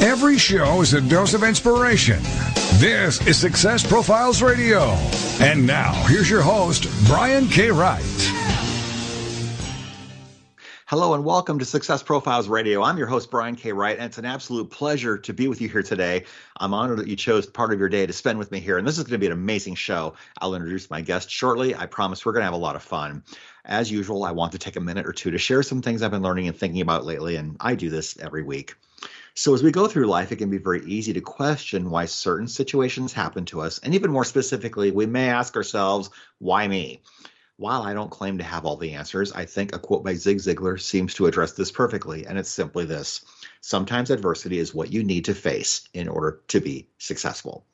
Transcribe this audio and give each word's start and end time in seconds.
Every 0.00 0.38
show 0.38 0.80
is 0.80 0.94
a 0.94 1.00
dose 1.00 1.34
of 1.34 1.42
inspiration. 1.42 2.22
This 2.74 3.26
is 3.26 3.36
Success 3.36 3.84
Profiles 3.84 4.40
Radio. 4.40 4.90
And 5.40 5.66
now, 5.66 5.92
here's 6.06 6.30
your 6.30 6.40
host, 6.40 6.86
Brian 7.08 7.48
K. 7.48 7.72
Wright. 7.72 8.04
Hello 10.86 11.14
and 11.14 11.24
welcome 11.24 11.58
to 11.58 11.64
Success 11.64 12.04
Profiles 12.04 12.48
Radio. 12.48 12.80
I'm 12.80 12.96
your 12.96 13.08
host, 13.08 13.28
Brian 13.28 13.56
K. 13.56 13.72
Wright, 13.72 13.96
and 13.96 14.06
it's 14.06 14.18
an 14.18 14.24
absolute 14.24 14.70
pleasure 14.70 15.18
to 15.18 15.32
be 15.32 15.48
with 15.48 15.60
you 15.60 15.68
here 15.68 15.82
today. 15.82 16.26
I'm 16.56 16.74
honored 16.74 17.00
that 17.00 17.08
you 17.08 17.16
chose 17.16 17.46
part 17.46 17.72
of 17.72 17.80
your 17.80 17.88
day 17.88 18.06
to 18.06 18.12
spend 18.12 18.38
with 18.38 18.52
me 18.52 18.60
here, 18.60 18.78
and 18.78 18.86
this 18.86 18.98
is 18.98 19.02
going 19.02 19.12
to 19.14 19.18
be 19.18 19.26
an 19.26 19.32
amazing 19.32 19.74
show. 19.74 20.14
I'll 20.40 20.54
introduce 20.54 20.88
my 20.90 21.00
guest 21.00 21.28
shortly. 21.28 21.74
I 21.74 21.86
promise 21.86 22.24
we're 22.24 22.32
going 22.32 22.42
to 22.42 22.46
have 22.46 22.54
a 22.54 22.56
lot 22.56 22.76
of 22.76 22.84
fun. 22.84 23.24
As 23.64 23.90
usual, 23.90 24.22
I 24.22 24.30
want 24.30 24.52
to 24.52 24.58
take 24.58 24.76
a 24.76 24.80
minute 24.80 25.08
or 25.08 25.12
two 25.12 25.32
to 25.32 25.38
share 25.38 25.64
some 25.64 25.82
things 25.82 26.02
I've 26.02 26.12
been 26.12 26.22
learning 26.22 26.46
and 26.46 26.56
thinking 26.56 26.82
about 26.82 27.04
lately, 27.04 27.34
and 27.34 27.56
I 27.58 27.74
do 27.74 27.90
this 27.90 28.16
every 28.16 28.44
week. 28.44 28.76
So, 29.40 29.54
as 29.54 29.62
we 29.62 29.70
go 29.70 29.86
through 29.86 30.06
life, 30.06 30.32
it 30.32 30.36
can 30.38 30.50
be 30.50 30.58
very 30.58 30.84
easy 30.84 31.12
to 31.12 31.20
question 31.20 31.90
why 31.90 32.06
certain 32.06 32.48
situations 32.48 33.12
happen 33.12 33.44
to 33.44 33.60
us. 33.60 33.78
And 33.78 33.94
even 33.94 34.10
more 34.10 34.24
specifically, 34.24 34.90
we 34.90 35.06
may 35.06 35.28
ask 35.28 35.54
ourselves, 35.54 36.10
why 36.38 36.66
me? 36.66 37.02
While 37.56 37.82
I 37.82 37.94
don't 37.94 38.10
claim 38.10 38.38
to 38.38 38.44
have 38.44 38.64
all 38.64 38.76
the 38.76 38.94
answers, 38.94 39.30
I 39.30 39.44
think 39.44 39.72
a 39.72 39.78
quote 39.78 40.02
by 40.02 40.14
Zig 40.14 40.38
Ziglar 40.38 40.80
seems 40.80 41.14
to 41.14 41.26
address 41.26 41.52
this 41.52 41.70
perfectly, 41.70 42.26
and 42.26 42.36
it's 42.36 42.50
simply 42.50 42.84
this 42.84 43.24
Sometimes 43.60 44.10
adversity 44.10 44.58
is 44.58 44.74
what 44.74 44.92
you 44.92 45.04
need 45.04 45.26
to 45.26 45.34
face 45.34 45.88
in 45.94 46.08
order 46.08 46.40
to 46.48 46.58
be 46.58 46.88
successful. 46.98 47.64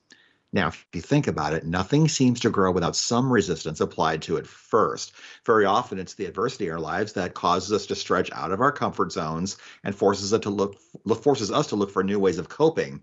Now, 0.54 0.68
if 0.68 0.86
you 0.92 1.00
think 1.00 1.26
about 1.26 1.52
it, 1.52 1.66
nothing 1.66 2.06
seems 2.06 2.38
to 2.40 2.48
grow 2.48 2.70
without 2.70 2.94
some 2.94 3.32
resistance 3.32 3.80
applied 3.80 4.22
to 4.22 4.36
it 4.36 4.46
first. 4.46 5.12
Very 5.44 5.64
often, 5.64 5.98
it's 5.98 6.14
the 6.14 6.26
adversity 6.26 6.68
in 6.68 6.72
our 6.72 6.78
lives 6.78 7.12
that 7.14 7.34
causes 7.34 7.72
us 7.72 7.86
to 7.86 7.96
stretch 7.96 8.30
out 8.32 8.52
of 8.52 8.60
our 8.60 8.70
comfort 8.70 9.10
zones 9.10 9.56
and 9.82 9.96
forces 9.96 10.32
us 10.32 10.40
to 10.42 10.50
look 10.50 10.78
forces 11.22 11.50
us 11.50 11.66
to 11.66 11.76
look 11.76 11.90
for 11.90 12.04
new 12.04 12.20
ways 12.20 12.38
of 12.38 12.48
coping. 12.48 13.02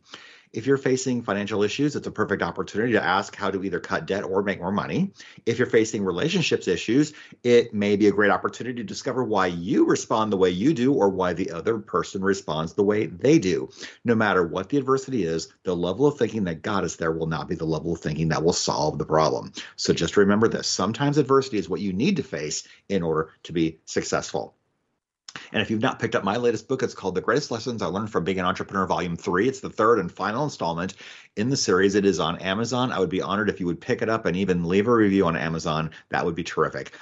If 0.53 0.65
you're 0.65 0.77
facing 0.77 1.23
financial 1.23 1.63
issues, 1.63 1.95
it's 1.95 2.07
a 2.07 2.11
perfect 2.11 2.43
opportunity 2.43 2.91
to 2.91 3.03
ask 3.03 3.37
how 3.37 3.51
to 3.51 3.63
either 3.63 3.79
cut 3.79 4.05
debt 4.05 4.25
or 4.25 4.43
make 4.43 4.59
more 4.59 4.71
money. 4.71 5.13
If 5.45 5.57
you're 5.57 5.65
facing 5.65 6.03
relationships 6.03 6.67
issues, 6.67 7.13
it 7.43 7.73
may 7.73 7.95
be 7.95 8.07
a 8.07 8.11
great 8.11 8.31
opportunity 8.31 8.75
to 8.75 8.83
discover 8.83 9.23
why 9.23 9.47
you 9.47 9.85
respond 9.85 10.31
the 10.31 10.37
way 10.37 10.49
you 10.49 10.73
do 10.73 10.93
or 10.93 11.07
why 11.07 11.31
the 11.31 11.51
other 11.51 11.77
person 11.77 12.21
responds 12.21 12.73
the 12.73 12.83
way 12.83 13.05
they 13.05 13.39
do. 13.39 13.69
No 14.03 14.13
matter 14.13 14.45
what 14.45 14.67
the 14.67 14.77
adversity 14.77 15.23
is, 15.23 15.47
the 15.63 15.75
level 15.75 16.05
of 16.05 16.17
thinking 16.17 16.43
that 16.43 16.63
got 16.63 16.83
us 16.83 16.97
there 16.97 17.13
will 17.13 17.27
not 17.27 17.47
be 17.47 17.55
the 17.55 17.63
level 17.63 17.93
of 17.93 18.01
thinking 18.01 18.27
that 18.29 18.43
will 18.43 18.51
solve 18.51 18.97
the 18.97 19.05
problem. 19.05 19.53
So 19.77 19.93
just 19.93 20.17
remember 20.17 20.49
this 20.49 20.67
sometimes 20.67 21.17
adversity 21.17 21.59
is 21.59 21.69
what 21.69 21.79
you 21.79 21.93
need 21.93 22.17
to 22.17 22.23
face 22.23 22.67
in 22.89 23.03
order 23.03 23.31
to 23.43 23.53
be 23.53 23.79
successful. 23.85 24.55
And 25.51 25.61
if 25.61 25.69
you've 25.69 25.81
not 25.81 25.99
picked 25.99 26.15
up 26.15 26.23
my 26.23 26.37
latest 26.37 26.67
book, 26.67 26.83
it's 26.83 26.93
called 26.93 27.15
The 27.15 27.21
Greatest 27.21 27.51
Lessons 27.51 27.81
I 27.81 27.87
Learned 27.87 28.11
from 28.11 28.23
Being 28.23 28.39
an 28.39 28.45
Entrepreneur, 28.45 28.85
Volume 28.85 29.17
3. 29.17 29.47
It's 29.47 29.59
the 29.59 29.69
third 29.69 29.99
and 29.99 30.11
final 30.11 30.43
installment 30.43 30.95
in 31.35 31.49
the 31.49 31.57
series. 31.57 31.95
It 31.95 32.05
is 32.05 32.19
on 32.19 32.39
Amazon. 32.39 32.91
I 32.91 32.99
would 32.99 33.09
be 33.09 33.21
honored 33.21 33.49
if 33.49 33.59
you 33.59 33.65
would 33.65 33.81
pick 33.81 34.01
it 34.01 34.09
up 34.09 34.25
and 34.25 34.37
even 34.37 34.65
leave 34.65 34.87
a 34.87 34.93
review 34.93 35.25
on 35.25 35.35
Amazon. 35.35 35.91
That 36.09 36.25
would 36.25 36.35
be 36.35 36.43
terrific. 36.43 36.93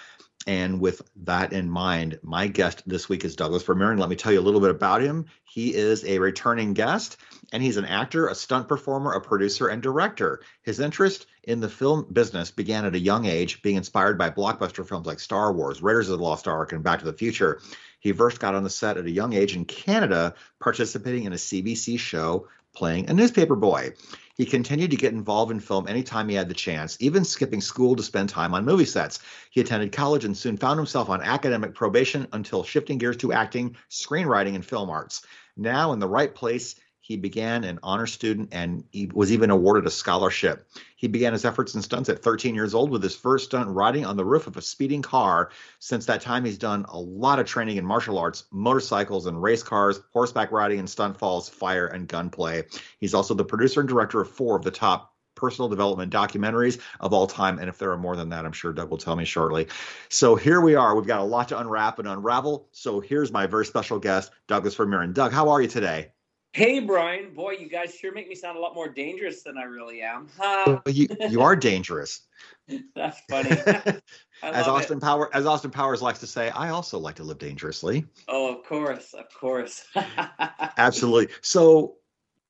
And 0.47 0.79
with 0.79 1.01
that 1.25 1.51
in 1.53 1.69
mind, 1.69 2.19
my 2.23 2.47
guest 2.47 2.83
this 2.87 3.09
week 3.09 3.25
is 3.25 3.35
Douglas 3.35 3.63
Vermeeren. 3.63 3.99
Let 3.99 4.09
me 4.09 4.15
tell 4.15 4.31
you 4.31 4.39
a 4.39 4.41
little 4.41 4.61
bit 4.61 4.69
about 4.69 5.01
him. 5.01 5.25
He 5.43 5.75
is 5.75 6.05
a 6.05 6.19
returning 6.19 6.73
guest, 6.73 7.17
and 7.51 7.61
he's 7.61 7.77
an 7.77 7.85
actor, 7.85 8.27
a 8.27 8.35
stunt 8.35 8.67
performer, 8.67 9.11
a 9.11 9.21
producer, 9.21 9.67
and 9.67 9.81
director. 9.81 10.41
His 10.63 10.79
interest 10.79 11.27
in 11.49 11.59
the 11.59 11.67
film 11.67 12.05
business 12.13 12.51
began 12.51 12.85
at 12.85 12.93
a 12.93 12.99
young 12.99 13.25
age, 13.25 13.63
being 13.63 13.75
inspired 13.75 14.19
by 14.19 14.29
blockbuster 14.29 14.87
films 14.87 15.07
like 15.07 15.19
Star 15.19 15.51
Wars, 15.51 15.81
Raiders 15.81 16.07
of 16.07 16.19
the 16.19 16.23
Lost 16.23 16.47
Ark, 16.47 16.73
and 16.73 16.83
Back 16.83 16.99
to 16.99 17.05
the 17.05 17.11
Future. 17.11 17.59
He 17.99 18.11
first 18.13 18.39
got 18.39 18.53
on 18.53 18.63
the 18.63 18.69
set 18.69 18.97
at 18.97 19.05
a 19.05 19.11
young 19.11 19.33
age 19.33 19.55
in 19.55 19.65
Canada, 19.65 20.35
participating 20.59 21.23
in 21.23 21.33
a 21.33 21.37
CBC 21.37 21.97
show 21.97 22.47
playing 22.75 23.09
a 23.09 23.13
newspaper 23.15 23.55
boy. 23.55 23.93
He 24.37 24.45
continued 24.45 24.91
to 24.91 24.97
get 24.97 25.11
involved 25.11 25.51
in 25.51 25.59
film 25.59 25.87
anytime 25.87 26.29
he 26.29 26.35
had 26.35 26.49
the 26.49 26.53
chance, 26.53 26.95
even 26.99 27.25
skipping 27.25 27.61
school 27.61 27.95
to 27.95 28.03
spend 28.03 28.29
time 28.29 28.53
on 28.53 28.63
movie 28.63 28.85
sets. 28.85 29.19
He 29.49 29.59
attended 29.59 29.91
college 29.91 30.25
and 30.25 30.37
soon 30.37 30.55
found 30.55 30.77
himself 30.77 31.09
on 31.09 31.23
academic 31.23 31.73
probation 31.73 32.27
until 32.31 32.63
shifting 32.63 32.99
gears 32.99 33.17
to 33.17 33.33
acting, 33.33 33.75
screenwriting, 33.89 34.53
and 34.53 34.63
film 34.63 34.91
arts. 34.91 35.25
Now 35.57 35.93
in 35.93 35.99
the 35.99 36.07
right 36.07 36.33
place 36.33 36.75
he 37.09 37.17
began 37.17 37.63
an 37.63 37.79
honor 37.81 38.05
student 38.05 38.49
and 38.51 38.83
he 38.91 39.09
was 39.11 39.31
even 39.31 39.49
awarded 39.49 39.87
a 39.87 39.89
scholarship. 39.89 40.67
He 40.95 41.07
began 41.07 41.33
his 41.33 41.43
efforts 41.43 41.73
in 41.73 41.81
stunts 41.81 42.07
at 42.07 42.21
13 42.21 42.53
years 42.53 42.75
old 42.75 42.91
with 42.91 43.01
his 43.01 43.15
first 43.15 43.45
stunt 43.45 43.67
riding 43.67 44.05
on 44.05 44.15
the 44.15 44.23
roof 44.23 44.45
of 44.45 44.57
a 44.57 44.61
speeding 44.61 45.01
car. 45.01 45.49
Since 45.79 46.05
that 46.05 46.21
time, 46.21 46.45
he's 46.45 46.59
done 46.59 46.85
a 46.87 46.99
lot 46.99 47.39
of 47.39 47.47
training 47.47 47.77
in 47.77 47.83
martial 47.83 48.19
arts, 48.19 48.43
motorcycles 48.51 49.25
and 49.25 49.41
race 49.41 49.63
cars, 49.63 50.01
horseback 50.13 50.51
riding 50.51 50.77
and 50.77 50.87
stunt 50.87 51.17
falls, 51.17 51.49
fire 51.49 51.87
and 51.87 52.07
gunplay. 52.07 52.65
He's 52.99 53.15
also 53.15 53.33
the 53.33 53.43
producer 53.43 53.79
and 53.79 53.89
director 53.89 54.21
of 54.21 54.29
four 54.29 54.55
of 54.55 54.63
the 54.63 54.69
top 54.69 55.15
personal 55.33 55.67
development 55.67 56.13
documentaries 56.13 56.79
of 56.99 57.11
all 57.11 57.25
time. 57.25 57.57
And 57.57 57.69
if 57.69 57.79
there 57.79 57.89
are 57.89 57.97
more 57.97 58.17
than 58.17 58.29
that, 58.29 58.45
I'm 58.45 58.51
sure 58.51 58.71
Doug 58.71 58.91
will 58.91 58.99
tell 58.99 59.15
me 59.15 59.25
shortly. 59.25 59.67
So 60.09 60.35
here 60.35 60.61
we 60.61 60.75
are. 60.75 60.95
We've 60.95 61.07
got 61.07 61.21
a 61.21 61.23
lot 61.23 61.47
to 61.47 61.59
unwrap 61.59 61.97
and 61.97 62.07
unravel. 62.07 62.67
So 62.71 62.99
here's 62.99 63.31
my 63.31 63.47
very 63.47 63.65
special 63.65 63.97
guest, 63.97 64.31
Douglas 64.45 64.75
Vermeeren. 64.75 65.15
Doug, 65.15 65.31
how 65.31 65.49
are 65.49 65.59
you 65.59 65.67
today? 65.67 66.11
Hey, 66.53 66.79
Brian. 66.79 67.33
Boy, 67.33 67.51
you 67.59 67.69
guys 67.69 67.93
sure 67.93 68.11
make 68.11 68.27
me 68.27 68.33
sound 68.33 68.57
a 68.57 68.59
lot 68.59 68.73
more 68.73 68.89
dangerous 68.89 69.43
than 69.43 69.57
I 69.57 69.63
really 69.63 70.01
am. 70.01 70.27
Huh? 70.35 70.79
you, 70.87 71.07
you 71.29 71.41
are 71.41 71.55
dangerous. 71.55 72.21
That's 72.95 73.19
funny. 73.29 73.51
as 74.43 74.67
Austin 74.67 74.97
it. 74.97 75.01
Power 75.01 75.29
as 75.35 75.45
Austin 75.45 75.69
Powers 75.69 76.01
likes 76.01 76.19
to 76.19 76.27
say, 76.27 76.49
I 76.49 76.69
also 76.69 76.97
like 76.97 77.15
to 77.15 77.23
live 77.23 77.37
dangerously. 77.37 78.05
Oh, 78.27 78.55
of 78.55 78.65
course, 78.65 79.13
of 79.13 79.31
course. 79.33 79.85
Absolutely. 80.77 81.33
So 81.41 81.97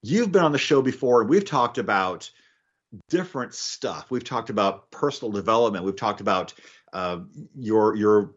you've 0.02 0.32
been 0.32 0.44
on 0.44 0.54
the 0.54 0.58
show 0.58 0.82
before, 0.82 1.22
and 1.22 1.30
we've 1.30 1.46
talked 1.46 1.78
about 1.78 2.30
different 3.10 3.54
stuff. 3.54 4.10
We've 4.10 4.24
talked 4.24 4.50
about 4.50 4.90
personal 4.92 5.32
development. 5.32 5.84
We've 5.84 5.96
talked 5.96 6.22
about 6.22 6.54
uh, 6.94 7.20
your 7.58 7.96
your 7.96 8.32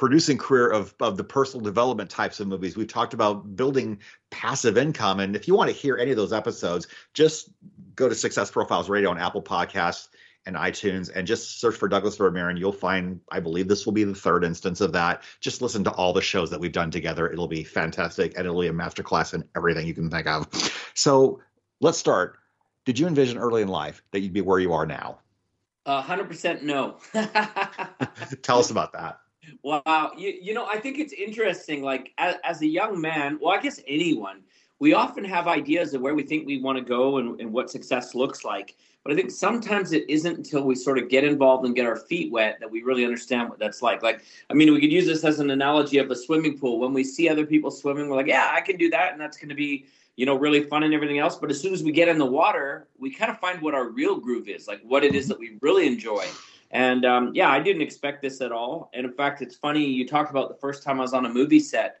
producing 0.00 0.38
career 0.38 0.70
of, 0.70 0.94
of 1.00 1.18
the 1.18 1.22
personal 1.22 1.62
development 1.62 2.08
types 2.08 2.40
of 2.40 2.48
movies. 2.48 2.74
We've 2.74 2.88
talked 2.88 3.12
about 3.12 3.54
building 3.54 3.98
passive 4.30 4.78
income. 4.78 5.20
And 5.20 5.36
if 5.36 5.46
you 5.46 5.54
want 5.54 5.68
to 5.68 5.76
hear 5.76 5.98
any 5.98 6.10
of 6.10 6.16
those 6.16 6.32
episodes, 6.32 6.86
just 7.12 7.50
go 7.96 8.08
to 8.08 8.14
Success 8.14 8.50
Profiles 8.50 8.88
Radio 8.88 9.10
on 9.10 9.18
Apple 9.18 9.42
Podcasts 9.42 10.08
and 10.46 10.56
iTunes 10.56 11.14
and 11.14 11.26
just 11.26 11.60
search 11.60 11.76
for 11.76 11.86
Douglas 11.86 12.16
Vermeeren 12.16 12.58
You'll 12.58 12.72
find, 12.72 13.20
I 13.30 13.40
believe 13.40 13.68
this 13.68 13.84
will 13.84 13.92
be 13.92 14.04
the 14.04 14.14
third 14.14 14.42
instance 14.42 14.80
of 14.80 14.94
that. 14.94 15.22
Just 15.40 15.60
listen 15.60 15.84
to 15.84 15.90
all 15.90 16.14
the 16.14 16.22
shows 16.22 16.48
that 16.48 16.60
we've 16.60 16.72
done 16.72 16.90
together. 16.90 17.30
It'll 17.30 17.46
be 17.46 17.62
fantastic 17.62 18.38
and 18.38 18.46
it'll 18.46 18.62
be 18.62 18.68
a 18.68 18.72
masterclass 18.72 19.34
in 19.34 19.44
everything 19.54 19.86
you 19.86 19.92
can 19.92 20.08
think 20.08 20.26
of. 20.26 20.48
So 20.94 21.42
let's 21.82 21.98
start. 21.98 22.38
Did 22.86 22.98
you 22.98 23.06
envision 23.06 23.36
early 23.36 23.60
in 23.60 23.68
life 23.68 24.02
that 24.12 24.20
you'd 24.20 24.32
be 24.32 24.40
where 24.40 24.60
you 24.60 24.72
are 24.72 24.86
now? 24.86 25.18
Uh, 25.84 26.02
100% 26.02 26.62
no. 26.62 26.96
Tell 28.42 28.60
us 28.60 28.70
about 28.70 28.94
that. 28.94 29.18
Wow. 29.62 30.12
You, 30.16 30.34
you 30.40 30.54
know, 30.54 30.66
I 30.66 30.78
think 30.78 30.98
it's 30.98 31.12
interesting. 31.12 31.82
Like, 31.82 32.12
as, 32.18 32.36
as, 32.44 32.62
a 32.62 32.66
young 32.66 33.00
man, 33.00 33.38
well, 33.40 33.56
I 33.56 33.60
guess 33.60 33.80
anyone, 33.86 34.42
we 34.78 34.94
often 34.94 35.24
have 35.24 35.46
ideas 35.46 35.94
of 35.94 36.00
where 36.00 36.14
we 36.14 36.22
think 36.22 36.46
we 36.46 36.60
want 36.60 36.78
to 36.78 36.84
go 36.84 37.18
and, 37.18 37.40
and 37.40 37.52
what 37.52 37.70
success 37.70 38.14
looks 38.14 38.44
like. 38.44 38.76
But 39.02 39.12
I 39.14 39.16
think 39.16 39.30
sometimes 39.30 39.92
it 39.92 40.08
isn't 40.08 40.36
until 40.36 40.64
we 40.64 40.74
sort 40.74 40.98
of 40.98 41.08
get 41.08 41.24
involved 41.24 41.64
and 41.64 41.74
get 41.74 41.86
our 41.86 41.96
feet 41.96 42.30
wet 42.30 42.58
that 42.60 42.70
we 42.70 42.82
really 42.82 43.04
understand 43.04 43.48
what 43.48 43.58
that's 43.58 43.80
like. 43.80 44.02
Like, 44.02 44.22
I 44.50 44.54
mean, 44.54 44.72
we 44.72 44.80
could 44.80 44.92
use 44.92 45.06
this 45.06 45.24
as 45.24 45.40
an 45.40 45.50
analogy 45.50 45.98
of 45.98 46.10
a 46.10 46.16
swimming 46.16 46.58
pool. 46.58 46.78
When 46.78 46.92
we 46.92 47.02
see 47.02 47.28
other 47.28 47.46
people 47.46 47.70
swimming, 47.70 48.08
we're 48.08 48.16
like, 48.16 48.26
yeah, 48.26 48.50
I 48.52 48.60
can 48.60 48.76
do 48.76 48.90
that. 48.90 49.12
And 49.12 49.20
that's 49.20 49.38
going 49.38 49.48
to 49.48 49.54
be, 49.54 49.86
you 50.16 50.26
know, 50.26 50.36
really 50.36 50.64
fun 50.64 50.82
and 50.82 50.92
everything 50.92 51.18
else. 51.18 51.36
But 51.36 51.50
as 51.50 51.58
soon 51.58 51.72
as 51.72 51.82
we 51.82 51.92
get 51.92 52.08
in 52.08 52.18
the 52.18 52.26
water, 52.26 52.88
we 52.98 53.10
kind 53.10 53.30
of 53.30 53.38
find 53.38 53.60
what 53.62 53.74
our 53.74 53.88
real 53.88 54.18
groove 54.18 54.48
is, 54.48 54.68
like 54.68 54.82
what 54.82 55.02
it 55.02 55.14
is 55.14 55.28
that 55.28 55.38
we 55.38 55.56
really 55.62 55.86
enjoy. 55.86 56.26
And 56.70 57.04
um, 57.04 57.32
yeah, 57.34 57.50
I 57.50 57.60
didn't 57.60 57.82
expect 57.82 58.22
this 58.22 58.40
at 58.40 58.52
all. 58.52 58.90
And 58.94 59.04
in 59.04 59.12
fact, 59.12 59.42
it's 59.42 59.56
funny 59.56 59.84
you 59.84 60.06
talked 60.06 60.30
about 60.30 60.48
the 60.48 60.60
first 60.60 60.82
time 60.82 60.98
I 60.98 61.02
was 61.02 61.14
on 61.14 61.26
a 61.26 61.32
movie 61.32 61.60
set. 61.60 61.96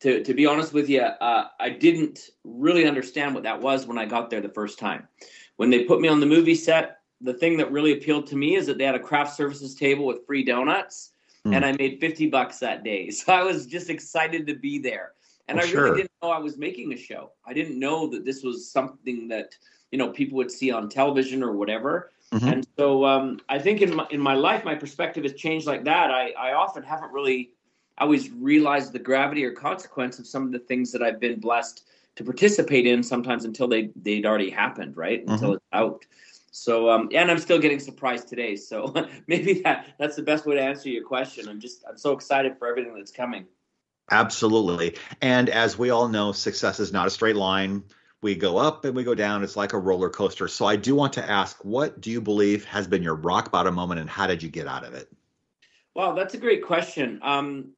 To, 0.00 0.22
to 0.22 0.34
be 0.34 0.46
honest 0.46 0.72
with 0.72 0.88
you, 0.88 1.02
uh, 1.02 1.48
I 1.58 1.70
didn't 1.70 2.30
really 2.44 2.86
understand 2.86 3.34
what 3.34 3.42
that 3.42 3.60
was 3.60 3.86
when 3.86 3.98
I 3.98 4.06
got 4.06 4.30
there 4.30 4.40
the 4.40 4.48
first 4.48 4.78
time. 4.78 5.08
When 5.56 5.70
they 5.70 5.84
put 5.84 6.00
me 6.00 6.06
on 6.08 6.20
the 6.20 6.26
movie 6.26 6.54
set, 6.54 6.98
the 7.20 7.34
thing 7.34 7.56
that 7.56 7.72
really 7.72 7.92
appealed 7.92 8.26
to 8.28 8.36
me 8.36 8.54
is 8.54 8.66
that 8.66 8.78
they 8.78 8.84
had 8.84 8.94
a 8.94 9.00
craft 9.00 9.36
services 9.36 9.74
table 9.74 10.06
with 10.06 10.24
free 10.24 10.44
donuts, 10.44 11.10
mm. 11.44 11.54
and 11.54 11.64
I 11.64 11.72
made 11.72 11.98
50 12.00 12.28
bucks 12.28 12.58
that 12.60 12.84
day. 12.84 13.10
So 13.12 13.32
I 13.32 13.42
was 13.42 13.66
just 13.66 13.90
excited 13.90 14.46
to 14.46 14.54
be 14.54 14.78
there. 14.78 15.12
And 15.48 15.58
Oh, 15.58 15.62
I 15.62 15.64
really 15.64 15.72
sure. 15.72 15.96
didn't 15.96 16.12
know 16.22 16.30
I 16.30 16.38
was 16.38 16.58
making 16.58 16.92
a 16.92 16.96
show. 16.96 17.32
I 17.44 17.52
didn't 17.52 17.78
know 17.78 18.06
that 18.10 18.24
this 18.24 18.42
was 18.42 18.70
something 18.70 19.28
that 19.28 19.50
you 19.90 19.98
know 19.98 20.10
people 20.10 20.36
would 20.36 20.50
see 20.50 20.70
on 20.70 20.88
television 20.88 21.42
or 21.42 21.52
whatever. 21.52 22.12
Mhm. 22.32 22.52
And 22.52 22.66
so 22.76 23.04
um, 23.06 23.40
I 23.48 23.58
think 23.58 23.80
in 23.80 23.94
my 23.94 24.06
in 24.10 24.20
my 24.20 24.34
life, 24.34 24.64
my 24.64 24.74
perspective 24.74 25.24
has 25.24 25.34
changed 25.34 25.66
like 25.66 25.84
that. 25.84 26.10
I 26.10 26.30
I 26.30 26.52
often 26.52 26.82
haven't 26.82 27.12
really 27.12 27.50
always 27.96 28.30
realized 28.30 28.92
the 28.92 28.98
gravity 28.98 29.44
or 29.44 29.52
consequence 29.52 30.18
of 30.18 30.26
some 30.26 30.44
of 30.44 30.52
the 30.52 30.58
things 30.58 30.92
that 30.92 31.02
I've 31.02 31.20
been 31.20 31.40
blessed 31.40 31.86
to 32.16 32.24
participate 32.24 32.86
in. 32.86 33.02
Sometimes 33.02 33.44
until 33.44 33.66
they 33.66 33.90
they'd 33.96 34.26
already 34.26 34.50
happened, 34.50 34.96
right? 34.96 35.26
Until 35.26 35.54
it's 35.54 35.64
out. 35.72 36.04
So 36.50 36.90
um, 36.90 37.08
and 37.14 37.30
I'm 37.30 37.38
still 37.38 37.58
getting 37.58 37.80
surprised 37.80 38.28
today. 38.28 38.56
So 38.56 38.94
maybe 39.26 39.62
that 39.62 39.94
that's 39.98 40.16
the 40.16 40.22
best 40.22 40.44
way 40.44 40.56
to 40.56 40.62
answer 40.62 40.90
your 40.90 41.04
question. 41.04 41.48
I'm 41.48 41.60
just 41.60 41.82
I'm 41.88 41.96
so 41.96 42.12
excited 42.12 42.58
for 42.58 42.68
everything 42.68 42.94
that's 42.94 43.12
coming. 43.12 43.46
Absolutely. 44.10 44.96
And 45.20 45.50
as 45.50 45.78
we 45.78 45.90
all 45.90 46.08
know, 46.08 46.32
success 46.32 46.80
is 46.80 46.92
not 46.92 47.06
a 47.06 47.10
straight 47.10 47.36
line. 47.36 47.84
We 48.20 48.34
go 48.34 48.56
up 48.58 48.84
and 48.84 48.96
we 48.96 49.04
go 49.04 49.14
down. 49.14 49.44
It's 49.44 49.56
like 49.56 49.72
a 49.72 49.78
roller 49.78 50.10
coaster. 50.10 50.48
So 50.48 50.66
I 50.66 50.74
do 50.76 50.94
want 50.94 51.12
to 51.14 51.30
ask, 51.30 51.64
what 51.64 52.00
do 52.00 52.10
you 52.10 52.20
believe 52.20 52.64
has 52.64 52.86
been 52.86 53.02
your 53.02 53.14
rock 53.14 53.52
bottom 53.52 53.74
moment 53.74 54.00
and 54.00 54.10
how 54.10 54.26
did 54.26 54.42
you 54.42 54.48
get 54.48 54.66
out 54.66 54.84
of 54.84 54.94
it? 54.94 55.08
Wow, 55.94 56.14
that's 56.14 56.34
a 56.34 56.38
great 56.38 56.64
question. 56.64 57.20
Um, 57.22 57.72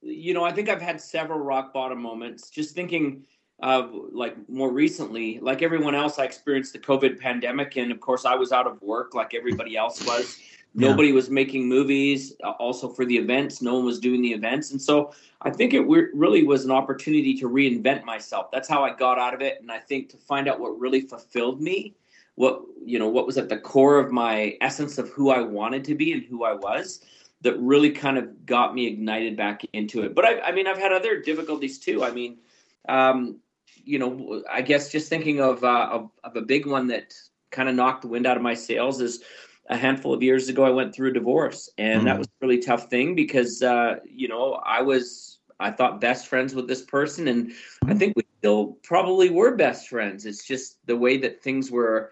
you 0.00 0.34
know, 0.34 0.44
I 0.44 0.52
think 0.52 0.68
I've 0.68 0.82
had 0.82 1.00
several 1.00 1.38
rock 1.38 1.72
bottom 1.72 2.00
moments. 2.00 2.50
Just 2.50 2.74
thinking 2.74 3.24
of 3.60 3.92
like 4.12 4.36
more 4.48 4.70
recently, 4.70 5.38
like 5.40 5.62
everyone 5.62 5.94
else, 5.94 6.18
I 6.18 6.24
experienced 6.24 6.72
the 6.72 6.78
COVID 6.78 7.18
pandemic, 7.18 7.76
and 7.76 7.90
of 7.90 8.00
course, 8.00 8.24
I 8.24 8.34
was 8.34 8.52
out 8.52 8.66
of 8.66 8.80
work 8.82 9.14
like 9.14 9.34
everybody 9.34 9.76
else 9.76 10.04
was. 10.06 10.38
Yeah. 10.76 10.88
Nobody 10.88 11.12
was 11.12 11.30
making 11.30 11.68
movies. 11.68 12.34
uh, 12.42 12.50
Also 12.58 12.88
for 12.88 13.04
the 13.04 13.16
events, 13.16 13.62
no 13.62 13.74
one 13.76 13.84
was 13.84 14.00
doing 14.00 14.22
the 14.22 14.32
events, 14.32 14.72
and 14.72 14.82
so 14.82 15.12
I 15.42 15.50
think 15.50 15.72
it 15.72 15.80
re- 15.80 16.08
really 16.12 16.42
was 16.42 16.64
an 16.64 16.72
opportunity 16.72 17.34
to 17.34 17.48
reinvent 17.48 18.04
myself. 18.04 18.50
That's 18.50 18.68
how 18.68 18.84
I 18.84 18.94
got 18.94 19.18
out 19.18 19.34
of 19.34 19.40
it, 19.40 19.60
and 19.60 19.70
I 19.70 19.78
think 19.78 20.08
to 20.10 20.16
find 20.16 20.48
out 20.48 20.58
what 20.58 20.78
really 20.78 21.02
fulfilled 21.02 21.60
me, 21.60 21.94
what 22.34 22.62
you 22.84 22.98
know, 22.98 23.08
what 23.08 23.26
was 23.26 23.38
at 23.38 23.48
the 23.48 23.56
core 23.56 23.98
of 23.98 24.10
my 24.10 24.56
essence 24.60 24.98
of 24.98 25.08
who 25.10 25.30
I 25.30 25.40
wanted 25.40 25.84
to 25.84 25.94
be 25.94 26.12
and 26.12 26.22
who 26.24 26.44
I 26.44 26.52
was 26.52 27.00
that 27.42 27.58
really 27.60 27.90
kind 27.90 28.18
of 28.18 28.44
got 28.46 28.74
me 28.74 28.86
ignited 28.86 29.36
back 29.36 29.62
into 29.74 30.02
it. 30.02 30.14
But 30.14 30.24
I, 30.24 30.40
I 30.40 30.52
mean, 30.52 30.66
I've 30.66 30.78
had 30.78 30.92
other 30.92 31.20
difficulties 31.20 31.78
too. 31.78 32.02
I 32.02 32.10
mean, 32.10 32.38
um, 32.88 33.38
you 33.84 33.98
know, 33.98 34.42
I 34.50 34.62
guess 34.62 34.90
just 34.90 35.08
thinking 35.08 35.40
of, 35.40 35.62
uh, 35.62 35.88
of 35.92 36.10
of 36.24 36.36
a 36.36 36.40
big 36.40 36.66
one 36.66 36.88
that 36.88 37.14
kind 37.50 37.68
of 37.68 37.74
knocked 37.74 38.02
the 38.02 38.08
wind 38.08 38.26
out 38.26 38.36
of 38.36 38.42
my 38.42 38.54
sails 38.54 39.00
is 39.00 39.22
a 39.68 39.76
handful 39.76 40.12
of 40.12 40.22
years 40.22 40.48
ago. 40.48 40.64
I 40.64 40.70
went 40.70 40.94
through 40.94 41.10
a 41.10 41.14
divorce, 41.14 41.70
and 41.78 42.06
that 42.06 42.16
Mhm. 42.16 42.18
was 42.18 42.26
a 42.28 42.46
really 42.46 42.58
tough 42.58 42.90
thing 42.90 43.14
because 43.14 43.62
uh, 43.62 43.96
you 44.04 44.28
know 44.28 44.54
I 44.64 44.82
was 44.82 45.38
I 45.60 45.70
thought 45.70 46.00
best 46.00 46.26
friends 46.26 46.54
with 46.54 46.68
this 46.68 46.82
person, 46.82 47.28
and 47.28 47.52
I 47.86 47.94
think 47.94 48.16
we 48.16 48.24
still 48.38 48.78
probably 48.82 49.30
were 49.30 49.56
best 49.56 49.88
friends. 49.88 50.26
It's 50.26 50.44
just 50.46 50.78
the 50.86 50.96
way 50.96 51.16
that 51.18 51.42
things 51.42 51.70
were 51.70 52.10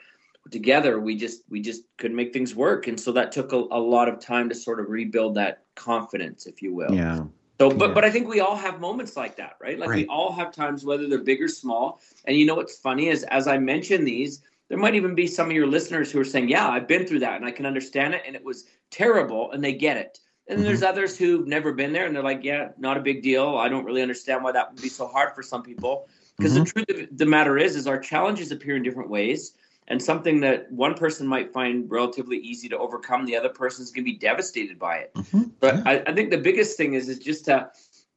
together 0.51 0.99
we 0.99 1.15
just 1.15 1.43
we 1.49 1.61
just 1.61 1.83
couldn't 1.99 2.17
make 2.17 2.33
things 2.33 2.53
work 2.55 2.89
and 2.89 2.99
so 2.99 3.13
that 3.13 3.31
took 3.31 3.53
a, 3.53 3.57
a 3.57 3.79
lot 3.79 4.09
of 4.09 4.19
time 4.19 4.49
to 4.49 4.55
sort 4.57 4.81
of 4.81 4.89
rebuild 4.91 5.37
that 5.37 5.63
confidence 5.77 6.47
if 6.47 6.61
you 6.61 6.75
will 6.75 6.93
Yeah. 6.93 7.25
so 7.61 7.71
but 7.71 7.89
Yeah. 7.89 7.95
but 7.95 8.05
i 8.05 8.11
think 8.11 8.27
we 8.29 8.41
all 8.41 8.57
have 8.57 8.81
moments 8.81 9.17
like 9.17 9.37
that 9.37 9.55
right 9.61 9.79
like 9.79 9.91
we 9.91 10.07
all 10.09 10.33
have 10.33 10.53
times 10.53 10.85
whether 10.85 11.09
they're 11.09 11.23
big 11.23 11.41
or 11.41 11.47
small 11.47 12.01
and 12.25 12.37
you 12.37 12.45
know 12.45 12.57
what's 12.57 12.77
funny 12.77 13.07
is 13.07 13.23
as 13.25 13.47
i 13.47 13.57
mention 13.57 14.05
these 14.05 14.43
there 14.73 14.79
might 14.79 14.95
even 14.95 15.15
be 15.15 15.27
some 15.27 15.51
of 15.51 15.53
your 15.53 15.67
listeners 15.67 16.11
who 16.11 16.19
are 16.19 16.25
saying 16.25 16.49
yeah 16.49 16.67
i've 16.71 16.89
been 16.89 17.07
through 17.07 17.19
that 17.19 17.37
and 17.37 17.45
i 17.45 17.51
can 17.51 17.67
understand 17.67 18.15
it 18.15 18.23
and 18.27 18.35
it 18.35 18.43
was 18.43 18.65
terrible 18.91 19.53
and 19.53 19.63
they 19.63 19.75
get 19.75 19.99
it 19.99 20.19
and 20.49 20.59
then 20.59 20.65
Mhm. 20.65 20.69
there's 20.69 20.83
others 20.83 21.15
who've 21.19 21.47
never 21.47 21.75
been 21.75 21.93
there 21.93 22.07
and 22.07 22.17
they're 22.17 22.23
like 22.23 22.43
yeah 22.43 22.71
not 22.79 22.97
a 22.97 23.01
big 23.01 23.23
deal 23.23 23.59
i 23.59 23.69
don't 23.69 23.85
really 23.85 24.01
understand 24.01 24.43
why 24.43 24.51
that 24.51 24.73
would 24.73 24.81
be 24.81 24.89
so 24.89 25.07
hard 25.07 25.35
for 25.35 25.43
some 25.43 25.63
people 25.63 26.09
because 26.39 26.55
the 26.55 26.65
truth 26.65 26.89
of 26.89 27.19
the 27.19 27.27
matter 27.27 27.59
is 27.59 27.77
is 27.77 27.87
our 27.87 27.99
challenges 27.99 28.51
appear 28.51 28.75
in 28.77 28.83
different 28.83 29.11
ways 29.11 29.53
and 29.89 30.01
something 30.03 30.41
that 30.41 30.73
one 30.73 30.95
person 30.95 31.27
might 31.27 31.53
find 31.53 31.91
relatively 31.91 32.39
easy 32.39 32.67
to 32.71 32.79
overcome 32.79 33.27
the 33.27 33.37
other 33.37 33.51
person's 33.51 33.91
going 33.91 34.07
to 34.07 34.11
be 34.11 34.17
devastated 34.17 34.79
by 34.79 34.97
it 34.97 35.13
Mhm. 35.15 35.51
but 35.61 35.75
Yeah. 35.75 35.83
I, 35.85 36.03
I 36.07 36.15
think 36.15 36.31
the 36.31 36.39
biggest 36.39 36.79
thing 36.79 36.95
is 36.95 37.11
is 37.11 37.19
just 37.19 37.45
to 37.45 37.71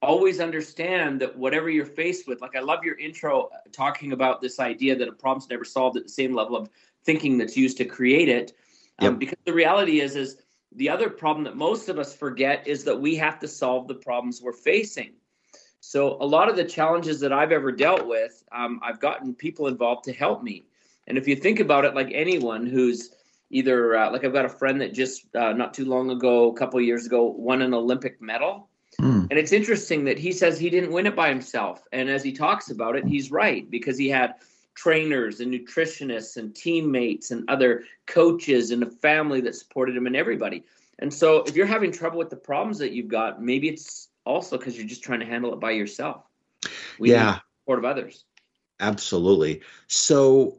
always 0.06 0.40
understand 0.40 1.20
that 1.22 1.38
whatever 1.38 1.70
you're 1.70 1.86
faced 1.86 2.28
with 2.28 2.42
like 2.42 2.56
i 2.56 2.60
love 2.60 2.84
your 2.84 2.98
intro 2.98 3.44
uh, 3.44 3.58
talking 3.72 4.14
about 4.14 4.42
this 4.42 4.60
idea 4.60 4.96
that 4.96 5.08
a 5.08 5.12
problem's 5.12 5.50
never 5.50 5.66
solved 5.66 5.98
at 5.98 6.04
the 6.04 6.10
same 6.10 6.34
level 6.34 6.56
of 6.56 6.70
thinking 7.04 7.38
that's 7.38 7.58
used 7.58 7.78
to 7.78 7.86
create 7.86 8.30
it 8.30 8.54
um, 9.00 9.12
Yep. 9.12 9.20
because 9.20 9.38
the 9.46 9.54
reality 9.54 10.00
is 10.00 10.16
is 10.16 10.38
the 10.78 10.90
other 10.90 11.10
problem 11.10 11.44
that 11.46 11.56
most 11.56 11.90
of 11.90 12.00
us 12.00 12.16
forget 12.16 12.68
is 12.68 12.84
that 12.84 13.00
we 13.00 13.16
have 13.16 13.40
to 13.40 13.48
solve 13.48 13.88
the 13.88 13.96
problems 13.96 14.42
we're 14.42 14.54
facing 14.54 15.14
so 15.86 16.18
a 16.20 16.26
lot 16.26 16.50
of 16.50 16.56
the 16.56 16.64
challenges 16.64 17.20
that 17.20 17.32
I've 17.32 17.52
ever 17.52 17.72
dealt 17.72 18.08
with, 18.08 18.44
um, 18.52 18.80
I've 18.84 19.00
gotten 19.00 19.36
people 19.36 19.68
involved 19.68 20.04
to 20.06 20.14
help 20.14 20.42
me. 20.42 20.66
And 21.06 21.16
if 21.16 21.28
you 21.28 21.36
think 21.36 21.60
about 21.60 21.86
it, 21.86 21.94
like 21.94 22.10
anyone 22.12 22.66
who's 22.66 23.12
either 23.52 23.96
uh, 23.96 24.12
like 24.12 24.24
I've 24.24 24.34
got 24.34 24.46
a 24.46 24.50
friend 24.50 24.82
that 24.82 24.96
just 24.96 25.28
uh, 25.36 25.54
not 25.54 25.76
too 25.76 25.86
long 25.86 26.10
ago, 26.10 26.50
a 26.50 26.58
couple 26.58 26.80
of 26.80 26.86
years 26.86 27.06
ago, 27.06 27.26
won 27.26 27.62
an 27.62 27.76
Olympic 27.76 28.20
medal. 28.20 28.68
Mm. 29.02 29.28
And 29.30 29.40
it's 29.40 29.52
interesting 29.52 30.06
that 30.06 30.18
he 30.18 30.32
says 30.32 30.60
he 30.60 30.70
didn't 30.70 30.92
win 30.92 31.06
it 31.08 31.16
by 31.16 31.30
himself. 31.30 31.84
And 31.92 32.10
as 32.10 32.24
he 32.24 32.32
talks 32.32 32.70
about 32.70 32.96
it, 32.96 33.06
he's 33.06 33.32
right 33.32 33.70
because 33.70 33.98
he 33.98 34.10
had 34.10 34.36
trainers 34.76 35.40
and 35.40 35.54
nutritionists 35.54 36.38
and 36.38 36.56
teammates 36.56 37.32
and 37.32 37.50
other 37.50 37.84
coaches 38.06 38.72
and 38.72 38.84
a 38.84 38.90
family 38.90 39.42
that 39.42 39.56
supported 39.56 39.96
him 39.96 40.08
and 40.08 40.16
everybody. 40.16 40.64
And 41.00 41.14
so 41.14 41.44
if 41.44 41.56
you're 41.56 41.66
having 41.66 41.92
trouble 41.92 42.20
with 42.20 42.30
the 42.30 42.36
problems 42.36 42.78
that 42.80 42.92
you've 42.92 43.08
got, 43.08 43.42
maybe 43.42 43.70
it's 43.70 44.10
also 44.26 44.58
because 44.58 44.78
you're 44.78 44.88
just 44.88 45.04
trying 45.04 45.20
to 45.20 45.26
handle 45.26 45.54
it 45.54 45.60
by 45.60 45.72
yourself. 45.72 46.24
We 46.98 47.12
Yeah, 47.12 47.40
support 47.64 47.80
of 47.80 47.86
others. 47.86 48.26
absolutely. 48.80 49.62
So 49.88 50.58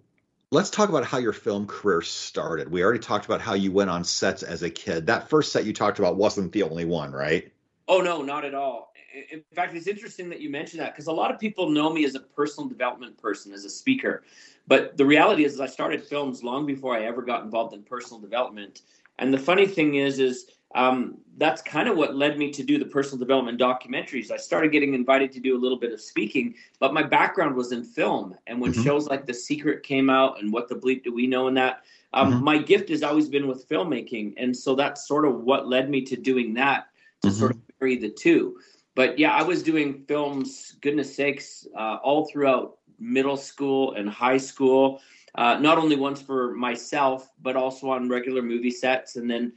let's 0.51 0.71
talk 0.71 0.89
about 0.89 1.05
how 1.05 1.19
your 1.19 1.33
film 1.33 1.67
career 1.67 2.03
started. 2.03 2.71
We 2.71 2.83
already 2.83 3.01
talked 3.01 3.27
about 3.27 3.41
how 3.41 3.55
you 3.55 3.73
went 3.73 3.91
on 3.91 4.05
sets 4.05 4.43
as 4.43 4.63
a 4.63 4.71
kid. 4.71 5.07
That 5.07 5.29
first 5.29 5.53
set 5.53 5.65
you 5.65 5.73
talked 5.73 5.99
about 5.99 6.17
wasn't 6.17 6.53
the 6.53 6.63
only 6.63 6.85
one, 6.85 7.13
right? 7.13 7.53
Oh 7.89 8.01
no, 8.01 8.23
not 8.23 8.45
at 8.45 8.55
all. 8.55 8.93
In 9.31 9.43
fact, 9.55 9.75
it's 9.75 9.87
interesting 9.87 10.29
that 10.29 10.41
you 10.41 10.51
mentioned 10.51 10.81
that 10.83 10.93
because 10.93 11.07
a 11.07 11.13
lot 11.13 11.33
of 11.33 11.39
people 11.39 11.71
know 11.71 11.91
me 11.91 12.05
as 12.05 12.15
a 12.15 12.21
personal 12.21 12.69
development 12.69 13.17
person, 13.17 13.53
as 13.53 13.65
a 13.65 13.71
speaker. 13.71 14.25
But 14.67 14.97
the 14.97 15.07
reality 15.07 15.45
is, 15.45 15.61
I 15.61 15.67
started 15.67 16.03
films 16.03 16.43
long 16.43 16.67
before 16.67 16.97
I 16.97 17.05
ever 17.05 17.23
got 17.23 17.45
involved 17.45 17.73
in 17.75 17.83
personal 17.83 18.21
development. 18.21 18.83
And 19.19 19.33
the 19.33 19.39
funny 19.39 19.67
thing 19.67 19.95
is, 19.95 20.19
is 20.19 20.51
um, 20.75 21.19
that's 21.39 21.63
kind 21.63 21.89
of 21.89 21.97
what 21.97 22.17
led 22.17 22.37
me 22.37 22.51
to 22.51 22.63
do 22.63 22.77
the 22.77 22.85
personal 22.85 23.19
development 23.19 23.59
documentaries. 23.59 24.31
I 24.31 24.37
started 24.37 24.73
getting 24.73 24.93
invited 24.93 25.33
to 25.33 25.41
do 25.41 25.57
a 25.57 25.61
little 25.61 25.79
bit 25.79 25.93
of 25.93 26.01
speaking, 26.01 26.55
but 26.81 26.93
my 26.93 27.03
background 27.03 27.55
was 27.55 27.73
in 27.73 27.85
film. 27.85 28.37
And 28.49 28.61
when 28.61 28.73
Mhm. 28.73 28.85
shows 28.85 29.07
like 29.07 29.25
The 29.25 29.33
Secret 29.33 29.85
came 29.85 30.11
out 30.11 30.41
and 30.41 30.53
What 30.53 30.69
the 30.69 30.75
Bleep 30.75 31.05
Do 31.05 31.15
We 31.15 31.27
Know 31.27 31.47
and 31.47 31.57
that, 31.57 31.85
um, 32.13 32.35
Mhm. 32.35 32.43
my 32.43 32.59
gift 32.59 32.89
has 32.91 33.03
always 33.05 33.29
been 33.29 33.47
with 33.47 33.69
filmmaking. 33.69 34.35
And 34.37 34.55
so 34.55 34.75
that's 34.75 35.07
sort 35.07 35.25
of 35.25 35.45
what 35.45 35.69
led 35.69 35.89
me 35.89 36.03
to 36.03 36.17
doing 36.17 36.53
that 36.55 36.89
to 37.23 37.29
Mhm. 37.29 37.33
sort 37.33 37.51
of 37.53 37.66
marry 37.81 37.97
the 37.97 38.11
two. 38.11 38.57
But 38.95 39.19
yeah, 39.19 39.33
I 39.35 39.43
was 39.43 39.63
doing 39.63 40.05
films, 40.09 40.77
goodness 40.81 41.15
sakes, 41.15 41.67
uh, 41.77 41.99
all 42.03 42.27
throughout 42.27 42.79
middle 42.99 43.37
school 43.37 43.93
and 43.93 44.09
high 44.09 44.39
school. 44.39 45.01
Uh, 45.35 45.59
not 45.59 45.77
only 45.77 45.97
ones 45.97 46.23
for 46.23 46.55
myself, 46.55 47.31
but 47.43 47.57
also 47.57 47.91
on 47.91 48.09
regular 48.09 48.41
movie 48.41 48.71
sets, 48.71 49.17
and 49.17 49.31
then 49.31 49.53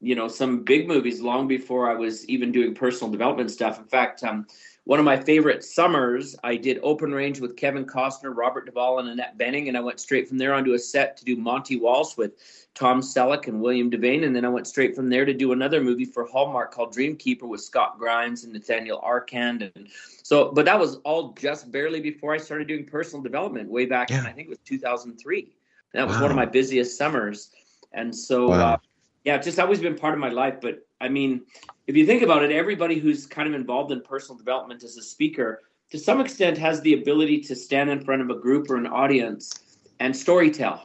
you 0.00 0.14
know 0.14 0.26
some 0.26 0.64
big 0.64 0.88
movies 0.88 1.20
long 1.20 1.46
before 1.46 1.90
I 1.90 1.94
was 1.94 2.26
even 2.28 2.50
doing 2.50 2.74
personal 2.74 3.10
development 3.10 3.50
stuff. 3.50 3.78
In 3.78 3.84
fact, 3.84 4.24
um, 4.24 4.46
one 4.88 4.98
of 4.98 5.04
my 5.04 5.18
favorite 5.18 5.62
summers, 5.62 6.34
I 6.42 6.56
did 6.56 6.80
Open 6.82 7.12
Range 7.12 7.38
with 7.40 7.58
Kevin 7.58 7.84
Costner, 7.84 8.34
Robert 8.34 8.64
Duvall, 8.64 9.00
and 9.00 9.10
Annette 9.10 9.36
Bening, 9.36 9.68
and 9.68 9.76
I 9.76 9.80
went 9.80 10.00
straight 10.00 10.26
from 10.26 10.38
there 10.38 10.54
onto 10.54 10.72
a 10.72 10.78
set 10.78 11.14
to 11.18 11.26
do 11.26 11.36
Monte 11.36 11.76
Walsh 11.76 12.16
with 12.16 12.32
Tom 12.72 13.02
Selleck 13.02 13.48
and 13.48 13.60
William 13.60 13.90
Devane, 13.90 14.24
and 14.24 14.34
then 14.34 14.46
I 14.46 14.48
went 14.48 14.66
straight 14.66 14.96
from 14.96 15.10
there 15.10 15.26
to 15.26 15.34
do 15.34 15.52
another 15.52 15.82
movie 15.82 16.06
for 16.06 16.24
Hallmark 16.24 16.72
called 16.72 16.94
Dreamkeeper 16.94 17.42
with 17.42 17.60
Scott 17.60 17.98
Grimes 17.98 18.44
and 18.44 18.52
Nathaniel 18.54 18.98
Arcand, 19.02 19.70
and 19.76 19.88
so. 20.22 20.52
But 20.52 20.64
that 20.64 20.80
was 20.80 20.96
all 21.04 21.34
just 21.34 21.70
barely 21.70 22.00
before 22.00 22.32
I 22.32 22.38
started 22.38 22.66
doing 22.66 22.86
personal 22.86 23.22
development, 23.22 23.68
way 23.68 23.84
back 23.84 24.10
in 24.10 24.24
I 24.24 24.32
think 24.32 24.46
it 24.46 24.48
was 24.48 24.58
2003. 24.64 25.52
That 25.92 26.08
was 26.08 26.18
one 26.18 26.30
of 26.30 26.36
my 26.36 26.46
busiest 26.46 26.96
summers, 26.96 27.50
and 27.92 28.16
so 28.16 28.48
Wow. 28.48 28.72
uh, 28.72 28.76
yeah, 29.24 29.36
it's 29.36 29.46
just 29.46 29.58
always 29.58 29.80
been 29.80 29.96
part 29.96 30.14
of 30.14 30.20
my 30.20 30.30
life. 30.30 30.56
But 30.60 30.86
I 31.00 31.08
mean, 31.08 31.42
if 31.86 31.96
you 31.96 32.06
think 32.06 32.22
about 32.22 32.42
it, 32.42 32.50
everybody 32.50 32.98
who's 32.98 33.26
kind 33.26 33.48
of 33.48 33.54
involved 33.54 33.92
in 33.92 34.02
personal 34.02 34.38
development 34.38 34.82
as 34.82 34.96
a 34.96 35.02
speaker, 35.02 35.62
to 35.90 35.98
some 35.98 36.20
extent, 36.20 36.58
has 36.58 36.80
the 36.80 36.94
ability 36.94 37.40
to 37.42 37.56
stand 37.56 37.90
in 37.90 38.04
front 38.04 38.22
of 38.22 38.30
a 38.30 38.38
group 38.38 38.70
or 38.70 38.76
an 38.76 38.86
audience 38.86 39.52
and 40.00 40.14
storytell 40.14 40.80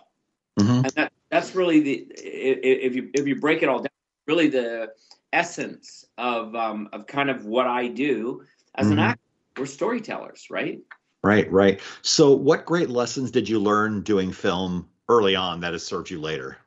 Mhm. 0.59 0.83
and 0.83 0.91
that 0.93 1.11
that's 1.29 1.55
really 1.55 1.79
the 1.79 2.07
if 2.15 2.95
you 2.95 3.09
if 3.13 3.27
you 3.27 3.39
break 3.39 3.63
it 3.63 3.69
all 3.69 3.79
down 3.79 3.89
really 4.27 4.47
the 4.47 4.91
essence 5.31 6.05
of 6.17 6.55
um 6.55 6.89
of 6.93 7.07
kind 7.07 7.29
of 7.29 7.45
what 7.45 7.67
i 7.67 7.87
do 7.87 8.43
as 8.75 8.91
an 8.91 8.97
Mhm. 8.97 9.01
actor 9.01 9.21
we're 9.57 9.65
storytellers 9.65 10.47
right 10.49 10.79
Right, 11.25 11.49
right. 11.53 11.79
So, 12.01 12.33
what 12.33 12.65
great 12.65 12.89
lessons 12.89 13.31
did 13.31 13.47
you 13.47 13.57
learn 13.57 14.01
doing 14.01 14.33
film 14.33 14.89
early 15.07 15.37
on 15.37 15.61
that 15.61 15.71
has 15.71 15.85
served 15.85 16.09
you 16.09 16.19
later? 16.19 16.57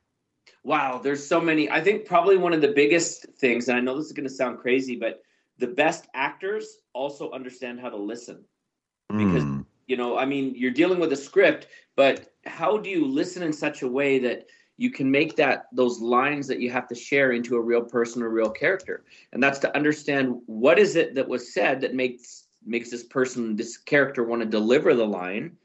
Wow 0.66 0.98
there's 1.02 1.24
so 1.26 1.40
many. 1.40 1.70
I 1.70 1.80
think 1.80 2.04
probably 2.04 2.36
one 2.36 2.52
of 2.52 2.60
the 2.60 2.72
biggest 2.82 3.26
things 3.38 3.68
and 3.68 3.78
i 3.78 3.80
know 3.80 3.96
this 3.96 4.06
is 4.06 4.12
going 4.12 4.28
to 4.28 4.34
sound 4.34 4.58
crazy 4.58 4.96
but 4.96 5.22
the 5.58 5.66
best 5.66 6.06
actors 6.14 6.78
also 6.92 7.30
understand 7.30 7.80
how 7.80 7.88
to 7.88 7.96
listen. 7.96 8.44
Because 9.08 9.44
mm. 9.44 9.64
you 9.86 9.96
know, 9.96 10.18
I 10.18 10.24
mean, 10.26 10.54
you're 10.56 10.72
dealing 10.72 10.98
with 10.98 11.12
a 11.12 11.16
script, 11.16 11.68
but 11.94 12.32
how 12.44 12.76
do 12.76 12.90
you 12.90 13.06
listen 13.06 13.42
in 13.42 13.52
such 13.52 13.82
a 13.82 13.88
way 13.88 14.18
that 14.18 14.46
you 14.78 14.90
can 14.90 15.10
make 15.10 15.36
that 15.36 15.66
those 15.72 16.00
lines 16.00 16.46
that 16.48 16.60
you 16.60 16.70
have 16.70 16.88
to 16.88 16.94
share 16.94 17.32
into 17.32 17.56
a 17.56 17.60
real 17.60 17.82
person 17.82 18.22
or 18.22 18.30
real 18.30 18.50
character? 18.50 19.04
And 19.32 19.42
that's 19.42 19.60
to 19.60 19.74
understand 19.76 20.40
what 20.46 20.78
is 20.78 20.96
it 20.96 21.14
that 21.14 21.28
was 21.28 21.54
said 21.54 21.80
that 21.80 21.94
makes 21.94 22.44
makes 22.64 22.90
this 22.90 23.04
person 23.04 23.54
this 23.54 23.76
character 23.76 24.24
want 24.24 24.42
to 24.42 24.48
deliver 24.48 24.94
the 24.94 25.06
line. 25.06 25.56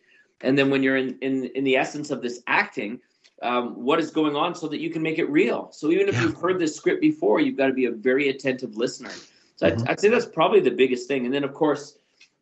And 0.41 0.57
then 0.57 0.69
when 0.69 0.83
you're 0.83 0.97
in 0.97 1.17
in, 1.21 1.45
in 1.55 1.63
the 1.63 1.75
essence 1.75 2.11
of 2.11 2.21
this 2.21 2.43
acting 2.45 2.99
um, 3.41 3.83
what 3.83 3.99
is 3.99 4.11
going 4.11 4.35
on 4.35 4.53
so 4.53 4.67
that 4.67 4.79
you 4.79 4.89
can 4.89 5.01
make 5.01 5.19
it 5.19 5.29
real 5.29 5.69
so 5.71 5.89
even 5.91 6.07
if 6.07 6.15
yeah. 6.15 6.23
you've 6.23 6.39
heard 6.39 6.59
this 6.59 6.75
script 6.75 7.01
before 7.01 7.39
you've 7.39 7.57
got 7.57 7.67
to 7.67 7.73
be 7.73 7.85
a 7.85 7.91
very 7.91 8.29
attentive 8.29 8.75
listener 8.75 9.11
so 9.55 9.67
mm-hmm. 9.69 9.81
I'd, 9.81 9.89
I'd 9.89 9.99
say 9.99 10.09
that's 10.09 10.25
probably 10.25 10.59
the 10.59 10.71
biggest 10.71 11.07
thing 11.07 11.25
and 11.25 11.33
then 11.33 11.43
of 11.43 11.53
course 11.53 11.97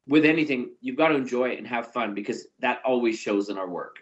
with 0.07 0.25
anything 0.25 0.71
you've 0.81 0.97
got 0.97 1.09
to 1.09 1.15
enjoy 1.15 1.49
it 1.49 1.57
and 1.57 1.67
have 1.67 1.91
fun 1.93 2.13
because 2.13 2.47
that 2.59 2.81
always 2.83 3.17
shows 3.17 3.49
in 3.49 3.57
our 3.57 3.69
work 3.69 3.99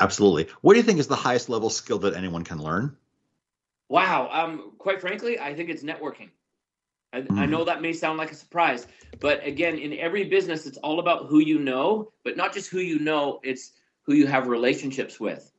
Absolutely. 0.00 0.48
What 0.60 0.74
do 0.74 0.78
you 0.78 0.82
think 0.82 0.98
is 0.98 1.06
the 1.06 1.16
highest 1.16 1.48
level 1.48 1.70
skill 1.70 1.98
that 2.00 2.14
anyone 2.14 2.44
can 2.44 2.58
learn? 2.58 2.96
Wow. 3.88 4.28
Um, 4.32 4.72
quite 4.78 5.00
frankly, 5.00 5.38
I 5.38 5.54
think 5.54 5.70
it's 5.70 5.82
networking. 5.82 6.30
I, 7.12 7.20
mm. 7.20 7.38
I, 7.38 7.44
hmm. 7.44 7.50
know 7.50 7.64
that 7.64 7.82
may 7.82 7.92
sound 7.92 8.16
like 8.16 8.32
a 8.32 8.34
surprise, 8.34 8.86
but 9.20 9.46
again, 9.46 9.78
in 9.78 9.92
every 9.98 10.24
business, 10.24 10.66
it's 10.66 10.78
all 10.78 10.98
about 10.98 11.26
who 11.26 11.40
you 11.40 11.58
know, 11.58 12.10
but 12.24 12.38
not 12.38 12.54
just 12.54 12.70
who 12.70 12.78
you 12.78 12.98
know, 12.98 13.38
it's 13.42 13.72
who 14.04 14.14
you 14.14 14.26
have 14.26 14.46
relationships 14.46 15.20
with, 15.20 15.52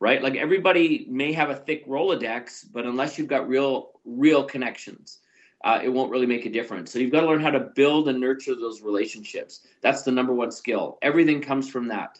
right? 0.00 0.22
Like 0.22 0.34
everybody 0.34 1.06
may 1.08 1.32
have 1.32 1.50
a 1.50 1.54
thick 1.54 1.86
Rolodex, 1.86 2.64
but 2.72 2.86
unless 2.86 3.18
you've 3.18 3.28
got 3.28 3.48
real, 3.48 3.90
real 4.04 4.42
connections, 4.42 5.18
uh, 5.62 5.78
it 5.82 5.90
won't 5.90 6.10
really 6.10 6.26
make 6.26 6.46
a 6.46 6.50
difference. 6.50 6.90
So 6.90 6.98
you've 6.98 7.12
got 7.12 7.20
to 7.20 7.26
learn 7.26 7.42
how 7.42 7.50
to 7.50 7.60
build 7.60 8.08
and 8.08 8.18
nurture 8.18 8.54
those 8.54 8.80
relationships. 8.80 9.60
That's 9.82 10.02
the 10.02 10.10
number 10.10 10.32
one 10.32 10.50
skill. 10.50 10.98
Everything 11.02 11.42
comes 11.42 11.68
from 11.68 11.86
that. 11.88 12.18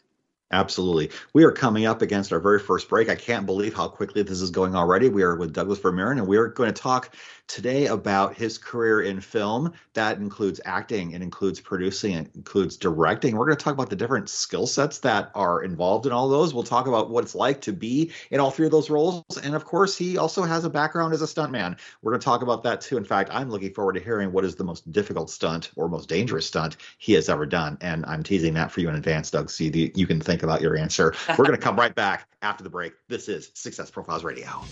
Absolutely. 0.52 1.10
We 1.32 1.44
are 1.44 1.52
coming 1.52 1.86
up 1.86 2.02
against 2.02 2.32
our 2.32 2.40
very 2.40 2.58
first 2.58 2.88
break. 2.88 3.08
I 3.08 3.14
can't 3.14 3.46
believe 3.46 3.72
how 3.72 3.86
quickly 3.86 4.22
this 4.24 4.40
is 4.40 4.50
going 4.50 4.74
already. 4.74 5.08
We 5.08 5.22
are 5.22 5.36
with 5.36 5.52
Douglas 5.52 5.78
Vermeeren, 5.78 6.18
and 6.18 6.26
we 6.26 6.36
are 6.36 6.48
going 6.48 6.72
to 6.72 6.82
talk 6.82 7.14
today 7.50 7.86
about 7.86 8.34
his 8.36 8.58
career 8.58 9.02
in 9.02 9.20
film. 9.20 9.72
That 9.94 10.18
includes 10.18 10.60
acting, 10.64 11.12
it 11.12 11.20
includes 11.20 11.60
producing, 11.60 12.14
it 12.14 12.30
includes 12.34 12.76
directing. 12.76 13.36
We're 13.36 13.46
going 13.46 13.58
to 13.58 13.64
talk 13.64 13.74
about 13.74 13.90
the 13.90 13.96
different 13.96 14.28
skill 14.28 14.66
sets 14.66 14.98
that 14.98 15.32
are 15.34 15.64
involved 15.64 16.06
in 16.06 16.12
all 16.12 16.28
those. 16.28 16.54
We'll 16.54 16.62
talk 16.62 16.86
about 16.86 17.10
what 17.10 17.24
it's 17.24 17.34
like 17.34 17.60
to 17.62 17.72
be 17.72 18.12
in 18.30 18.38
all 18.38 18.52
three 18.52 18.66
of 18.66 18.72
those 18.72 18.88
roles. 18.88 19.24
And 19.42 19.56
of 19.56 19.64
course, 19.64 19.98
he 19.98 20.16
also 20.16 20.44
has 20.44 20.64
a 20.64 20.70
background 20.70 21.12
as 21.12 21.22
a 21.22 21.26
stuntman. 21.26 21.76
We're 22.02 22.12
going 22.12 22.20
to 22.20 22.24
talk 22.24 22.42
about 22.42 22.62
that 22.62 22.80
too. 22.80 22.96
In 22.96 23.04
fact, 23.04 23.30
I'm 23.32 23.50
looking 23.50 23.74
forward 23.74 23.94
to 23.94 24.00
hearing 24.00 24.32
what 24.32 24.44
is 24.44 24.54
the 24.54 24.64
most 24.64 24.90
difficult 24.92 25.28
stunt 25.28 25.72
or 25.74 25.88
most 25.88 26.08
dangerous 26.08 26.46
stunt 26.46 26.76
he 26.98 27.14
has 27.14 27.28
ever 27.28 27.46
done. 27.46 27.76
And 27.80 28.06
I'm 28.06 28.22
teasing 28.22 28.54
that 28.54 28.70
for 28.70 28.80
you 28.80 28.88
in 28.88 28.94
advance, 28.94 29.30
Doug, 29.30 29.50
so 29.50 29.64
you 29.64 30.06
can 30.06 30.20
think 30.20 30.44
about 30.44 30.60
your 30.60 30.76
answer. 30.76 31.14
We're 31.30 31.44
going 31.44 31.52
to 31.52 31.58
come 31.58 31.76
right 31.76 31.94
back 31.94 32.28
after 32.42 32.62
the 32.62 32.70
break. 32.70 32.92
This 33.08 33.28
is 33.28 33.50
Success 33.54 33.90
Profiles 33.90 34.22
Radio. 34.22 34.62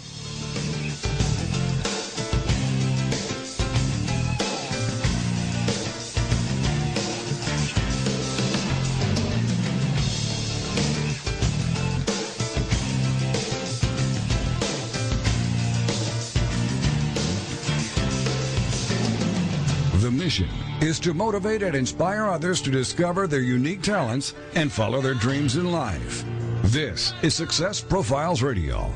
Is 20.80 21.00
to 21.00 21.12
motivate 21.12 21.62
and 21.62 21.74
inspire 21.74 22.26
others 22.26 22.60
to 22.62 22.70
discover 22.70 23.26
their 23.26 23.40
unique 23.40 23.82
talents 23.82 24.34
and 24.54 24.70
follow 24.70 25.00
their 25.00 25.14
dreams 25.14 25.56
in 25.56 25.72
life. 25.72 26.24
This 26.64 27.14
is 27.22 27.34
Success 27.34 27.80
Profiles 27.80 28.42
Radio. 28.42 28.92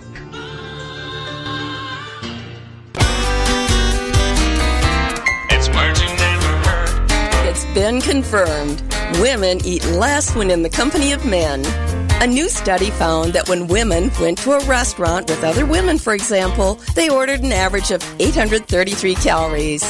It's 5.51 5.69
It's 7.49 7.65
been 7.75 8.01
confirmed. 8.01 8.83
Women 9.21 9.59
eat 9.65 9.85
less 9.87 10.35
when 10.37 10.51
in 10.51 10.63
the 10.63 10.71
company 10.71 11.13
of 11.13 11.25
men. 11.25 11.65
A 12.23 12.27
new 12.27 12.49
study 12.49 12.91
found 12.91 13.33
that 13.33 13.49
when 13.49 13.67
women 13.67 14.11
went 14.21 14.39
to 14.39 14.53
a 14.53 14.65
restaurant 14.67 15.29
with 15.29 15.43
other 15.43 15.67
women, 15.67 15.99
for 15.99 16.15
example, 16.15 16.77
they 16.95 17.09
ordered 17.09 17.41
an 17.41 17.53
average 17.53 17.91
of 17.91 18.03
833 18.21 19.17
calories. 19.17 19.83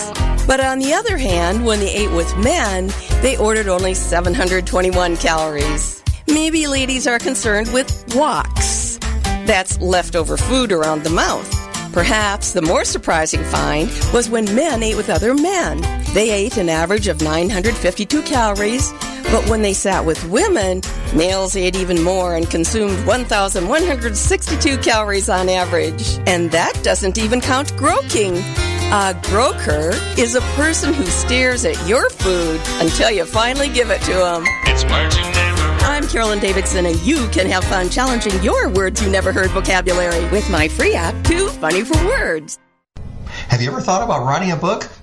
But 0.47 0.61
on 0.61 0.79
the 0.79 0.93
other 0.93 1.17
hand, 1.17 1.65
when 1.65 1.79
they 1.79 1.95
ate 1.95 2.11
with 2.11 2.37
men, 2.37 2.91
they 3.23 3.37
ordered 3.37 3.69
only 3.69 3.95
721 3.95 5.17
calories. 5.17 6.03
Maybe 6.27 6.67
ladies 6.67 7.07
are 7.07 7.19
concerned 7.19 7.73
with 7.73 7.89
woks. 8.09 8.99
That's 9.47 9.81
leftover 9.81 10.37
food 10.37 10.73
around 10.73 11.05
the 11.05 11.11
mouth. 11.11 11.49
Perhaps 11.93 12.53
the 12.53 12.63
more 12.63 12.85
surprising 12.85 13.45
find 13.45 13.89
was 14.15 14.31
when 14.31 14.45
men 14.55 14.83
ate 14.83 14.97
with 14.97 15.11
other 15.11 15.35
men. 15.35 15.81
They 16.15 16.31
ate 16.31 16.57
an 16.57 16.69
average 16.71 17.07
of 17.07 17.21
952 17.21 18.23
calories, 18.23 18.93
but 19.25 19.49
when 19.51 19.61
they 19.63 19.75
sat 19.75 20.05
with 20.05 20.27
women, 20.29 20.81
males 21.15 21.55
ate 21.55 21.77
even 21.77 22.03
more 22.03 22.35
and 22.35 22.49
consumed 22.51 23.07
1,162 23.07 24.79
calories 24.79 25.29
on 25.29 25.49
average. 25.51 26.19
And 26.27 26.51
that 26.53 26.79
doesn't 26.83 27.19
even 27.19 27.41
count 27.43 27.77
groaking. 27.77 28.43
A 28.95 29.19
groaker 29.23 29.93
is 30.19 30.35
a 30.35 30.43
person 30.53 30.93
who 30.93 31.07
stares 31.07 31.65
at 31.65 31.89
your 31.89 32.11
food 32.11 32.61
until 32.75 33.11
you 33.11 33.25
finally 33.25 33.71
give 33.71 33.89
it 33.89 34.03
to 34.03 34.13
them. 34.13 34.45
It's 34.65 34.85
I'm 35.83 36.07
Carolyn 36.07 36.41
Davidson, 36.41 36.85
and 36.85 37.01
you 37.01 37.27
can 37.29 37.47
have 37.47 37.65
fun 37.65 37.89
challenging 37.89 38.39
your 38.43 38.69
words 38.69 39.03
you 39.03 39.09
never 39.09 39.33
heard 39.33 39.49
vocabulary 39.53 40.29
with 40.29 40.51
my 40.51 40.69
free 40.69 40.93
app, 40.93 41.15
Too 41.25 41.49
Funny 41.49 41.85
for 41.85 41.97
Words. 42.05 42.59
Have 43.49 43.63
you 43.63 43.71
ever 43.71 43.81
thought 43.81 44.03
about 44.03 44.27
writing 44.27 44.53
a 44.53 44.57
book? 44.57 44.87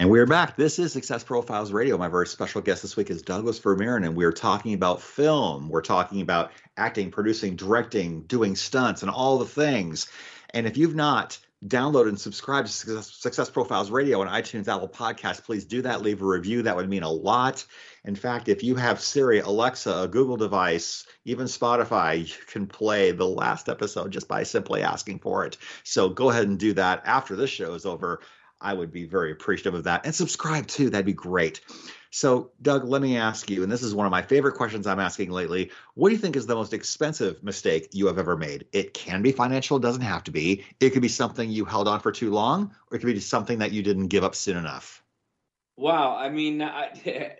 And 0.00 0.08
we 0.08 0.18
are 0.18 0.24
back. 0.24 0.56
This 0.56 0.78
is 0.78 0.94
Success 0.94 1.22
Profiles 1.22 1.72
Radio. 1.72 1.98
My 1.98 2.08
very 2.08 2.26
special 2.26 2.62
guest 2.62 2.80
this 2.80 2.96
week 2.96 3.10
is 3.10 3.20
Douglas 3.20 3.60
Vermeeren, 3.60 4.06
and 4.06 4.16
we're 4.16 4.32
talking 4.32 4.72
about 4.72 5.02
film. 5.02 5.68
We're 5.68 5.82
talking 5.82 6.22
about 6.22 6.52
acting, 6.78 7.10
producing, 7.10 7.54
directing, 7.54 8.22
doing 8.22 8.56
stunts, 8.56 9.02
and 9.02 9.10
all 9.10 9.36
the 9.36 9.44
things. 9.44 10.08
And 10.54 10.66
if 10.66 10.78
you've 10.78 10.94
not 10.94 11.38
downloaded 11.66 12.08
and 12.08 12.18
subscribed 12.18 12.68
to 12.68 12.72
Success, 12.72 13.12
Success 13.12 13.50
Profiles 13.50 13.90
Radio 13.90 14.22
on 14.22 14.28
iTunes, 14.28 14.68
Apple 14.68 14.88
Podcasts, 14.88 15.44
please 15.44 15.66
do 15.66 15.82
that. 15.82 16.00
Leave 16.00 16.22
a 16.22 16.26
review. 16.26 16.62
That 16.62 16.76
would 16.76 16.88
mean 16.88 17.02
a 17.02 17.12
lot. 17.12 17.66
In 18.06 18.16
fact, 18.16 18.48
if 18.48 18.64
you 18.64 18.76
have 18.76 19.02
Siri, 19.02 19.40
Alexa, 19.40 20.04
a 20.04 20.08
Google 20.08 20.38
device, 20.38 21.04
even 21.26 21.44
Spotify, 21.44 22.26
you 22.26 22.44
can 22.46 22.66
play 22.66 23.12
the 23.12 23.26
last 23.26 23.68
episode 23.68 24.12
just 24.12 24.28
by 24.28 24.44
simply 24.44 24.82
asking 24.82 25.18
for 25.18 25.44
it. 25.44 25.58
So 25.84 26.08
go 26.08 26.30
ahead 26.30 26.48
and 26.48 26.58
do 26.58 26.72
that 26.72 27.02
after 27.04 27.36
this 27.36 27.50
show 27.50 27.74
is 27.74 27.84
over. 27.84 28.22
I 28.60 28.74
would 28.74 28.92
be 28.92 29.06
very 29.06 29.32
appreciative 29.32 29.74
of 29.74 29.84
that. 29.84 30.04
And 30.04 30.14
subscribe 30.14 30.66
too. 30.66 30.90
That'd 30.90 31.06
be 31.06 31.12
great. 31.12 31.60
So, 32.12 32.50
Doug, 32.60 32.84
let 32.84 33.02
me 33.02 33.16
ask 33.16 33.48
you, 33.48 33.62
and 33.62 33.70
this 33.70 33.82
is 33.82 33.94
one 33.94 34.04
of 34.04 34.10
my 34.10 34.22
favorite 34.22 34.56
questions 34.56 34.86
I'm 34.86 34.98
asking 34.98 35.30
lately. 35.30 35.70
What 35.94 36.08
do 36.08 36.14
you 36.14 36.20
think 36.20 36.34
is 36.34 36.46
the 36.46 36.56
most 36.56 36.72
expensive 36.72 37.42
mistake 37.42 37.90
you 37.92 38.08
have 38.08 38.18
ever 38.18 38.36
made? 38.36 38.66
It 38.72 38.94
can 38.94 39.22
be 39.22 39.30
financial, 39.30 39.76
it 39.76 39.82
doesn't 39.82 40.02
have 40.02 40.24
to 40.24 40.32
be. 40.32 40.64
It 40.80 40.90
could 40.90 41.02
be 41.02 41.08
something 41.08 41.48
you 41.48 41.64
held 41.64 41.86
on 41.86 42.00
for 42.00 42.10
too 42.10 42.30
long, 42.30 42.74
or 42.90 42.96
it 42.96 43.00
could 43.00 43.06
be 43.06 43.20
something 43.20 43.58
that 43.60 43.70
you 43.70 43.82
didn't 43.82 44.08
give 44.08 44.24
up 44.24 44.34
soon 44.34 44.56
enough. 44.56 45.04
Wow. 45.76 46.16
I 46.16 46.28
mean, 46.30 46.62
I, 46.62 46.90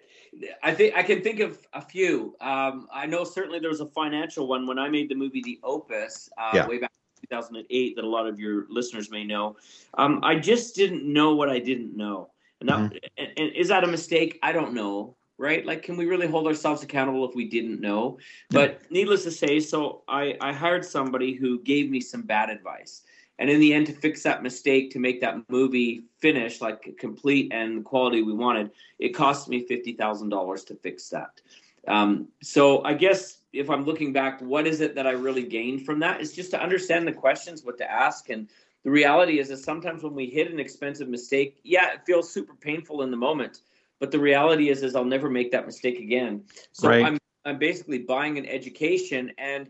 I 0.62 0.72
think 0.74 0.94
I 0.96 1.02
can 1.02 1.22
think 1.22 1.40
of 1.40 1.58
a 1.72 1.82
few. 1.82 2.36
Um, 2.40 2.86
I 2.92 3.06
know 3.06 3.24
certainly 3.24 3.58
there 3.58 3.70
was 3.70 3.80
a 3.80 3.86
financial 3.86 4.46
one 4.46 4.68
when 4.68 4.78
I 4.78 4.88
made 4.88 5.08
the 5.08 5.16
movie 5.16 5.42
The 5.42 5.58
Opus 5.64 6.30
uh, 6.38 6.52
yeah. 6.54 6.68
way 6.68 6.78
back 6.78 6.92
2008 7.30 7.96
that 7.96 8.04
a 8.04 8.08
lot 8.08 8.26
of 8.26 8.38
your 8.38 8.66
listeners 8.68 9.10
may 9.10 9.24
know. 9.24 9.56
Um, 9.94 10.20
I 10.22 10.36
just 10.36 10.74
didn't 10.74 11.10
know 11.10 11.34
what 11.34 11.48
I 11.48 11.58
didn't 11.58 11.96
know. 11.96 12.30
And, 12.60 12.68
that, 12.68 12.78
mm-hmm. 12.78 12.96
and, 13.16 13.28
and 13.36 13.52
is 13.56 13.68
that 13.68 13.84
a 13.84 13.86
mistake? 13.86 14.38
I 14.42 14.52
don't 14.52 14.74
know 14.74 15.16
right? 15.40 15.64
Like, 15.64 15.82
can 15.82 15.96
we 15.96 16.04
really 16.04 16.26
hold 16.26 16.46
ourselves 16.46 16.82
accountable 16.82 17.26
if 17.26 17.34
we 17.34 17.48
didn't 17.48 17.80
know? 17.80 18.18
But 18.50 18.82
needless 18.90 19.24
to 19.24 19.30
say, 19.30 19.58
so 19.58 20.02
I, 20.06 20.36
I 20.38 20.52
hired 20.52 20.84
somebody 20.84 21.32
who 21.32 21.60
gave 21.62 21.90
me 21.90 21.98
some 21.98 22.20
bad 22.20 22.50
advice. 22.50 23.04
And 23.38 23.48
in 23.48 23.58
the 23.58 23.72
end, 23.72 23.86
to 23.86 23.94
fix 23.94 24.22
that 24.24 24.42
mistake, 24.42 24.90
to 24.90 24.98
make 24.98 25.22
that 25.22 25.36
movie 25.48 26.02
finish 26.18 26.60
like 26.60 26.94
complete 26.98 27.50
and 27.54 27.78
the 27.78 27.82
quality 27.82 28.22
we 28.22 28.34
wanted, 28.34 28.70
it 28.98 29.14
cost 29.14 29.48
me 29.48 29.66
fifty 29.66 29.94
thousand 29.94 30.28
dollars 30.28 30.62
to 30.64 30.74
fix 30.74 31.08
that. 31.08 31.40
Um, 31.88 32.28
so 32.42 32.84
I 32.84 32.92
guess 32.92 33.39
if 33.52 33.68
I'm 33.70 33.84
looking 33.84 34.12
back, 34.12 34.40
what 34.40 34.66
is 34.66 34.80
it 34.80 34.94
that 34.94 35.06
I 35.06 35.12
really 35.12 35.42
gained 35.42 35.84
from 35.84 36.00
that? 36.00 36.20
Is 36.20 36.32
just 36.32 36.50
to 36.52 36.62
understand 36.62 37.06
the 37.06 37.12
questions, 37.12 37.64
what 37.64 37.78
to 37.78 37.90
ask, 37.90 38.30
and 38.30 38.48
the 38.84 38.90
reality 38.90 39.38
is 39.38 39.48
that 39.48 39.58
sometimes 39.58 40.02
when 40.02 40.14
we 40.14 40.26
hit 40.26 40.50
an 40.50 40.58
expensive 40.58 41.08
mistake, 41.08 41.60
yeah, 41.64 41.92
it 41.92 42.00
feels 42.06 42.32
super 42.32 42.54
painful 42.54 43.02
in 43.02 43.10
the 43.10 43.16
moment, 43.16 43.60
but 43.98 44.10
the 44.10 44.18
reality 44.18 44.70
is 44.70 44.82
is 44.82 44.94
I'll 44.94 45.04
never 45.04 45.28
make 45.28 45.50
that 45.52 45.66
mistake 45.66 45.98
again. 45.98 46.44
So 46.72 46.88
right. 46.88 47.04
I'm 47.04 47.18
I'm 47.44 47.58
basically 47.58 47.98
buying 47.98 48.38
an 48.38 48.46
education 48.46 49.32
and 49.38 49.68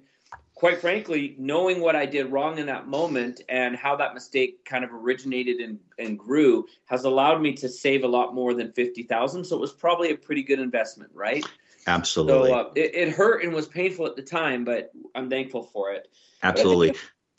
quite 0.61 0.79
frankly, 0.79 1.35
knowing 1.39 1.81
what 1.81 1.97
I 1.97 2.05
did 2.05 2.31
wrong 2.31 2.59
in 2.59 2.67
that 2.67 2.87
moment 2.87 3.41
and 3.49 3.75
how 3.75 3.97
that 3.97 4.13
mistake 4.13 4.63
kind 4.67 4.85
of 4.85 4.93
originated 4.93 5.57
and, 5.57 5.79
and 5.99 6.19
grew 6.19 6.67
has 6.85 7.05
allowed 7.05 7.41
me 7.41 7.55
to 7.55 7.69
save 7.69 8.05
a 8.05 8.07
lot 8.07 8.35
more 8.35 8.53
than 8.53 8.71
50,000. 8.73 9.43
So 9.43 9.57
it 9.57 9.59
was 9.59 9.73
probably 9.73 10.11
a 10.11 10.17
pretty 10.17 10.43
good 10.43 10.61
investment, 10.61 11.13
right? 11.15 11.47
Absolutely. 11.87 12.51
So 12.51 12.57
uh, 12.57 12.71
it, 12.75 12.95
it, 12.95 13.09
hurt 13.11 13.43
and 13.43 13.53
was 13.53 13.67
painful 13.67 14.07
at 14.07 14.17
the 14.17 14.23
time, 14.23 14.65
but 14.65 14.91
I'm 15.15 15.31
thankful 15.31 15.63
for 15.63 15.93
it. 15.93 16.09
Absolutely. 16.43 16.95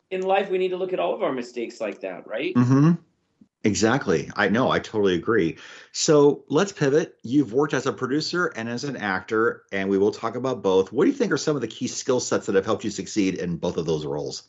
In 0.10 0.22
life, 0.24 0.50
we 0.50 0.58
need 0.58 0.70
to 0.70 0.78
look 0.78 0.94
at 0.94 1.00
all 1.00 1.14
of 1.14 1.24
our 1.24 1.32
mistakes 1.32 1.80
like 1.80 2.02
that, 2.02 2.28
right? 2.28 2.54
Mm-hmm. 2.56 2.94
Exactly. 3.64 4.30
I 4.36 4.50
know. 4.50 4.72
I 4.72 4.80
totally 4.80 5.14
agree. 5.14 5.58
So 5.92 6.44
let's 6.50 6.72
pivot. 6.72 7.18
You've 7.22 7.54
worked 7.54 7.74
as 7.74 7.86
a 7.86 7.94
producer 7.94 8.48
and 8.48 8.68
as 8.68 8.84
an 8.84 8.98
actor, 8.98 9.64
and 9.72 9.88
we 9.88 10.00
will 10.00 10.12
talk 10.12 10.36
about 10.36 10.64
both. 10.64 10.92
What 10.92 11.06
do 11.06 11.12
you 11.12 11.16
think 11.16 11.32
are 11.32 11.38
some 11.38 11.56
of 11.56 11.62
the 11.62 11.68
key 11.68 11.88
skill 11.88 12.20
sets 12.20 12.48
that 12.48 12.56
have 12.56 12.66
helped 12.66 12.84
you 12.84 12.90
succeed 12.90 13.36
in 13.36 13.58
both 13.58 13.78
of 13.78 13.86
those 13.86 14.06
roles? 14.06 14.44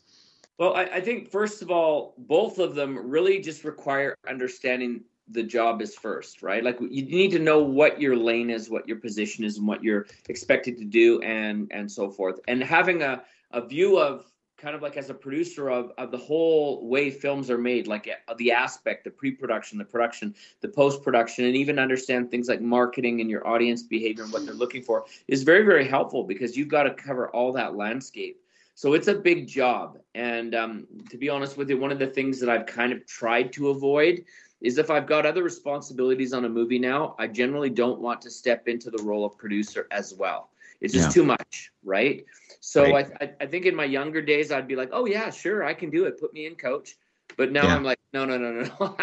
Well, 0.57 0.73
I, 0.75 0.83
I 0.83 1.01
think, 1.01 1.29
first 1.29 1.61
of 1.61 1.69
all, 1.69 2.15
both 2.17 2.57
of 2.57 2.73
them 2.73 3.09
really 3.09 3.39
just 3.39 3.63
require 3.63 4.15
understanding 4.27 5.03
the 5.29 5.43
job 5.43 5.81
is 5.81 5.95
first, 5.95 6.43
right? 6.43 6.63
Like 6.63 6.79
you 6.81 7.05
need 7.05 7.31
to 7.31 7.39
know 7.39 7.61
what 7.61 8.01
your 8.01 8.15
lane 8.15 8.49
is, 8.49 8.69
what 8.69 8.87
your 8.87 8.97
position 8.97 9.43
is, 9.43 9.57
and 9.57 9.67
what 9.67 9.83
you're 9.83 10.07
expected 10.29 10.77
to 10.77 10.85
do, 10.85 11.21
and 11.21 11.71
and 11.71 11.91
so 11.91 12.09
forth. 12.09 12.39
And 12.47 12.63
having 12.63 13.01
a 13.01 13.23
a 13.51 13.65
view 13.65 13.99
of 13.99 14.25
kind 14.57 14.75
of 14.75 14.81
like 14.81 14.95
as 14.95 15.09
a 15.09 15.13
producer 15.13 15.69
of, 15.69 15.91
of 15.97 16.09
the 16.09 16.17
whole 16.17 16.87
way 16.87 17.09
films 17.09 17.49
are 17.49 17.57
made, 17.57 17.85
like 17.85 18.09
uh, 18.27 18.33
the 18.35 18.49
aspect, 18.51 19.03
the 19.03 19.11
pre-production, 19.11 19.77
the 19.77 19.83
production, 19.83 20.33
the 20.61 20.69
post-production, 20.69 21.43
and 21.43 21.55
even 21.55 21.77
understand 21.77 22.31
things 22.31 22.47
like 22.47 22.61
marketing 22.61 23.19
and 23.19 23.29
your 23.29 23.45
audience 23.45 23.83
behavior 23.83 24.23
and 24.23 24.31
what 24.31 24.45
they're 24.45 24.55
looking 24.55 24.81
for 24.81 25.03
is 25.27 25.43
very, 25.43 25.65
very 25.65 25.85
helpful 25.85 26.23
because 26.23 26.55
you've 26.55 26.69
got 26.69 26.83
to 26.83 26.93
cover 26.93 27.29
all 27.31 27.51
that 27.51 27.75
landscape. 27.75 28.39
So 28.75 28.93
it's 28.93 29.09
a 29.09 29.13
big 29.13 29.47
job. 29.47 29.99
And 30.15 30.55
um, 30.55 30.87
to 31.09 31.17
be 31.17 31.29
honest 31.29 31.57
with 31.57 31.69
you, 31.69 31.77
one 31.77 31.91
of 31.91 31.99
the 31.99 32.07
things 32.07 32.39
that 32.39 32.49
I've 32.49 32.65
kind 32.65 32.93
of 32.93 33.05
tried 33.05 33.51
to 33.53 33.69
avoid 33.69 34.23
is 34.63 34.77
if 34.77 34.89
I've 34.89 35.05
got 35.05 35.25
other 35.25 35.43
responsibilities 35.43 36.33
on 36.33 36.45
a 36.45 36.49
movie 36.49 36.79
now, 36.79 37.15
I 37.19 37.27
generally 37.27 37.69
don't 37.69 37.99
want 37.99 38.21
to 38.21 38.31
step 38.31 38.67
into 38.67 38.89
the 38.89 39.03
role 39.03 39.25
of 39.25 39.37
producer 39.37 39.87
as 39.91 40.13
well. 40.13 40.49
It's 40.79 40.93
just 40.93 41.09
yeah. 41.09 41.13
too 41.13 41.23
much, 41.25 41.71
right? 41.83 42.25
So 42.61 42.91
right. 42.91 43.11
I, 43.21 43.31
I 43.41 43.45
think 43.45 43.65
in 43.65 43.75
my 43.75 43.83
younger 43.83 44.21
days 44.21 44.51
I'd 44.51 44.67
be 44.67 44.75
like, 44.75 44.89
oh 44.93 45.05
yeah, 45.05 45.29
sure, 45.29 45.63
I 45.63 45.73
can 45.73 45.89
do 45.89 46.05
it. 46.05 46.19
Put 46.19 46.33
me 46.33 46.45
in, 46.45 46.55
coach. 46.55 46.95
But 47.35 47.51
now 47.51 47.63
yeah. 47.63 47.75
I'm 47.75 47.83
like, 47.83 47.99
no, 48.13 48.25
no, 48.25 48.37
no, 48.37 48.51
no. 48.51 48.95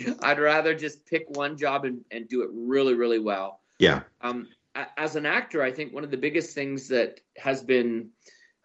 no. 0.00 0.16
I'd 0.22 0.38
rather 0.38 0.74
just 0.74 1.06
pick 1.06 1.26
one 1.28 1.56
job 1.56 1.84
and, 1.84 2.04
and 2.10 2.28
do 2.28 2.42
it 2.42 2.50
really, 2.52 2.94
really 2.94 3.18
well. 3.20 3.60
Yeah. 3.78 4.02
Um, 4.20 4.48
as 4.96 5.14
an 5.14 5.26
actor, 5.26 5.62
I 5.62 5.70
think 5.70 5.92
one 5.92 6.02
of 6.02 6.10
the 6.10 6.16
biggest 6.16 6.54
things 6.54 6.88
that 6.88 7.20
has 7.36 7.62
been 7.62 8.08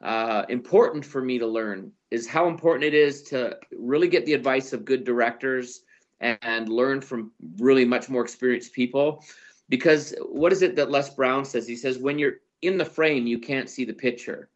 uh, 0.01 0.45
important 0.49 1.05
for 1.05 1.21
me 1.21 1.37
to 1.37 1.45
learn 1.45 1.91
is 2.09 2.27
how 2.27 2.47
important 2.47 2.85
it 2.85 2.93
is 2.93 3.21
to 3.23 3.57
really 3.77 4.07
get 4.07 4.25
the 4.25 4.33
advice 4.33 4.73
of 4.73 4.85
good 4.85 5.03
directors 5.03 5.81
and, 6.21 6.69
learn 6.69 7.01
from 7.01 7.31
really 7.57 7.85
much 7.85 8.09
more 8.09 8.21
experienced 8.21 8.73
people. 8.73 9.23
Because 9.69 10.15
what 10.21 10.51
is 10.51 10.61
it 10.61 10.75
that 10.75 10.91
Les 10.91 11.09
Brown 11.09 11.45
says? 11.45 11.67
He 11.67 11.75
says, 11.75 11.97
when 11.97 12.19
you're 12.19 12.37
in 12.61 12.77
the 12.77 12.85
frame, 12.85 13.27
you 13.27 13.39
can't 13.39 13.69
see 13.69 13.85
the 13.85 13.93
picture. 13.93 14.49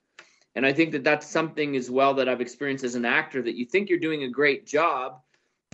And 0.56 0.66
I 0.66 0.74
think 0.74 0.92
that 0.92 1.04
that's 1.04 1.28
something 1.28 1.76
as 1.76 1.90
well 1.90 2.14
that 2.16 2.30
I've 2.30 2.42
experienced 2.42 2.84
as 2.84 2.96
an 2.96 3.06
actor 3.06 3.42
that 3.42 3.56
you 3.56 3.66
think 3.66 3.90
you're 3.90 4.00
doing 4.00 4.24
a 4.24 4.30
great 4.30 4.66
job, 4.66 5.22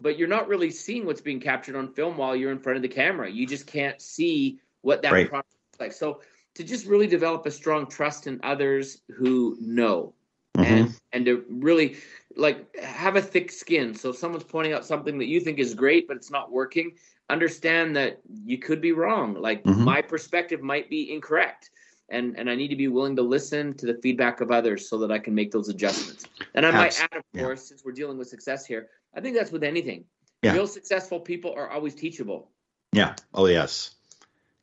but 0.01 0.17
you're 0.17 0.27
not 0.27 0.47
really 0.47 0.71
seeing 0.71 1.05
what's 1.05 1.21
being 1.21 1.39
captured 1.39 1.75
on 1.75 1.93
film 1.93 2.17
while 2.17 2.35
you're 2.35 2.51
in 2.51 2.59
front 2.59 2.77
of 2.77 2.81
the 2.81 2.89
camera. 2.89 3.29
You 3.29 3.45
just 3.45 3.67
can't 3.67 4.01
see 4.01 4.59
what 4.81 5.01
that 5.01 5.11
right. 5.11 5.25
is 5.25 5.79
like. 5.79 5.91
So 5.91 6.21
to 6.55 6.63
just 6.63 6.85
really 6.85 7.07
develop 7.07 7.45
a 7.45 7.51
strong 7.51 7.87
trust 7.87 8.27
in 8.27 8.39
others 8.43 9.01
who 9.09 9.57
know 9.59 10.13
mm-hmm. 10.57 10.73
and 10.73 10.99
and 11.13 11.25
to 11.25 11.45
really 11.49 11.97
like 12.35 12.75
have 12.77 13.15
a 13.15 13.21
thick 13.21 13.51
skin. 13.51 13.93
So 13.95 14.09
if 14.09 14.17
someone's 14.17 14.43
pointing 14.43 14.73
out 14.73 14.85
something 14.85 15.17
that 15.17 15.27
you 15.27 15.39
think 15.39 15.59
is 15.59 15.73
great 15.73 16.07
but 16.07 16.17
it's 16.17 16.31
not 16.31 16.51
working, 16.51 16.93
understand 17.29 17.95
that 17.95 18.21
you 18.43 18.57
could 18.57 18.81
be 18.81 18.91
wrong. 18.91 19.33
Like 19.33 19.63
mm-hmm. 19.63 19.83
my 19.83 20.01
perspective 20.01 20.61
might 20.61 20.89
be 20.89 21.11
incorrect 21.13 21.69
and 22.09 22.37
and 22.37 22.49
I 22.49 22.55
need 22.55 22.69
to 22.69 22.75
be 22.75 22.87
willing 22.87 23.15
to 23.15 23.21
listen 23.21 23.73
to 23.75 23.85
the 23.85 23.99
feedback 24.01 24.41
of 24.41 24.51
others 24.51 24.89
so 24.89 24.97
that 24.99 25.11
I 25.11 25.19
can 25.19 25.35
make 25.35 25.51
those 25.51 25.69
adjustments. 25.69 26.25
And 26.53 26.65
I 26.65 26.71
might 26.71 26.99
add, 27.01 27.15
of 27.15 27.23
course, 27.39 27.61
yeah. 27.61 27.67
since 27.69 27.83
we're 27.85 27.91
dealing 27.91 28.17
with 28.17 28.27
success 28.27 28.65
here, 28.65 28.87
I 29.15 29.21
think 29.21 29.35
that's 29.35 29.51
with 29.51 29.63
anything. 29.63 30.05
Yeah. 30.41 30.53
Real 30.53 30.67
successful 30.67 31.19
people 31.19 31.53
are 31.53 31.69
always 31.69 31.95
teachable. 31.95 32.51
Yeah. 32.93 33.15
Oh 33.33 33.45
yes, 33.45 33.95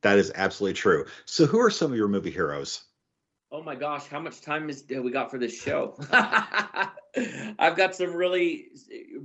that 0.02 0.18
is 0.18 0.33
absolutely 0.35 0.74
true. 0.74 1.07
So, 1.24 1.46
who 1.46 1.61
are 1.61 1.70
some 1.70 1.92
of 1.92 1.98
your 1.98 2.09
movie 2.09 2.31
heroes? 2.31 2.83
Oh 3.52 3.62
my 3.62 3.76
gosh, 3.76 4.06
how 4.09 4.18
much 4.18 4.40
time 4.40 4.68
is 4.68 4.85
we 4.88 5.11
got 5.12 5.30
for 5.30 5.38
this 5.38 5.56
show? 5.56 5.94
I've 7.59 7.76
got 7.76 7.94
some 7.94 8.12
really 8.12 8.70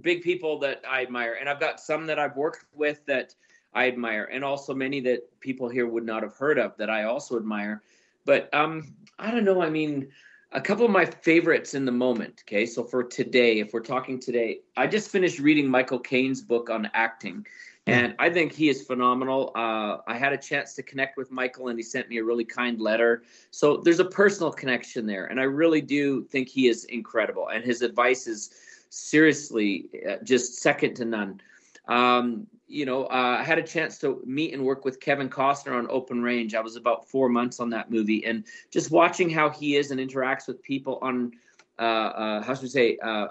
big 0.02 0.22
people 0.22 0.60
that 0.60 0.84
I 0.88 1.02
admire, 1.02 1.38
and 1.40 1.50
I've 1.50 1.60
got 1.60 1.80
some 1.80 2.06
that 2.06 2.20
I've 2.20 2.36
worked 2.36 2.66
with 2.72 3.04
that 3.08 3.34
I 3.74 3.88
admire, 3.88 4.26
and 4.32 4.44
also 4.44 4.76
many 4.76 5.00
that 5.02 5.40
people 5.40 5.70
here 5.70 5.88
would 5.88 6.06
not 6.06 6.22
have 6.22 6.36
heard 6.36 6.60
of 6.60 6.78
that 6.78 6.90
I 6.90 7.06
also 7.06 7.36
admire. 7.36 7.82
But 8.24 8.54
um, 8.54 8.94
I 9.18 9.32
don't 9.32 9.44
know. 9.44 9.60
I 9.60 9.72
mean, 9.72 10.10
a 10.52 10.62
couple 10.62 10.86
of 10.86 10.92
my 10.92 11.06
favorites 11.06 11.74
in 11.74 11.86
the 11.86 11.92
moment. 11.92 12.44
Okay, 12.46 12.68
so 12.68 12.84
for 12.84 13.04
today, 13.04 13.60
if 13.60 13.74
we're 13.74 13.80
talking 13.80 14.20
today, 14.20 14.60
I 14.78 14.86
just 14.86 15.10
finished 15.10 15.40
reading 15.40 15.68
Michael 15.68 16.00
Caine's 16.00 16.44
book 16.44 16.70
on 16.70 16.92
acting, 16.94 17.48
and 17.88 18.16
I 18.20 18.30
think 18.30 18.54
he 18.54 18.70
is 18.70 18.84
phenomenal. 18.84 19.52
Uh, 19.56 19.98
I 20.06 20.16
had 20.18 20.34
a 20.34 20.38
chance 20.38 20.76
to 20.76 20.84
connect 20.84 21.18
with 21.18 21.32
Michael, 21.32 21.70
and 21.70 21.80
he 21.80 21.84
sent 21.84 22.10
me 22.10 22.18
a 22.18 22.24
really 22.24 22.46
kind 22.46 22.80
letter. 22.80 23.24
So 23.50 23.78
there's 23.78 24.00
a 24.00 24.06
personal 24.06 24.52
connection 24.52 25.08
there, 25.08 25.26
and 25.26 25.40
I 25.40 25.44
really 25.44 25.82
do 25.82 26.24
think 26.26 26.48
he 26.48 26.68
is 26.68 26.86
incredible, 26.86 27.50
and 27.50 27.64
his 27.64 27.82
advice 27.82 28.28
is 28.28 28.52
seriously 28.90 29.90
uh, 30.08 30.18
just 30.24 30.60
second 30.60 30.96
to 30.96 31.06
none. 31.06 31.42
Um, 31.88 32.46
you 32.68 32.86
know, 32.86 33.06
uh, 33.06 33.38
I 33.40 33.44
had 33.44 33.58
a 33.58 33.64
chance 33.64 33.98
to 34.00 34.22
meet 34.26 34.54
and 34.54 34.64
work 34.64 34.86
with 34.86 35.00
Kevin 35.00 35.30
Costner 35.30 35.74
on 35.74 35.88
Open 35.90 36.22
Range. 36.22 36.54
I 36.54 36.62
was 36.62 36.76
about 36.76 37.10
four 37.10 37.30
months 37.30 37.60
on 37.60 37.72
that 37.72 37.90
movie, 37.90 38.24
and 38.26 38.46
just 38.70 38.92
watching 38.92 39.30
how 39.30 39.50
he 39.50 39.76
is 39.76 39.90
and 39.90 40.00
interacts 40.00 40.48
with 40.48 40.62
people 40.62 41.00
on, 41.02 41.32
uh, 41.80 41.82
uh, 41.82 42.44
how 42.44 42.54
should 42.54 42.64
we 42.64 42.70
say, 42.70 42.98
uh, 43.02 43.28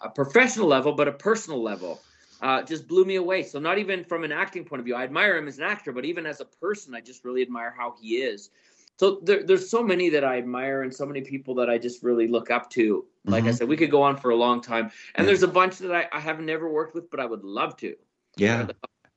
a 0.00 0.08
professional 0.08 0.66
level, 0.66 0.92
but 0.92 1.08
a 1.08 1.12
personal 1.12 1.62
level, 1.62 2.00
uh, 2.42 2.62
just 2.62 2.88
blew 2.88 3.04
me 3.04 3.16
away. 3.16 3.42
So 3.42 3.58
not 3.58 3.78
even 3.78 4.04
from 4.04 4.24
an 4.24 4.32
acting 4.32 4.64
point 4.64 4.80
of 4.80 4.84
view, 4.84 4.96
I 4.96 5.04
admire 5.04 5.36
him 5.36 5.48
as 5.48 5.58
an 5.58 5.64
actor, 5.64 5.92
but 5.92 6.04
even 6.04 6.26
as 6.26 6.40
a 6.40 6.44
person, 6.44 6.94
I 6.94 7.00
just 7.00 7.24
really 7.24 7.42
admire 7.42 7.74
how 7.76 7.94
he 8.00 8.16
is. 8.16 8.50
So 8.98 9.20
there, 9.22 9.42
there's 9.42 9.70
so 9.70 9.82
many 9.82 10.10
that 10.10 10.24
I 10.24 10.38
admire, 10.38 10.82
and 10.82 10.94
so 10.94 11.06
many 11.06 11.22
people 11.22 11.54
that 11.56 11.70
I 11.70 11.78
just 11.78 12.02
really 12.02 12.28
look 12.28 12.50
up 12.50 12.70
to. 12.70 13.04
Like 13.24 13.42
mm-hmm. 13.42 13.48
I 13.48 13.52
said, 13.52 13.68
we 13.68 13.76
could 13.76 13.90
go 13.90 14.02
on 14.02 14.16
for 14.16 14.30
a 14.30 14.36
long 14.36 14.60
time, 14.60 14.90
and 15.14 15.26
there's 15.26 15.42
a 15.42 15.48
bunch 15.48 15.78
that 15.78 15.92
I, 15.92 16.08
I 16.12 16.20
have 16.20 16.40
never 16.40 16.70
worked 16.70 16.94
with, 16.94 17.10
but 17.10 17.18
I 17.18 17.24
would 17.24 17.42
love 17.42 17.76
to. 17.78 17.96
Yeah. 18.36 18.68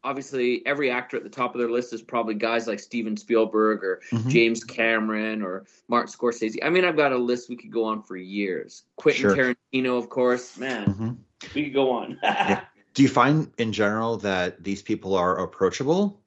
Obviously, 0.04 0.66
every 0.66 0.92
actor 0.92 1.18
at 1.18 1.24
the 1.24 1.30
top 1.30 1.56
of 1.56 1.60
their 1.60 1.70
list 1.70 1.92
is 1.92 2.02
probably 2.02 2.36
guys 2.36 2.68
like 2.68 2.80
Steven 2.80 3.18
Spielberg 3.18 3.84
or 3.84 4.02
mm-hmm. 4.12 4.30
James 4.30 4.64
Cameron 4.64 5.42
or 5.42 5.66
Martin 5.88 6.14
Scorsese. 6.14 6.58
I 6.64 6.70
mean, 6.70 6.86
I've 6.86 6.96
got 6.96 7.12
a 7.12 7.18
list 7.18 7.50
we 7.50 7.56
could 7.56 7.72
go 7.72 7.84
on 7.86 8.04
for 8.04 8.16
years. 8.16 8.84
Quentin 8.98 9.22
sure. 9.22 9.36
Tarantino, 9.36 9.98
of 9.98 10.10
course. 10.10 10.58
Man, 10.58 10.86
mm-hmm. 10.86 11.12
we 11.56 11.64
could 11.66 11.74
go 11.74 11.92
on. 11.92 12.20
yeah. 12.24 12.62
Do 12.96 13.04
you 13.04 13.10
find 13.10 13.52
in 13.58 13.72
general 13.72 14.18
that 14.18 14.64
these 14.64 14.82
people 14.82 15.16
are 15.16 15.40
approachable? 15.40 16.20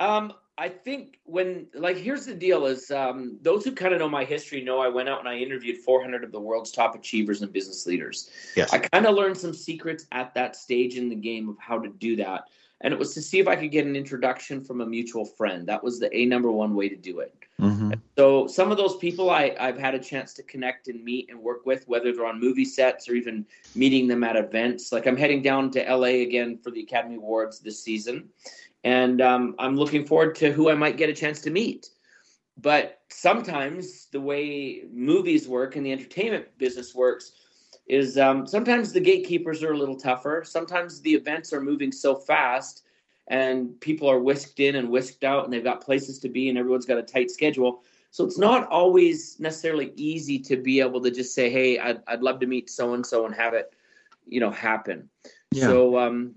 Um, 0.00 0.32
I 0.56 0.68
think 0.68 1.18
when 1.24 1.66
like 1.74 1.96
here's 1.96 2.26
the 2.26 2.34
deal 2.34 2.66
is 2.66 2.92
um, 2.92 3.38
those 3.42 3.64
who 3.64 3.72
kind 3.72 3.92
of 3.92 3.98
know 3.98 4.08
my 4.08 4.24
history 4.24 4.62
know 4.62 4.78
I 4.78 4.88
went 4.88 5.08
out 5.08 5.18
and 5.18 5.28
I 5.28 5.36
interviewed 5.36 5.78
400 5.78 6.22
of 6.22 6.30
the 6.30 6.40
world's 6.40 6.70
top 6.70 6.94
achievers 6.94 7.42
and 7.42 7.52
business 7.52 7.86
leaders. 7.86 8.30
Yes. 8.54 8.72
I 8.72 8.78
kind 8.78 9.04
of 9.04 9.16
learned 9.16 9.36
some 9.36 9.52
secrets 9.52 10.06
at 10.12 10.32
that 10.34 10.54
stage 10.54 10.96
in 10.96 11.08
the 11.08 11.16
game 11.16 11.48
of 11.48 11.58
how 11.58 11.80
to 11.80 11.88
do 11.88 12.14
that. 12.16 12.44
And 12.84 12.92
it 12.92 12.98
was 12.98 13.14
to 13.14 13.22
see 13.22 13.40
if 13.40 13.48
I 13.48 13.56
could 13.56 13.70
get 13.70 13.86
an 13.86 13.96
introduction 13.96 14.62
from 14.62 14.82
a 14.82 14.86
mutual 14.86 15.24
friend. 15.24 15.66
That 15.66 15.82
was 15.82 15.98
the 15.98 16.14
a 16.14 16.26
number 16.26 16.52
one 16.52 16.74
way 16.74 16.90
to 16.90 16.96
do 16.96 17.20
it. 17.20 17.34
Mm-hmm. 17.58 17.94
So 18.18 18.46
some 18.46 18.70
of 18.70 18.76
those 18.76 18.98
people 18.98 19.30
I, 19.30 19.56
I've 19.58 19.78
had 19.78 19.94
a 19.94 19.98
chance 19.98 20.34
to 20.34 20.42
connect 20.42 20.88
and 20.88 21.02
meet 21.02 21.30
and 21.30 21.40
work 21.40 21.64
with, 21.64 21.88
whether 21.88 22.12
they're 22.12 22.26
on 22.26 22.38
movie 22.38 22.66
sets 22.66 23.08
or 23.08 23.14
even 23.14 23.46
meeting 23.74 24.06
them 24.06 24.22
at 24.22 24.36
events. 24.36 24.92
Like 24.92 25.06
I'm 25.06 25.16
heading 25.16 25.40
down 25.40 25.70
to 25.72 25.82
LA 25.82 26.24
again 26.26 26.58
for 26.58 26.70
the 26.70 26.82
Academy 26.82 27.16
Awards 27.16 27.58
this 27.58 27.82
season, 27.82 28.28
and 28.84 29.22
um, 29.22 29.54
I'm 29.58 29.76
looking 29.76 30.04
forward 30.04 30.34
to 30.36 30.52
who 30.52 30.68
I 30.68 30.74
might 30.74 30.98
get 30.98 31.08
a 31.08 31.14
chance 31.14 31.40
to 31.42 31.50
meet. 31.50 31.88
But 32.58 33.00
sometimes 33.08 34.08
the 34.12 34.20
way 34.20 34.82
movies 34.92 35.48
work 35.48 35.74
and 35.74 35.84
the 35.84 35.90
entertainment 35.90 36.46
business 36.58 36.94
works 36.94 37.32
is 37.86 38.16
um, 38.18 38.46
sometimes 38.46 38.92
the 38.92 39.00
gatekeepers 39.00 39.62
are 39.62 39.72
a 39.72 39.76
little 39.76 39.96
tougher. 39.96 40.42
Sometimes 40.44 41.00
the 41.00 41.14
events 41.14 41.52
are 41.52 41.60
moving 41.60 41.92
so 41.92 42.14
fast 42.14 42.82
and 43.28 43.78
people 43.80 44.10
are 44.10 44.20
whisked 44.20 44.60
in 44.60 44.76
and 44.76 44.88
whisked 44.88 45.24
out 45.24 45.44
and 45.44 45.52
they've 45.52 45.64
got 45.64 45.80
places 45.80 46.18
to 46.20 46.28
be 46.28 46.48
and 46.48 46.58
everyone's 46.58 46.86
got 46.86 46.98
a 46.98 47.02
tight 47.02 47.30
schedule. 47.30 47.82
So 48.10 48.24
it's 48.24 48.38
not 48.38 48.68
always 48.68 49.38
necessarily 49.40 49.92
easy 49.96 50.38
to 50.40 50.56
be 50.56 50.80
able 50.80 51.00
to 51.02 51.10
just 51.10 51.34
say, 51.34 51.50
hey, 51.50 51.78
I'd, 51.78 52.00
I'd 52.06 52.22
love 52.22 52.40
to 52.40 52.46
meet 52.46 52.70
so 52.70 52.94
and 52.94 53.04
so 53.04 53.26
and 53.26 53.34
have 53.34 53.54
it, 53.54 53.74
you 54.26 54.40
know, 54.40 54.50
happen. 54.50 55.08
Yeah. 55.54 55.64
So, 55.64 55.98
um, 55.98 56.34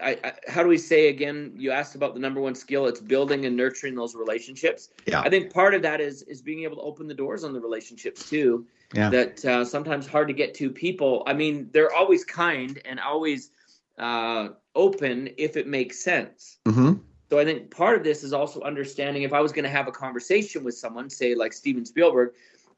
I, 0.00 0.18
I, 0.24 0.32
how 0.48 0.62
do 0.62 0.68
we 0.68 0.78
say 0.78 1.08
again? 1.08 1.52
You 1.56 1.70
asked 1.70 1.94
about 1.94 2.14
the 2.14 2.20
number 2.20 2.40
one 2.40 2.54
skill. 2.54 2.86
It's 2.86 3.00
building 3.00 3.44
and 3.44 3.56
nurturing 3.56 3.94
those 3.94 4.14
relationships. 4.14 4.88
Yeah. 5.06 5.20
I 5.20 5.28
think 5.28 5.52
part 5.52 5.74
of 5.74 5.82
that 5.82 6.00
is 6.00 6.22
is 6.22 6.40
being 6.40 6.62
able 6.62 6.76
to 6.76 6.82
open 6.82 7.06
the 7.06 7.14
doors 7.14 7.44
on 7.44 7.52
the 7.52 7.60
relationships 7.60 8.28
too. 8.28 8.66
Yeah. 8.94 9.10
That 9.10 9.44
uh, 9.44 9.64
sometimes 9.64 10.06
hard 10.06 10.28
to 10.28 10.34
get 10.34 10.54
to 10.54 10.70
people. 10.70 11.22
I 11.26 11.34
mean, 11.34 11.68
they're 11.72 11.92
always 11.92 12.24
kind 12.24 12.80
and 12.84 12.98
always 13.00 13.50
uh, 13.98 14.48
open 14.74 15.30
if 15.36 15.56
it 15.56 15.66
makes 15.66 16.02
sense. 16.02 16.58
Mm-hmm. 16.66 16.94
So 17.30 17.38
I 17.38 17.44
think 17.44 17.70
part 17.70 17.96
of 17.96 18.04
this 18.04 18.22
is 18.22 18.32
also 18.32 18.60
understanding 18.60 19.22
if 19.22 19.32
I 19.32 19.40
was 19.40 19.52
going 19.52 19.64
to 19.64 19.70
have 19.70 19.88
a 19.88 19.92
conversation 19.92 20.62
with 20.62 20.76
someone, 20.76 21.10
say 21.10 21.34
like 21.34 21.52
Steven 21.52 21.84
Spielberg, 21.84 22.34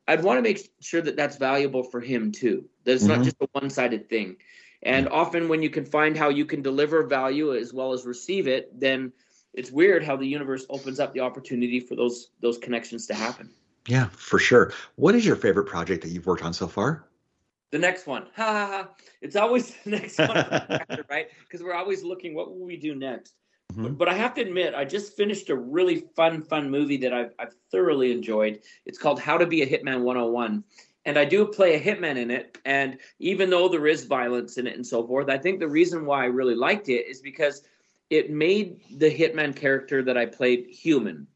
I'd 0.09 0.23
want 0.23 0.39
to 0.39 0.43
make 0.43 0.71
sure 0.81 1.03
that 1.03 1.17
that's 1.17 1.37
valuable 1.37 1.83
for 1.83 2.01
him 2.01 2.33
too. 2.33 2.65
That 2.85 2.93
it's 2.93 3.05
mm-hmm. 3.05 3.17
not 3.17 3.25
just 3.25 3.37
a 3.41 3.49
one-sided 3.53 4.09
thing. 4.09 4.37
And 4.87 5.09
often, 5.09 5.49
when 5.49 5.63
you 5.63 5.71
can 5.71 5.85
find 5.85 6.17
how 6.17 6.29
you 6.29 6.45
can 6.45 6.63
deliver 6.63 7.03
value 7.03 7.55
as 7.55 7.73
well 7.73 7.93
as 7.93 8.07
receive 8.07 8.47
it, 8.47 8.79
then 8.79 9.13
it's 9.53 9.71
weird 9.71 10.05
how 10.05 10.17
the 10.17 10.27
universe 10.27 10.65
opens 10.71 11.01
up 11.01 11.13
the 11.13 11.21
opportunity 11.21 11.81
for 11.81 11.97
those 11.97 12.31
those 12.41 12.59
connections 12.59 13.07
to 13.09 13.15
happen. 13.15 13.51
Yeah, 13.89 14.09
for 14.13 14.39
sure. 14.39 14.73
What 14.97 15.15
is 15.15 15.25
your 15.25 15.37
favorite 15.37 15.65
project 15.65 16.03
that 16.03 16.11
you've 16.11 16.27
worked 16.27 16.43
on 16.43 16.53
so 16.53 16.69
far? 16.69 17.05
The 17.71 17.79
next 17.79 18.07
one. 18.07 18.29
Ha 18.37 18.45
ha 18.45 18.67
ha. 18.67 18.89
It's 19.21 19.37
always 19.37 19.75
the 19.85 19.91
next 19.91 20.19
one, 20.19 21.05
right? 21.11 21.29
Because 21.41 21.63
we're 21.63 21.75
always 21.75 22.03
looking, 22.03 22.35
what 22.35 22.49
will 22.51 22.65
we 22.65 22.77
do 22.77 22.95
next? 22.95 23.35
Mm-hmm. 23.73 23.83
But, 23.83 23.99
but, 23.99 24.09
I 24.09 24.15
have 24.15 24.35
to 24.35 24.41
admit, 24.41 24.75
I 24.75 24.85
just 24.85 25.17
finished 25.17 25.51
a 25.51 25.57
really 25.57 26.05
fun, 26.15 26.43
fun 26.43 26.71
movie 26.71 26.97
that 26.99 27.13
I've, 27.13 27.33
I've 27.39 27.55
thoroughly 27.73 28.13
enjoyed. 28.13 28.61
It's 28.85 28.99
called 28.99 29.19
How 29.19 29.37
to 29.37 29.47
Be 29.47 29.63
a 29.63 29.67
Hitman 29.67 30.03
101 30.03 30.63
and 31.07 31.17
I 31.17 31.25
do 31.25 31.47
play 31.47 31.75
a 31.75 31.81
hitman 31.81 32.19
in 32.19 32.33
it. 32.33 32.59
And 32.65 32.99
even 33.21 33.49
though 33.49 33.69
there 33.69 33.87
is 33.87 34.05
violence 34.05 34.59
in 34.59 34.67
it 34.67 34.75
and 34.75 34.87
so 34.87 35.07
forth, 35.07 35.31
I 35.31 35.39
think 35.39 35.61
the 35.61 35.69
reason 35.69 36.05
why 36.05 36.25
I 36.25 36.27
really 36.27 36.57
liked 36.57 36.89
it 36.89 37.07
is 37.07 37.21
because 37.21 37.63
it 38.11 38.31
made 38.31 38.81
the 38.99 39.11
hitman 39.11 39.55
character 39.55 40.03
that 40.03 40.19
I 40.19 40.27
played 40.27 40.67
human. 40.67 41.29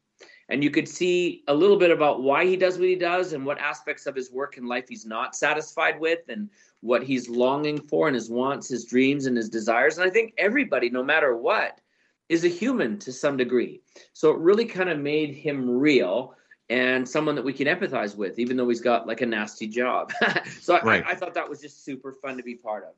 And 0.49 0.61
you 0.61 0.69
could 0.69 0.89
see 0.89 1.43
a 1.47 1.53
little 1.53 1.77
bit 1.77 1.89
about 1.89 2.21
why 2.21 2.45
he 2.45 2.57
does 2.57 2.77
what 2.77 2.89
he 2.89 2.97
does 2.97 3.31
and 3.31 3.45
what 3.45 3.59
aspects 3.59 4.05
of 4.05 4.15
his 4.15 4.29
work 4.29 4.57
and 4.57 4.67
life 4.67 4.89
he's 4.89 5.05
not 5.05 5.37
satisfied 5.37 5.97
with 5.97 6.19
and 6.27 6.49
what 6.81 7.03
he's 7.03 7.29
longing 7.29 7.79
for 7.79 8.07
and 8.07 8.15
his 8.15 8.29
wants, 8.29 8.67
his 8.67 8.83
dreams, 8.83 9.25
and 9.25 9.37
his 9.37 9.47
desires. 9.47 9.97
And 9.97 10.05
I 10.05 10.11
think 10.11 10.33
everybody, 10.37 10.89
no 10.89 11.03
matter 11.03 11.37
what, 11.37 11.79
is 12.27 12.43
a 12.43 12.49
human 12.49 12.99
to 12.99 13.13
some 13.13 13.37
degree. 13.37 13.81
So 14.11 14.31
it 14.31 14.39
really 14.39 14.65
kind 14.65 14.89
of 14.89 14.99
made 14.99 15.33
him 15.33 15.69
real 15.69 16.35
and 16.71 17.07
someone 17.07 17.35
that 17.35 17.43
we 17.43 17.51
can 17.51 17.67
empathize 17.67 18.15
with, 18.15 18.39
even 18.39 18.55
though 18.55 18.69
he's 18.69 18.79
got 18.79 19.05
like 19.05 19.19
a 19.19 19.25
nasty 19.25 19.67
job. 19.67 20.13
so 20.61 20.79
right. 20.79 21.03
I, 21.05 21.11
I, 21.11 21.15
thought 21.15 21.33
that 21.33 21.47
was 21.47 21.59
just 21.59 21.83
super 21.83 22.13
fun 22.13 22.37
to 22.37 22.43
be 22.43 22.55
part 22.55 22.85
of. 22.85 22.93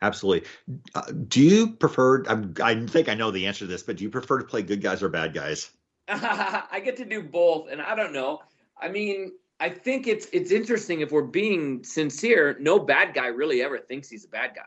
Absolutely. 0.00 0.48
Uh, 0.94 1.12
do 1.28 1.42
you 1.42 1.72
prefer? 1.74 2.24
I'm, 2.24 2.54
I 2.62 2.86
think 2.86 3.10
I 3.10 3.14
know 3.14 3.30
the 3.30 3.46
answer 3.46 3.60
to 3.60 3.66
this, 3.66 3.82
but 3.82 3.98
do 3.98 4.04
you 4.04 4.10
prefer 4.10 4.38
to 4.38 4.44
play 4.44 4.62
good 4.62 4.80
guys 4.80 5.02
or 5.02 5.10
bad 5.10 5.34
guys? 5.34 5.70
I 6.08 6.80
get 6.82 6.96
to 6.96 7.04
do 7.04 7.22
both, 7.22 7.68
and 7.70 7.82
I 7.82 7.94
don't 7.94 8.14
know. 8.14 8.40
I 8.80 8.88
mean, 8.88 9.32
I 9.60 9.68
think 9.68 10.06
it's 10.06 10.26
it's 10.32 10.50
interesting 10.50 11.02
if 11.02 11.12
we're 11.12 11.22
being 11.22 11.84
sincere. 11.84 12.56
No 12.58 12.78
bad 12.78 13.12
guy 13.12 13.26
really 13.26 13.62
ever 13.62 13.78
thinks 13.78 14.08
he's 14.08 14.24
a 14.24 14.28
bad 14.28 14.54
guy. 14.56 14.62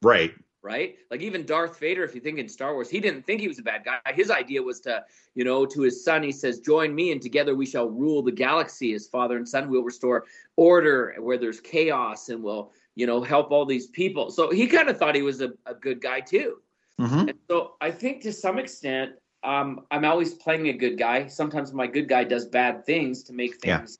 Right 0.00 0.32
right? 0.66 0.96
Like 1.12 1.20
even 1.20 1.46
Darth 1.46 1.78
Vader, 1.78 2.02
if 2.02 2.12
you 2.12 2.20
think 2.20 2.38
in 2.40 2.48
Star 2.48 2.74
Wars, 2.74 2.90
he 2.90 2.98
didn't 2.98 3.24
think 3.24 3.40
he 3.40 3.46
was 3.46 3.60
a 3.60 3.62
bad 3.62 3.84
guy. 3.84 3.98
His 4.12 4.32
idea 4.32 4.60
was 4.60 4.80
to, 4.80 5.04
you 5.36 5.44
know, 5.44 5.64
to 5.64 5.82
his 5.82 6.04
son, 6.04 6.24
he 6.24 6.32
says, 6.32 6.58
"Join 6.58 6.92
me, 6.92 7.12
and 7.12 7.22
together 7.22 7.54
we 7.54 7.66
shall 7.66 7.88
rule 7.88 8.20
the 8.20 8.32
galaxy." 8.32 8.92
As 8.92 9.06
father 9.06 9.36
and 9.36 9.48
son, 9.48 9.70
we'll 9.70 9.84
restore 9.84 10.24
order 10.56 11.14
where 11.20 11.38
there's 11.38 11.60
chaos, 11.60 12.28
and 12.30 12.42
we'll, 12.42 12.72
you 12.96 13.06
know, 13.06 13.22
help 13.22 13.52
all 13.52 13.64
these 13.64 13.86
people. 13.86 14.30
So 14.30 14.50
he 14.50 14.66
kind 14.66 14.88
of 14.88 14.98
thought 14.98 15.14
he 15.14 15.22
was 15.22 15.40
a, 15.40 15.52
a 15.66 15.74
good 15.74 16.00
guy 16.00 16.20
too. 16.20 16.56
Mm-hmm. 17.00 17.28
And 17.28 17.38
so 17.48 17.74
I 17.80 17.92
think 17.92 18.22
to 18.22 18.32
some 18.32 18.58
extent, 18.58 19.12
um, 19.44 19.86
I'm 19.90 20.04
always 20.04 20.34
playing 20.34 20.68
a 20.68 20.72
good 20.72 20.98
guy. 20.98 21.28
Sometimes 21.28 21.72
my 21.72 21.86
good 21.86 22.08
guy 22.08 22.24
does 22.24 22.46
bad 22.46 22.84
things 22.84 23.22
to 23.24 23.32
make 23.32 23.60
things 23.60 23.98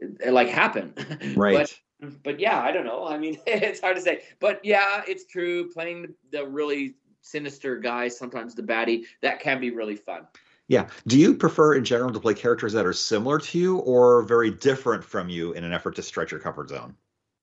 yeah. 0.00 0.30
like 0.30 0.48
happen. 0.48 0.94
Right. 1.36 1.58
but 1.58 1.74
but 2.22 2.40
yeah, 2.40 2.60
I 2.60 2.72
don't 2.72 2.84
know. 2.84 3.06
I 3.06 3.18
mean, 3.18 3.38
it's 3.46 3.80
hard 3.80 3.96
to 3.96 4.02
say. 4.02 4.22
But 4.40 4.64
yeah, 4.64 5.02
it's 5.06 5.24
true. 5.26 5.70
Playing 5.70 6.14
the 6.30 6.46
really 6.46 6.94
sinister 7.20 7.78
guy, 7.78 8.08
sometimes 8.08 8.54
the 8.54 8.62
baddie, 8.62 9.04
that 9.22 9.40
can 9.40 9.60
be 9.60 9.70
really 9.70 9.96
fun. 9.96 10.26
Yeah. 10.68 10.88
Do 11.06 11.18
you 11.18 11.34
prefer 11.34 11.74
in 11.74 11.84
general 11.84 12.12
to 12.12 12.20
play 12.20 12.34
characters 12.34 12.72
that 12.72 12.86
are 12.86 12.92
similar 12.92 13.38
to 13.38 13.58
you 13.58 13.78
or 13.78 14.22
very 14.22 14.50
different 14.50 15.04
from 15.04 15.28
you 15.28 15.52
in 15.52 15.64
an 15.64 15.72
effort 15.72 15.96
to 15.96 16.02
stretch 16.02 16.30
your 16.30 16.40
comfort 16.40 16.70
zone? 16.70 16.94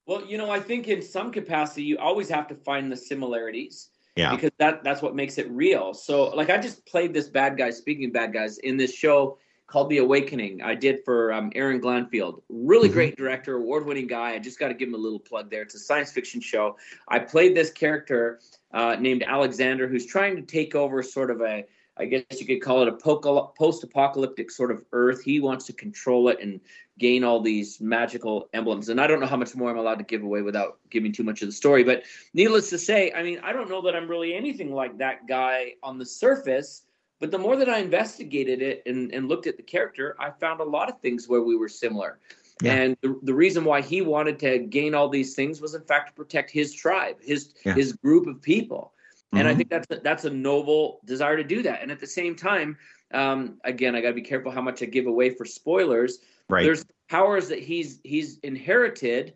Well, 0.08 0.26
you 0.26 0.38
know, 0.38 0.50
I 0.50 0.60
think 0.60 0.88
in 0.88 1.02
some 1.02 1.32
capacity 1.32 1.84
you 1.84 1.98
always 1.98 2.30
have 2.30 2.48
to 2.48 2.56
find 2.56 2.92
the 2.92 2.98
similarities. 2.98 3.90
Yeah. 4.16 4.36
Because 4.36 4.52
that 4.58 4.84
that's 4.84 5.02
what 5.02 5.16
makes 5.16 5.38
it 5.38 5.50
real. 5.52 5.94
So 5.94 6.30
like 6.30 6.50
I 6.50 6.58
just 6.58 6.86
played 6.86 7.14
this 7.14 7.30
bad 7.30 7.58
guy, 7.58 7.70
speaking 7.70 8.12
bad 8.12 8.34
guys, 8.34 8.58
in 8.58 8.76
this 8.76 8.94
show 8.94 9.38
called 9.72 9.90
The 9.90 10.00
Awakening. 10.00 10.62
I 10.62 10.76
did 10.76 11.04
for 11.06 11.32
um, 11.32 11.50
Aaron 11.56 11.80
Glanfield. 11.80 12.42
Really 12.50 12.90
mm-hmm. 12.90 12.94
great 12.94 13.16
director, 13.16 13.56
award 13.56 13.86
winning 13.86 14.06
guy. 14.06 14.32
I 14.32 14.40
just 14.40 14.60
got 14.60 14.68
to 14.68 14.74
give 14.74 14.90
him 14.90 14.96
a 14.96 14.98
little 14.98 15.20
plug 15.20 15.50
there. 15.50 15.62
It's 15.62 15.76
a 15.76 15.80
science 15.80 16.12
fiction 16.12 16.42
show. 16.42 16.76
I 17.08 17.20
played 17.20 17.56
this 17.56 17.72
character 17.72 18.42
uh, 18.74 18.98
named 19.00 19.24
Alexander 19.24 19.88
who's 19.88 20.06
trying 20.06 20.36
to 20.36 20.42
take 20.42 20.76
over 20.76 21.02
sort 21.02 21.32
of 21.32 21.40
a, 21.40 21.64
I 21.96 22.06
guess 22.06 22.24
you 22.38 22.46
could 22.46 22.62
call 22.62 22.82
it 22.82 22.90
a 22.90 22.92
post 22.92 23.84
apocalyptic 23.86 24.52
sort 24.52 24.72
of 24.72 24.84
Earth. 24.92 25.24
He 25.24 25.40
wants 25.40 25.66
to 25.68 25.74
control 25.74 26.28
it 26.28 26.40
and 26.42 26.60
gain 27.00 27.24
all 27.24 27.40
these 27.40 27.80
magical 27.80 28.50
emblems. 28.54 28.90
And 28.90 29.00
I 29.00 29.08
don't 29.08 29.22
know 29.22 29.26
how 29.26 29.38
much 29.38 29.56
more 29.56 29.70
I'm 29.70 29.78
allowed 29.78 30.00
to 30.00 30.04
give 30.04 30.24
away 30.24 30.42
without 30.42 30.80
giving 30.90 31.14
too 31.14 31.24
much 31.24 31.42
of 31.42 31.48
the 31.48 31.54
story. 31.54 31.86
But 31.86 32.04
needless 32.34 32.70
to 32.72 32.78
say, 32.78 33.14
I 33.14 33.24
mean, 33.24 33.40
I 33.42 33.54
don't 33.54 33.70
know 33.70 33.82
that 33.84 33.96
I'm 33.96 34.10
really 34.10 34.36
anything 34.36 34.74
like 34.74 34.98
that 34.98 35.28
guy 35.28 35.76
on 35.82 35.98
the 35.98 36.06
surface 36.06 36.84
but 37.22 37.30
the 37.30 37.38
more 37.38 37.56
that 37.56 37.70
I 37.70 37.78
investigated 37.78 38.64
it 38.64 38.82
and, 38.88 39.14
and 39.14 39.30
looked 39.30 39.46
at 39.46 39.56
the 39.56 39.64
character, 39.64 40.16
I 40.20 40.32
found 40.32 40.60
a 40.60 40.64
lot 40.64 40.90
of 40.90 41.00
things 41.00 41.30
where 41.30 41.44
we 41.44 41.56
were 41.56 41.70
similar. 41.70 42.20
Yeah. 42.64 42.74
And 42.74 42.98
the, 43.02 43.20
the 43.22 43.34
reason 43.34 43.64
why 43.64 43.82
he 43.82 44.02
wanted 44.02 44.40
to 44.40 44.58
gain 44.58 44.96
all 44.96 45.08
these 45.08 45.36
things 45.36 45.62
was, 45.62 45.76
in 45.76 45.84
fact, 45.84 46.10
to 46.10 46.14
protect 46.14 46.50
his 46.50 46.74
tribe, 46.74 47.18
his 47.22 47.54
yeah. 47.64 47.76
his 47.76 47.94
group 47.94 48.26
of 48.26 48.42
people. 48.42 48.94
Mm-hmm. 49.28 49.38
And 49.38 49.48
I 49.48 49.52
mm-hmm. 49.52 49.58
think 49.60 49.70
that's 49.70 49.88
a, 49.92 49.96
that's 50.04 50.26
a 50.26 50.32
noble 50.32 51.00
desire 51.06 51.38
to 51.38 51.44
do 51.44 51.62
that. 51.62 51.84
And 51.84 51.92
at 51.92 52.00
the 52.00 52.08
same 52.08 52.36
time, 52.36 52.76
um, 53.14 53.60
again, 53.66 53.96
I 53.96 54.02
got 54.02 54.10
to 54.10 54.14
be 54.16 54.22
careful 54.22 54.52
how 54.52 54.62
much 54.62 54.82
I 54.82 54.88
give 54.88 55.06
away 55.06 55.30
for 55.30 55.46
spoilers. 55.46 56.20
Right. 56.50 56.64
There's 56.64 56.84
powers 57.08 57.48
that 57.50 57.60
he's 57.60 58.00
he's 58.04 58.40
inherited 58.40 59.36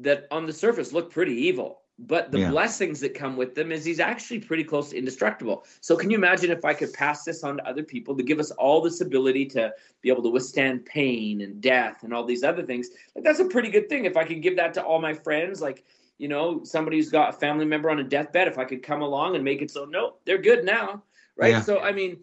that 0.00 0.26
on 0.30 0.44
the 0.44 0.52
surface 0.52 0.92
look 0.92 1.10
pretty 1.10 1.34
evil 1.34 1.80
but 1.98 2.32
the 2.32 2.40
yeah. 2.40 2.50
blessings 2.50 2.98
that 3.00 3.14
come 3.14 3.36
with 3.36 3.54
them 3.54 3.70
is 3.70 3.84
he's 3.84 4.00
actually 4.00 4.40
pretty 4.40 4.64
close 4.64 4.90
to 4.90 4.98
indestructible. 4.98 5.64
So 5.80 5.96
can 5.96 6.10
you 6.10 6.16
imagine 6.16 6.50
if 6.50 6.64
I 6.64 6.74
could 6.74 6.92
pass 6.92 7.22
this 7.22 7.44
on 7.44 7.58
to 7.58 7.68
other 7.68 7.84
people 7.84 8.16
to 8.16 8.22
give 8.22 8.40
us 8.40 8.50
all 8.52 8.80
this 8.80 9.00
ability 9.00 9.46
to 9.46 9.72
be 10.00 10.10
able 10.10 10.22
to 10.24 10.30
withstand 10.30 10.84
pain 10.86 11.42
and 11.42 11.60
death 11.60 12.02
and 12.02 12.12
all 12.12 12.24
these 12.24 12.42
other 12.42 12.64
things? 12.64 12.90
Like 13.14 13.24
that's 13.24 13.38
a 13.38 13.44
pretty 13.44 13.70
good 13.70 13.88
thing. 13.88 14.06
If 14.06 14.16
I 14.16 14.24
could 14.24 14.42
give 14.42 14.56
that 14.56 14.74
to 14.74 14.82
all 14.82 15.00
my 15.00 15.14
friends, 15.14 15.60
like 15.60 15.84
you 16.18 16.28
know, 16.28 16.62
somebody 16.64 16.96
who's 16.96 17.10
got 17.10 17.30
a 17.30 17.32
family 17.38 17.64
member 17.64 17.90
on 17.90 18.00
a 18.00 18.04
deathbed, 18.04 18.48
if 18.48 18.58
I 18.58 18.64
could 18.64 18.82
come 18.82 19.02
along 19.02 19.36
and 19.36 19.44
make 19.44 19.62
it 19.62 19.70
so 19.70 19.84
no, 19.84 20.14
they're 20.24 20.38
good 20.38 20.64
now, 20.64 21.02
right? 21.36 21.52
Yeah. 21.52 21.60
So 21.60 21.78
I 21.78 21.92
mean, 21.92 22.18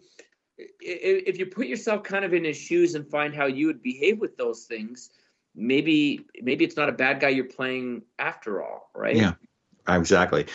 if 0.58 1.38
you 1.38 1.46
put 1.46 1.66
yourself 1.66 2.02
kind 2.02 2.26
of 2.26 2.34
in 2.34 2.44
his 2.44 2.58
shoes 2.58 2.94
and 2.94 3.08
find 3.08 3.34
how 3.34 3.46
you 3.46 3.68
would 3.68 3.82
behave 3.82 4.20
with 4.20 4.36
those 4.36 4.64
things, 4.64 5.10
maybe 5.54 6.26
maybe 6.42 6.64
it's 6.64 6.76
not 6.76 6.90
a 6.90 6.92
bad 6.92 7.20
guy 7.20 7.30
you're 7.30 7.46
playing 7.46 8.02
after 8.18 8.62
all, 8.62 8.90
right? 8.94 9.16
Yeah. 9.16 9.32
Exactly. 9.88 10.46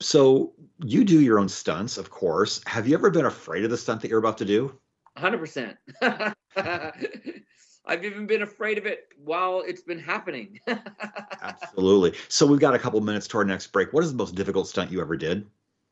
So 0.00 0.52
you 0.84 1.04
do 1.04 1.20
your 1.20 1.38
own 1.38 1.48
stunts, 1.48 1.98
of 1.98 2.10
course. 2.10 2.60
Have 2.66 2.88
you 2.88 2.94
ever 2.94 3.10
been 3.10 3.26
afraid 3.26 3.64
of 3.64 3.70
the 3.70 3.78
stunt 3.78 4.02
that 4.02 4.08
you're 4.08 4.18
about 4.18 4.38
to 4.38 4.44
do? 4.44 4.78
100%. 5.16 5.76
I've 7.86 8.04
even 8.04 8.26
been 8.26 8.42
afraid 8.42 8.78
of 8.78 8.86
it 8.86 9.08
while 9.22 9.62
it's 9.66 9.82
been 9.82 9.98
happening. 9.98 10.58
Absolutely. 11.42 12.14
So 12.28 12.46
we've 12.46 12.60
got 12.60 12.74
a 12.74 12.78
couple 12.78 13.00
minutes 13.00 13.28
to 13.28 13.38
our 13.38 13.44
next 13.44 13.68
break. 13.68 13.92
What 13.92 14.04
is 14.04 14.10
the 14.10 14.16
most 14.16 14.34
difficult 14.34 14.68
stunt 14.68 14.90
you 14.90 15.00
ever 15.00 15.16
did? 15.16 15.46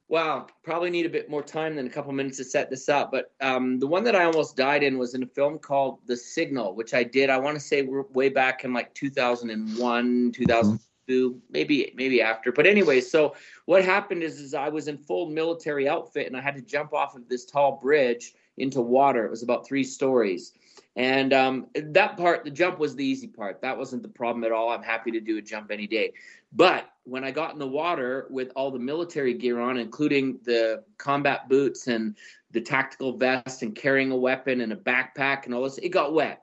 Well, 0.08 0.50
probably 0.62 0.90
need 0.90 1.06
a 1.06 1.10
bit 1.10 1.30
more 1.30 1.42
time 1.42 1.74
than 1.76 1.86
a 1.86 1.90
couple 1.90 2.12
minutes 2.12 2.36
to 2.38 2.44
set 2.44 2.70
this 2.70 2.88
up. 2.88 3.10
But 3.10 3.32
um, 3.40 3.78
the 3.78 3.86
one 3.86 4.04
that 4.04 4.16
I 4.16 4.24
almost 4.24 4.56
died 4.56 4.82
in 4.82 4.98
was 4.98 5.14
in 5.14 5.22
a 5.22 5.26
film 5.26 5.58
called 5.58 6.00
The 6.06 6.16
Signal, 6.16 6.74
which 6.74 6.92
I 6.92 7.02
did. 7.02 7.30
I 7.30 7.38
want 7.38 7.56
to 7.56 7.60
say 7.60 7.82
way 7.82 8.28
back 8.28 8.64
in 8.64 8.72
like 8.72 8.92
2001, 8.94 10.32
2002, 10.32 10.44
mm-hmm. 10.46 10.76
Maybe 11.50 11.92
maybe 11.96 12.22
after. 12.22 12.52
But 12.52 12.66
anyway, 12.66 13.00
so 13.00 13.34
what 13.66 13.84
happened 13.84 14.22
is, 14.22 14.40
is 14.40 14.54
I 14.54 14.68
was 14.68 14.88
in 14.88 14.98
full 14.98 15.26
military 15.30 15.88
outfit 15.88 16.26
and 16.26 16.36
I 16.36 16.40
had 16.40 16.54
to 16.56 16.62
jump 16.62 16.92
off 16.92 17.14
of 17.14 17.28
this 17.28 17.44
tall 17.44 17.78
bridge 17.82 18.34
into 18.56 18.80
water. 18.80 19.24
It 19.24 19.30
was 19.30 19.42
about 19.42 19.66
three 19.66 19.84
stories. 19.84 20.52
And 20.94 21.32
um, 21.32 21.66
that 21.74 22.18
part, 22.18 22.44
the 22.44 22.50
jump 22.50 22.78
was 22.78 22.94
the 22.94 23.04
easy 23.04 23.26
part. 23.26 23.62
That 23.62 23.78
wasn't 23.78 24.02
the 24.02 24.08
problem 24.08 24.44
at 24.44 24.52
all. 24.52 24.68
I'm 24.70 24.82
happy 24.82 25.10
to 25.12 25.20
do 25.20 25.38
a 25.38 25.42
jump 25.42 25.70
any 25.70 25.86
day. 25.86 26.12
But 26.52 26.90
when 27.04 27.24
I 27.24 27.30
got 27.30 27.54
in 27.54 27.58
the 27.58 27.66
water 27.66 28.26
with 28.28 28.52
all 28.54 28.70
the 28.70 28.78
military 28.78 29.32
gear 29.32 29.58
on, 29.58 29.78
including 29.78 30.38
the 30.44 30.84
combat 30.98 31.48
boots 31.48 31.88
and 31.88 32.14
the 32.50 32.60
tactical 32.60 33.16
vest 33.16 33.62
and 33.62 33.74
carrying 33.74 34.10
a 34.10 34.16
weapon 34.16 34.60
and 34.60 34.72
a 34.72 34.76
backpack 34.76 35.46
and 35.46 35.54
all 35.54 35.62
this, 35.62 35.78
it 35.78 35.88
got 35.88 36.12
wet. 36.12 36.42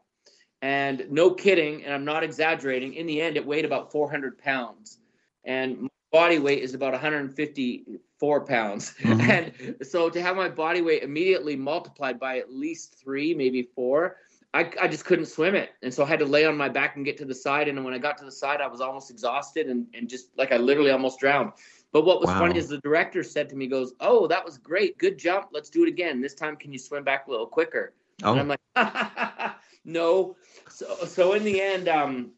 And 0.61 1.05
no 1.09 1.31
kidding, 1.31 1.85
and 1.85 1.93
I'm 1.93 2.03
not 2.03 2.23
exaggerating, 2.23 2.93
in 2.93 3.05
the 3.05 3.21
end, 3.21 3.37
it 3.37 3.45
weighed 3.45 3.65
about 3.65 3.91
400 3.91 4.37
pounds. 4.37 4.97
And 5.45 5.83
my 5.83 5.89
body 6.11 6.39
weight 6.39 6.63
is 6.63 6.73
about 6.73 6.91
154 6.91 8.45
pounds. 8.45 8.93
Mm-hmm. 8.99 9.29
And 9.29 9.87
so 9.87 10.09
to 10.09 10.21
have 10.21 10.35
my 10.35 10.49
body 10.49 10.81
weight 10.81 11.03
immediately 11.03 11.55
multiplied 11.55 12.19
by 12.19 12.39
at 12.39 12.51
least 12.51 12.95
three, 13.01 13.33
maybe 13.33 13.63
four, 13.63 14.17
I, 14.53 14.71
I 14.81 14.87
just 14.87 15.05
couldn't 15.05 15.27
swim 15.27 15.55
it. 15.55 15.71
And 15.83 15.93
so 15.93 16.03
I 16.03 16.07
had 16.07 16.19
to 16.19 16.25
lay 16.25 16.45
on 16.45 16.57
my 16.57 16.69
back 16.69 16.95
and 16.95 17.05
get 17.05 17.17
to 17.17 17.25
the 17.25 17.35
side. 17.35 17.67
And 17.67 17.85
when 17.85 17.93
I 17.93 17.99
got 17.99 18.17
to 18.17 18.25
the 18.25 18.31
side, 18.31 18.61
I 18.61 18.67
was 18.67 18.81
almost 18.81 19.11
exhausted 19.11 19.67
and, 19.67 19.85
and 19.93 20.09
just 20.09 20.37
like 20.37 20.51
I 20.51 20.57
literally 20.57 20.91
almost 20.91 21.19
drowned. 21.19 21.53
But 21.91 22.05
what 22.05 22.19
was 22.19 22.27
wow. 22.27 22.39
funny 22.39 22.57
is 22.57 22.67
the 22.67 22.79
director 22.79 23.23
said 23.23 23.49
to 23.49 23.55
me, 23.55 23.67
goes, 23.67 23.93
Oh, 23.99 24.27
that 24.27 24.43
was 24.43 24.57
great. 24.57 24.97
Good 24.97 25.17
jump. 25.17 25.49
Let's 25.51 25.69
do 25.69 25.83
it 25.83 25.89
again. 25.89 26.21
This 26.21 26.33
time, 26.33 26.55
can 26.55 26.71
you 26.71 26.79
swim 26.79 27.03
back 27.03 27.27
a 27.27 27.31
little 27.31 27.47
quicker? 27.47 27.93
Oh. 28.23 28.31
And 28.33 28.41
I'm 28.41 28.47
like, 28.47 28.59
No. 29.89 30.35
So, 30.69 30.95
so 31.05 31.33
in 31.33 31.43
the 31.43 31.59
end, 31.61 31.89
um, 31.89 32.31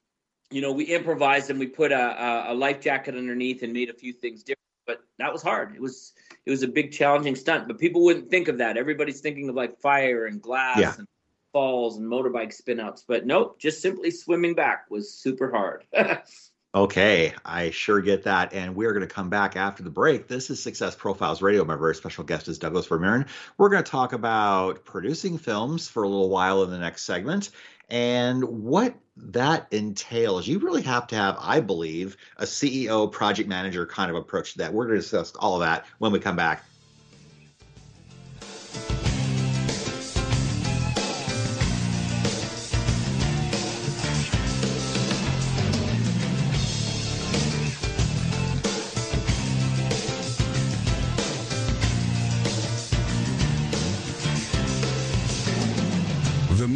you 0.49 0.61
know, 0.61 0.71
we 0.71 0.85
improvised 0.85 1.49
and 1.49 1.59
we 1.59 1.67
put 1.67 1.91
a, 1.91 2.51
a 2.51 2.53
life 2.53 2.81
jacket 2.81 3.15
underneath 3.15 3.63
and 3.63 3.73
made 3.73 3.89
a 3.89 3.93
few 3.93 4.13
things 4.13 4.43
different. 4.43 4.59
But 4.85 5.01
that 5.19 5.31
was 5.31 5.41
hard. 5.41 5.75
It 5.75 5.81
was 5.81 6.13
it 6.45 6.49
was 6.49 6.63
a 6.63 6.67
big 6.67 6.91
challenging 6.91 7.35
stunt. 7.35 7.67
But 7.67 7.77
people 7.77 8.03
wouldn't 8.03 8.29
think 8.29 8.47
of 8.47 8.57
that. 8.57 8.77
Everybody's 8.77 9.21
thinking 9.21 9.47
of 9.49 9.55
like 9.55 9.79
fire 9.79 10.25
and 10.25 10.41
glass 10.41 10.79
yeah. 10.79 10.93
and 10.97 11.07
falls 11.53 11.97
and 11.97 12.05
motorbike 12.05 12.55
spinouts. 12.55 13.03
But 13.07 13.25
nope, 13.25 13.59
just 13.59 13.81
simply 13.81 14.11
swimming 14.11 14.55
back 14.55 14.89
was 14.89 15.13
super 15.13 15.51
hard. 15.51 15.85
okay, 16.73 17.33
I 17.43 17.69
sure 17.71 18.01
get 18.01 18.23
that. 18.23 18.53
And 18.53 18.75
we're 18.75 18.93
going 18.93 19.07
to 19.07 19.13
come 19.13 19.29
back 19.29 19.55
after 19.55 19.83
the 19.83 19.89
break. 19.89 20.27
This 20.27 20.49
is 20.49 20.61
Success 20.61 20.95
Profiles 20.95 21.41
Radio. 21.41 21.65
My 21.65 21.75
very 21.75 21.95
special 21.95 22.23
guest 22.23 22.47
is 22.47 22.57
Douglas 22.57 22.87
Vermeeren. 22.87 23.27
We're 23.57 23.69
going 23.69 23.83
to 23.83 23.91
talk 23.91 24.13
about 24.13 24.85
producing 24.85 25.37
films 25.37 25.87
for 25.87 26.03
a 26.03 26.07
little 26.07 26.29
while 26.29 26.63
in 26.63 26.69
the 26.69 26.79
next 26.79 27.03
segment 27.03 27.49
and 27.89 28.43
what 28.43 28.95
that 29.17 29.67
entails. 29.71 30.47
You 30.47 30.59
really 30.59 30.83
have 30.83 31.07
to 31.07 31.15
have, 31.15 31.37
I 31.39 31.59
believe, 31.59 32.15
a 32.37 32.45
CEO 32.45 33.11
project 33.11 33.49
manager 33.49 33.85
kind 33.85 34.09
of 34.09 34.15
approach 34.15 34.53
to 34.53 34.59
that. 34.59 34.73
We're 34.73 34.85
going 34.85 34.95
to 34.95 35.01
discuss 35.01 35.33
all 35.35 35.55
of 35.55 35.67
that 35.67 35.85
when 35.99 36.13
we 36.13 36.19
come 36.19 36.37
back. 36.37 36.63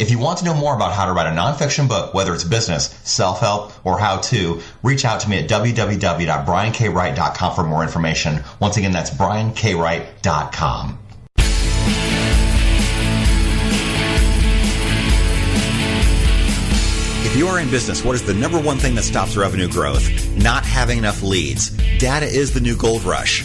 If 0.00 0.10
you 0.10 0.18
want 0.18 0.38
to 0.38 0.46
know 0.46 0.54
more 0.54 0.74
about 0.74 0.94
how 0.94 1.04
to 1.04 1.12
write 1.12 1.26
a 1.26 1.36
nonfiction 1.36 1.86
book, 1.86 2.14
whether 2.14 2.32
it's 2.32 2.42
business, 2.42 2.98
self-help, 3.04 3.74
or 3.84 3.98
how 3.98 4.16
to, 4.16 4.62
reach 4.82 5.04
out 5.04 5.20
to 5.20 5.28
me 5.28 5.40
at 5.40 5.50
www.briankwright.com 5.50 7.54
for 7.54 7.64
more 7.64 7.82
information. 7.82 8.42
Once 8.60 8.78
again, 8.78 8.92
that's 8.92 9.10
briankwright.com. 9.10 10.98
If 17.22 17.36
you 17.36 17.46
are 17.48 17.60
in 17.60 17.70
business, 17.70 18.02
what 18.02 18.14
is 18.14 18.22
the 18.22 18.32
number 18.32 18.58
one 18.58 18.78
thing 18.78 18.94
that 18.94 19.02
stops 19.02 19.36
revenue 19.36 19.68
growth? 19.68 20.34
Not 20.34 20.64
having 20.64 20.96
enough 20.96 21.22
leads. 21.22 21.68
Data 21.98 22.24
is 22.24 22.54
the 22.54 22.60
new 22.60 22.74
gold 22.74 23.04
rush. 23.04 23.44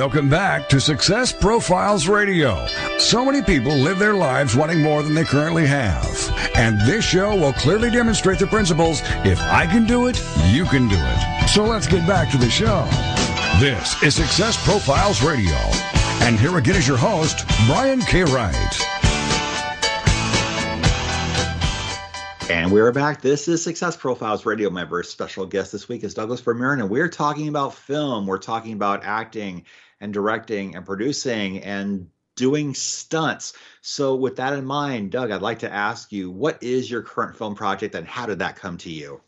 Welcome 0.00 0.30
back 0.30 0.66
to 0.70 0.80
Success 0.80 1.30
Profiles 1.30 2.08
Radio. 2.08 2.66
So 2.96 3.22
many 3.22 3.42
people 3.42 3.76
live 3.76 3.98
their 3.98 4.14
lives 4.14 4.56
wanting 4.56 4.80
more 4.80 5.02
than 5.02 5.12
they 5.12 5.24
currently 5.24 5.66
have. 5.66 6.06
And 6.54 6.80
this 6.88 7.04
show 7.04 7.36
will 7.36 7.52
clearly 7.52 7.90
demonstrate 7.90 8.38
the 8.38 8.46
principles 8.46 9.02
if 9.26 9.38
I 9.38 9.66
can 9.66 9.86
do 9.86 10.06
it, 10.06 10.18
you 10.46 10.64
can 10.64 10.88
do 10.88 10.96
it. 10.98 11.48
So 11.50 11.64
let's 11.64 11.86
get 11.86 12.08
back 12.08 12.30
to 12.30 12.38
the 12.38 12.48
show. 12.48 12.88
This 13.60 14.02
is 14.02 14.14
Success 14.14 14.56
Profiles 14.64 15.22
Radio. 15.22 15.52
And 16.22 16.40
here 16.40 16.56
again 16.56 16.76
is 16.76 16.88
your 16.88 16.96
host, 16.96 17.46
Brian 17.66 18.00
K. 18.00 18.24
Wright. 18.24 18.80
And 22.48 22.72
we're 22.72 22.90
back. 22.90 23.20
This 23.20 23.48
is 23.48 23.62
Success 23.62 23.98
Profiles 23.98 24.46
Radio. 24.46 24.70
My 24.70 24.84
very 24.84 25.04
special 25.04 25.44
guest 25.44 25.72
this 25.72 25.90
week 25.90 26.02
is 26.04 26.14
Douglas 26.14 26.40
Vermeeren, 26.40 26.80
and 26.80 26.88
we're 26.88 27.10
talking 27.10 27.48
about 27.48 27.74
film. 27.74 28.26
We're 28.26 28.38
talking 28.38 28.72
about 28.72 29.04
acting 29.04 29.66
and 30.00 30.12
directing 30.12 30.76
and 30.76 30.84
producing 30.84 31.58
and 31.58 32.08
doing 32.36 32.74
stunts. 32.74 33.52
So, 33.82 34.14
with 34.14 34.36
that 34.36 34.52
in 34.54 34.64
mind, 34.64 35.10
Doug, 35.10 35.30
I'd 35.30 35.42
like 35.42 35.60
to 35.60 35.72
ask 35.72 36.10
you 36.12 36.30
what 36.30 36.62
is 36.62 36.90
your 36.90 37.02
current 37.02 37.36
film 37.36 37.54
project 37.54 37.94
and 37.94 38.06
how 38.06 38.26
did 38.26 38.38
that 38.38 38.56
come 38.56 38.78
to 38.78 38.90
you? 38.90 39.20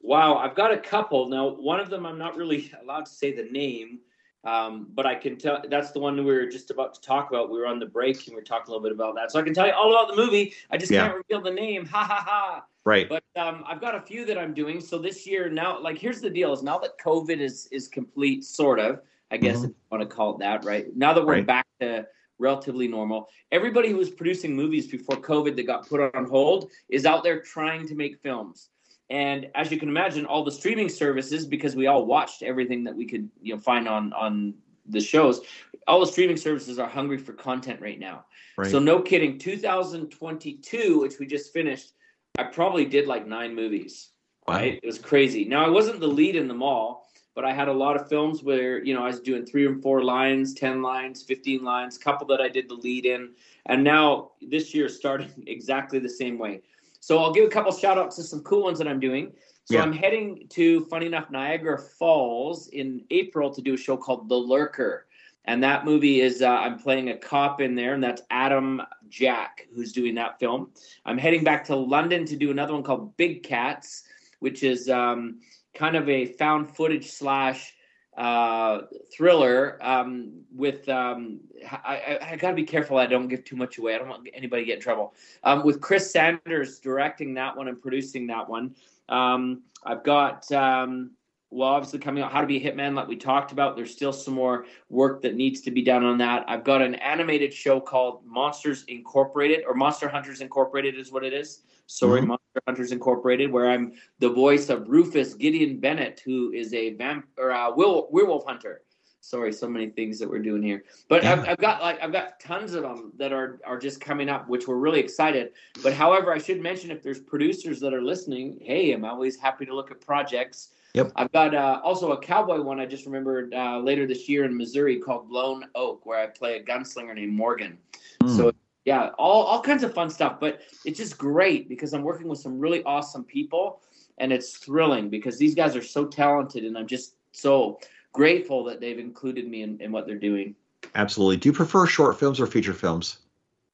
Wow, 0.00 0.36
I've 0.36 0.54
got 0.54 0.72
a 0.72 0.78
couple. 0.78 1.28
Now, 1.28 1.48
one 1.48 1.80
of 1.80 1.90
them 1.90 2.06
I'm 2.06 2.18
not 2.18 2.36
really 2.36 2.72
allowed 2.82 3.06
to 3.06 3.12
say 3.12 3.34
the 3.34 3.50
name, 3.50 3.98
um, 4.44 4.86
but 4.94 5.04
I 5.04 5.14
can 5.14 5.36
tell 5.36 5.62
that's 5.68 5.90
the 5.90 6.00
one 6.00 6.16
we 6.16 6.24
were 6.24 6.46
just 6.46 6.70
about 6.70 6.94
to 6.94 7.00
talk 7.00 7.30
about. 7.30 7.50
We 7.50 7.58
were 7.58 7.66
on 7.66 7.78
the 7.78 7.86
break 7.86 8.16
and 8.26 8.28
we 8.28 8.36
were 8.36 8.42
talking 8.42 8.68
a 8.68 8.70
little 8.70 8.82
bit 8.82 8.92
about 8.92 9.14
that. 9.16 9.30
So 9.30 9.38
I 9.38 9.42
can 9.42 9.52
tell 9.52 9.66
you 9.66 9.72
all 9.72 9.90
about 9.90 10.08
the 10.08 10.16
movie. 10.16 10.54
I 10.70 10.78
just 10.78 10.90
yeah. 10.90 11.06
can't 11.06 11.16
reveal 11.16 11.42
the 11.42 11.50
name. 11.50 11.86
Ha 11.86 12.04
ha 12.04 12.24
ha. 12.26 12.64
Right. 12.84 13.08
But 13.08 13.24
um, 13.36 13.62
I've 13.66 13.80
got 13.80 13.94
a 13.94 14.00
few 14.00 14.24
that 14.24 14.38
I'm 14.38 14.54
doing. 14.54 14.80
So 14.80 14.96
this 14.96 15.26
year 15.26 15.50
now, 15.50 15.78
like 15.80 15.98
here's 15.98 16.20
the 16.22 16.30
deal: 16.30 16.52
is 16.52 16.62
now 16.62 16.78
that 16.78 16.98
COVID 16.98 17.38
is 17.38 17.66
is 17.70 17.88
complete, 17.88 18.44
sort 18.44 18.78
of. 18.78 19.00
I 19.30 19.36
guess 19.36 19.56
mm-hmm. 19.56 19.66
if 19.66 19.70
you 19.70 19.76
want 19.90 20.08
to 20.08 20.14
call 20.14 20.34
it 20.34 20.38
that, 20.40 20.64
right? 20.64 20.86
Now 20.96 21.12
that 21.12 21.24
we're 21.24 21.34
right. 21.34 21.46
back 21.46 21.66
to 21.80 22.06
relatively 22.38 22.88
normal, 22.88 23.28
everybody 23.52 23.90
who 23.90 23.96
was 23.96 24.10
producing 24.10 24.56
movies 24.56 24.88
before 24.88 25.16
COVID 25.16 25.56
that 25.56 25.64
got 25.64 25.88
put 25.88 26.14
on 26.14 26.24
hold 26.24 26.70
is 26.88 27.06
out 27.06 27.22
there 27.22 27.40
trying 27.40 27.86
to 27.88 27.94
make 27.94 28.20
films. 28.22 28.70
And 29.10 29.50
as 29.54 29.70
you 29.70 29.78
can 29.78 29.88
imagine, 29.88 30.24
all 30.24 30.44
the 30.44 30.52
streaming 30.52 30.88
services, 30.88 31.44
because 31.44 31.74
we 31.74 31.88
all 31.88 32.06
watched 32.06 32.42
everything 32.42 32.84
that 32.84 32.94
we 32.94 33.06
could, 33.06 33.28
you 33.42 33.54
know, 33.54 33.60
find 33.60 33.88
on 33.88 34.12
on 34.12 34.54
the 34.88 35.00
shows, 35.00 35.40
all 35.86 36.00
the 36.00 36.06
streaming 36.06 36.36
services 36.36 36.78
are 36.78 36.88
hungry 36.88 37.18
for 37.18 37.32
content 37.32 37.80
right 37.80 37.98
now. 37.98 38.24
Right. 38.56 38.70
So 38.70 38.78
no 38.78 39.00
kidding, 39.00 39.38
2022, 39.38 41.00
which 41.00 41.18
we 41.18 41.26
just 41.26 41.52
finished, 41.52 41.92
I 42.38 42.44
probably 42.44 42.84
did 42.84 43.06
like 43.06 43.26
nine 43.26 43.54
movies. 43.54 44.10
Wow. 44.46 44.56
Right? 44.56 44.80
It 44.82 44.86
was 44.86 44.98
crazy. 44.98 45.44
Now 45.44 45.64
I 45.64 45.68
wasn't 45.68 46.00
the 46.00 46.06
lead 46.06 46.36
in 46.36 46.48
them 46.48 46.62
all 46.62 47.09
but 47.34 47.44
I 47.44 47.52
had 47.52 47.68
a 47.68 47.72
lot 47.72 47.96
of 47.96 48.08
films 48.08 48.42
where 48.42 48.82
you 48.84 48.94
know 48.94 49.02
I 49.02 49.06
was 49.06 49.20
doing 49.20 49.46
three 49.46 49.66
or 49.66 49.76
four 49.76 50.02
lines, 50.02 50.54
ten 50.54 50.82
lines, 50.82 51.22
fifteen 51.22 51.64
lines, 51.64 51.98
couple 51.98 52.26
that 52.28 52.40
I 52.40 52.48
did 52.48 52.68
the 52.68 52.74
lead 52.74 53.06
in, 53.06 53.30
and 53.66 53.84
now 53.84 54.32
this 54.40 54.74
year 54.74 54.88
starting 54.88 55.30
exactly 55.46 55.98
the 55.98 56.08
same 56.08 56.38
way. 56.38 56.62
So 57.00 57.18
I'll 57.18 57.32
give 57.32 57.46
a 57.46 57.50
couple 57.50 57.72
shout 57.72 57.98
outs 57.98 58.16
to 58.16 58.22
some 58.22 58.42
cool 58.42 58.64
ones 58.64 58.78
that 58.78 58.86
I'm 58.86 59.00
doing. 59.00 59.32
So 59.64 59.76
yeah. 59.76 59.82
I'm 59.82 59.92
heading 59.92 60.46
to, 60.50 60.84
funny 60.86 61.06
enough, 61.06 61.30
Niagara 61.30 61.78
Falls 61.78 62.68
in 62.68 63.04
April 63.10 63.50
to 63.50 63.62
do 63.62 63.74
a 63.74 63.76
show 63.76 63.96
called 63.96 64.28
The 64.28 64.34
Lurker. 64.34 65.06
And 65.46 65.62
that 65.62 65.84
movie 65.84 66.20
is, 66.20 66.42
uh, 66.42 66.48
I'm 66.48 66.78
playing 66.78 67.10
a 67.10 67.16
cop 67.16 67.60
in 67.60 67.74
there, 67.74 67.94
and 67.94 68.02
that's 68.04 68.22
Adam 68.30 68.82
Jack 69.08 69.66
who's 69.74 69.92
doing 69.92 70.14
that 70.16 70.38
film. 70.38 70.70
I'm 71.06 71.16
heading 71.16 71.42
back 71.42 71.64
to 71.66 71.76
London 71.76 72.26
to 72.26 72.36
do 72.36 72.50
another 72.50 72.74
one 72.74 72.82
called 72.82 73.16
Big 73.16 73.42
Cats, 73.42 74.04
which 74.40 74.62
is 74.62 74.90
um, 74.90 75.40
kind 75.74 75.96
of 75.96 76.08
a 76.08 76.26
found 76.26 76.74
footage 76.74 77.10
slash 77.10 77.74
uh, 78.16 78.82
thriller 79.14 79.78
um, 79.80 80.32
with 80.54 80.88
um, 80.88 81.40
I, 81.84 82.18
I, 82.20 82.32
I 82.32 82.36
got 82.36 82.50
to 82.50 82.56
be 82.56 82.64
careful 82.64 82.98
I 82.98 83.06
don't 83.06 83.28
give 83.28 83.44
too 83.44 83.56
much 83.56 83.78
away. 83.78 83.94
I 83.94 83.98
don't 83.98 84.08
want 84.08 84.28
anybody 84.34 84.62
to 84.62 84.66
get 84.66 84.76
in 84.76 84.82
trouble. 84.82 85.14
Um, 85.44 85.64
with 85.64 85.80
Chris 85.80 86.10
Sanders 86.10 86.80
directing 86.80 87.34
that 87.34 87.56
one 87.56 87.68
and 87.68 87.80
producing 87.80 88.26
that 88.26 88.48
one. 88.48 88.74
Um, 89.08 89.62
I've 89.84 90.04
got 90.04 90.50
um, 90.52 91.12
well, 91.50 91.68
obviously 91.68 91.98
coming 91.98 92.22
out 92.22 92.32
How 92.32 92.40
to 92.40 92.46
Be 92.46 92.64
a 92.64 92.72
Hitman, 92.72 92.94
like 92.94 93.08
we 93.08 93.16
talked 93.16 93.50
about. 93.50 93.74
There's 93.74 93.90
still 93.90 94.12
some 94.12 94.34
more 94.34 94.66
work 94.88 95.20
that 95.22 95.34
needs 95.34 95.60
to 95.62 95.70
be 95.70 95.82
done 95.82 96.04
on 96.04 96.16
that. 96.18 96.44
I've 96.48 96.62
got 96.62 96.80
an 96.80 96.94
animated 96.96 97.52
show 97.52 97.80
called 97.80 98.24
Monsters 98.24 98.84
Incorporated 98.86 99.64
or 99.66 99.74
Monster 99.74 100.08
Hunters 100.08 100.40
Incorporated 100.40 100.96
is 100.96 101.10
what 101.10 101.24
it 101.24 101.32
is. 101.32 101.62
Sorry, 101.86 102.20
mm-hmm. 102.20 102.28
Monster 102.28 102.60
Hunters 102.66 102.92
Incorporated, 102.92 103.50
where 103.50 103.68
I'm 103.68 103.94
the 104.20 104.28
voice 104.28 104.68
of 104.68 104.88
Rufus 104.88 105.34
Gideon 105.34 105.80
Bennett, 105.80 106.22
who 106.24 106.52
is 106.52 106.72
a 106.72 106.94
vamp 106.94 107.26
or 107.36 107.50
a 107.50 107.72
werewolf 107.74 108.46
hunter. 108.46 108.82
Sorry, 109.22 109.52
so 109.52 109.68
many 109.68 109.90
things 109.90 110.18
that 110.18 110.30
we're 110.30 110.38
doing 110.38 110.62
here, 110.62 110.84
but 111.08 111.22
yeah. 111.22 111.32
I've, 111.32 111.48
I've, 111.50 111.58
got 111.58 111.82
like 111.82 112.00
I've 112.00 112.12
got 112.12 112.40
tons 112.40 112.72
of 112.72 112.82
them 112.82 113.12
that 113.18 113.34
are 113.34 113.60
are 113.66 113.78
just 113.78 114.00
coming 114.00 114.30
up, 114.30 114.48
which 114.48 114.66
we're 114.66 114.76
really 114.76 114.98
excited. 114.98 115.50
But 115.82 115.92
however, 115.92 116.32
I 116.32 116.38
should 116.38 116.58
mention 116.62 116.90
if 116.90 117.02
there's 117.02 117.20
producers 117.20 117.80
that 117.80 117.92
are 117.92 118.00
listening, 118.00 118.58
hey, 118.62 118.92
I'm 118.92 119.04
always 119.04 119.38
happy 119.38 119.66
to 119.66 119.74
look 119.74 119.90
at 119.90 120.00
projects. 120.00 120.70
Yep. 120.94 121.12
I've 121.16 121.32
got 121.32 121.54
uh, 121.54 121.80
also 121.84 122.12
a 122.12 122.18
cowboy 122.18 122.60
one 122.60 122.80
I 122.80 122.86
just 122.86 123.06
remembered 123.06 123.54
uh, 123.54 123.78
later 123.78 124.06
this 124.06 124.28
year 124.28 124.44
in 124.44 124.56
Missouri 124.56 124.98
called 124.98 125.28
Blown 125.28 125.64
Oak, 125.74 126.04
where 126.04 126.20
I 126.20 126.26
play 126.26 126.56
a 126.56 126.64
gunslinger 126.64 127.14
named 127.14 127.32
Morgan. 127.32 127.78
Mm. 128.22 128.36
So 128.36 128.52
yeah, 128.84 129.10
all 129.18 129.44
all 129.44 129.62
kinds 129.62 129.84
of 129.84 129.94
fun 129.94 130.10
stuff. 130.10 130.40
But 130.40 130.62
it's 130.84 130.98
just 130.98 131.16
great 131.18 131.68
because 131.68 131.92
I'm 131.92 132.02
working 132.02 132.28
with 132.28 132.38
some 132.38 132.58
really 132.58 132.82
awesome 132.84 133.24
people, 133.24 133.82
and 134.18 134.32
it's 134.32 134.56
thrilling 134.56 135.10
because 135.10 135.38
these 135.38 135.54
guys 135.54 135.76
are 135.76 135.82
so 135.82 136.06
talented, 136.06 136.64
and 136.64 136.76
I'm 136.76 136.86
just 136.86 137.14
so 137.32 137.78
grateful 138.12 138.64
that 138.64 138.80
they've 138.80 138.98
included 138.98 139.48
me 139.48 139.62
in, 139.62 139.80
in 139.80 139.92
what 139.92 140.06
they're 140.06 140.18
doing. 140.18 140.56
Absolutely. 140.94 141.36
Do 141.36 141.48
you 141.48 141.52
prefer 141.52 141.86
short 141.86 142.18
films 142.18 142.40
or 142.40 142.46
feature 142.46 142.72
films? 142.72 143.18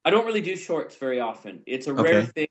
I 0.04 0.10
don't 0.10 0.26
really 0.26 0.40
do 0.40 0.56
shorts 0.56 0.96
very 0.96 1.20
often. 1.20 1.62
It's 1.66 1.86
a 1.86 1.94
rare 1.94 2.24
thing. 2.24 2.48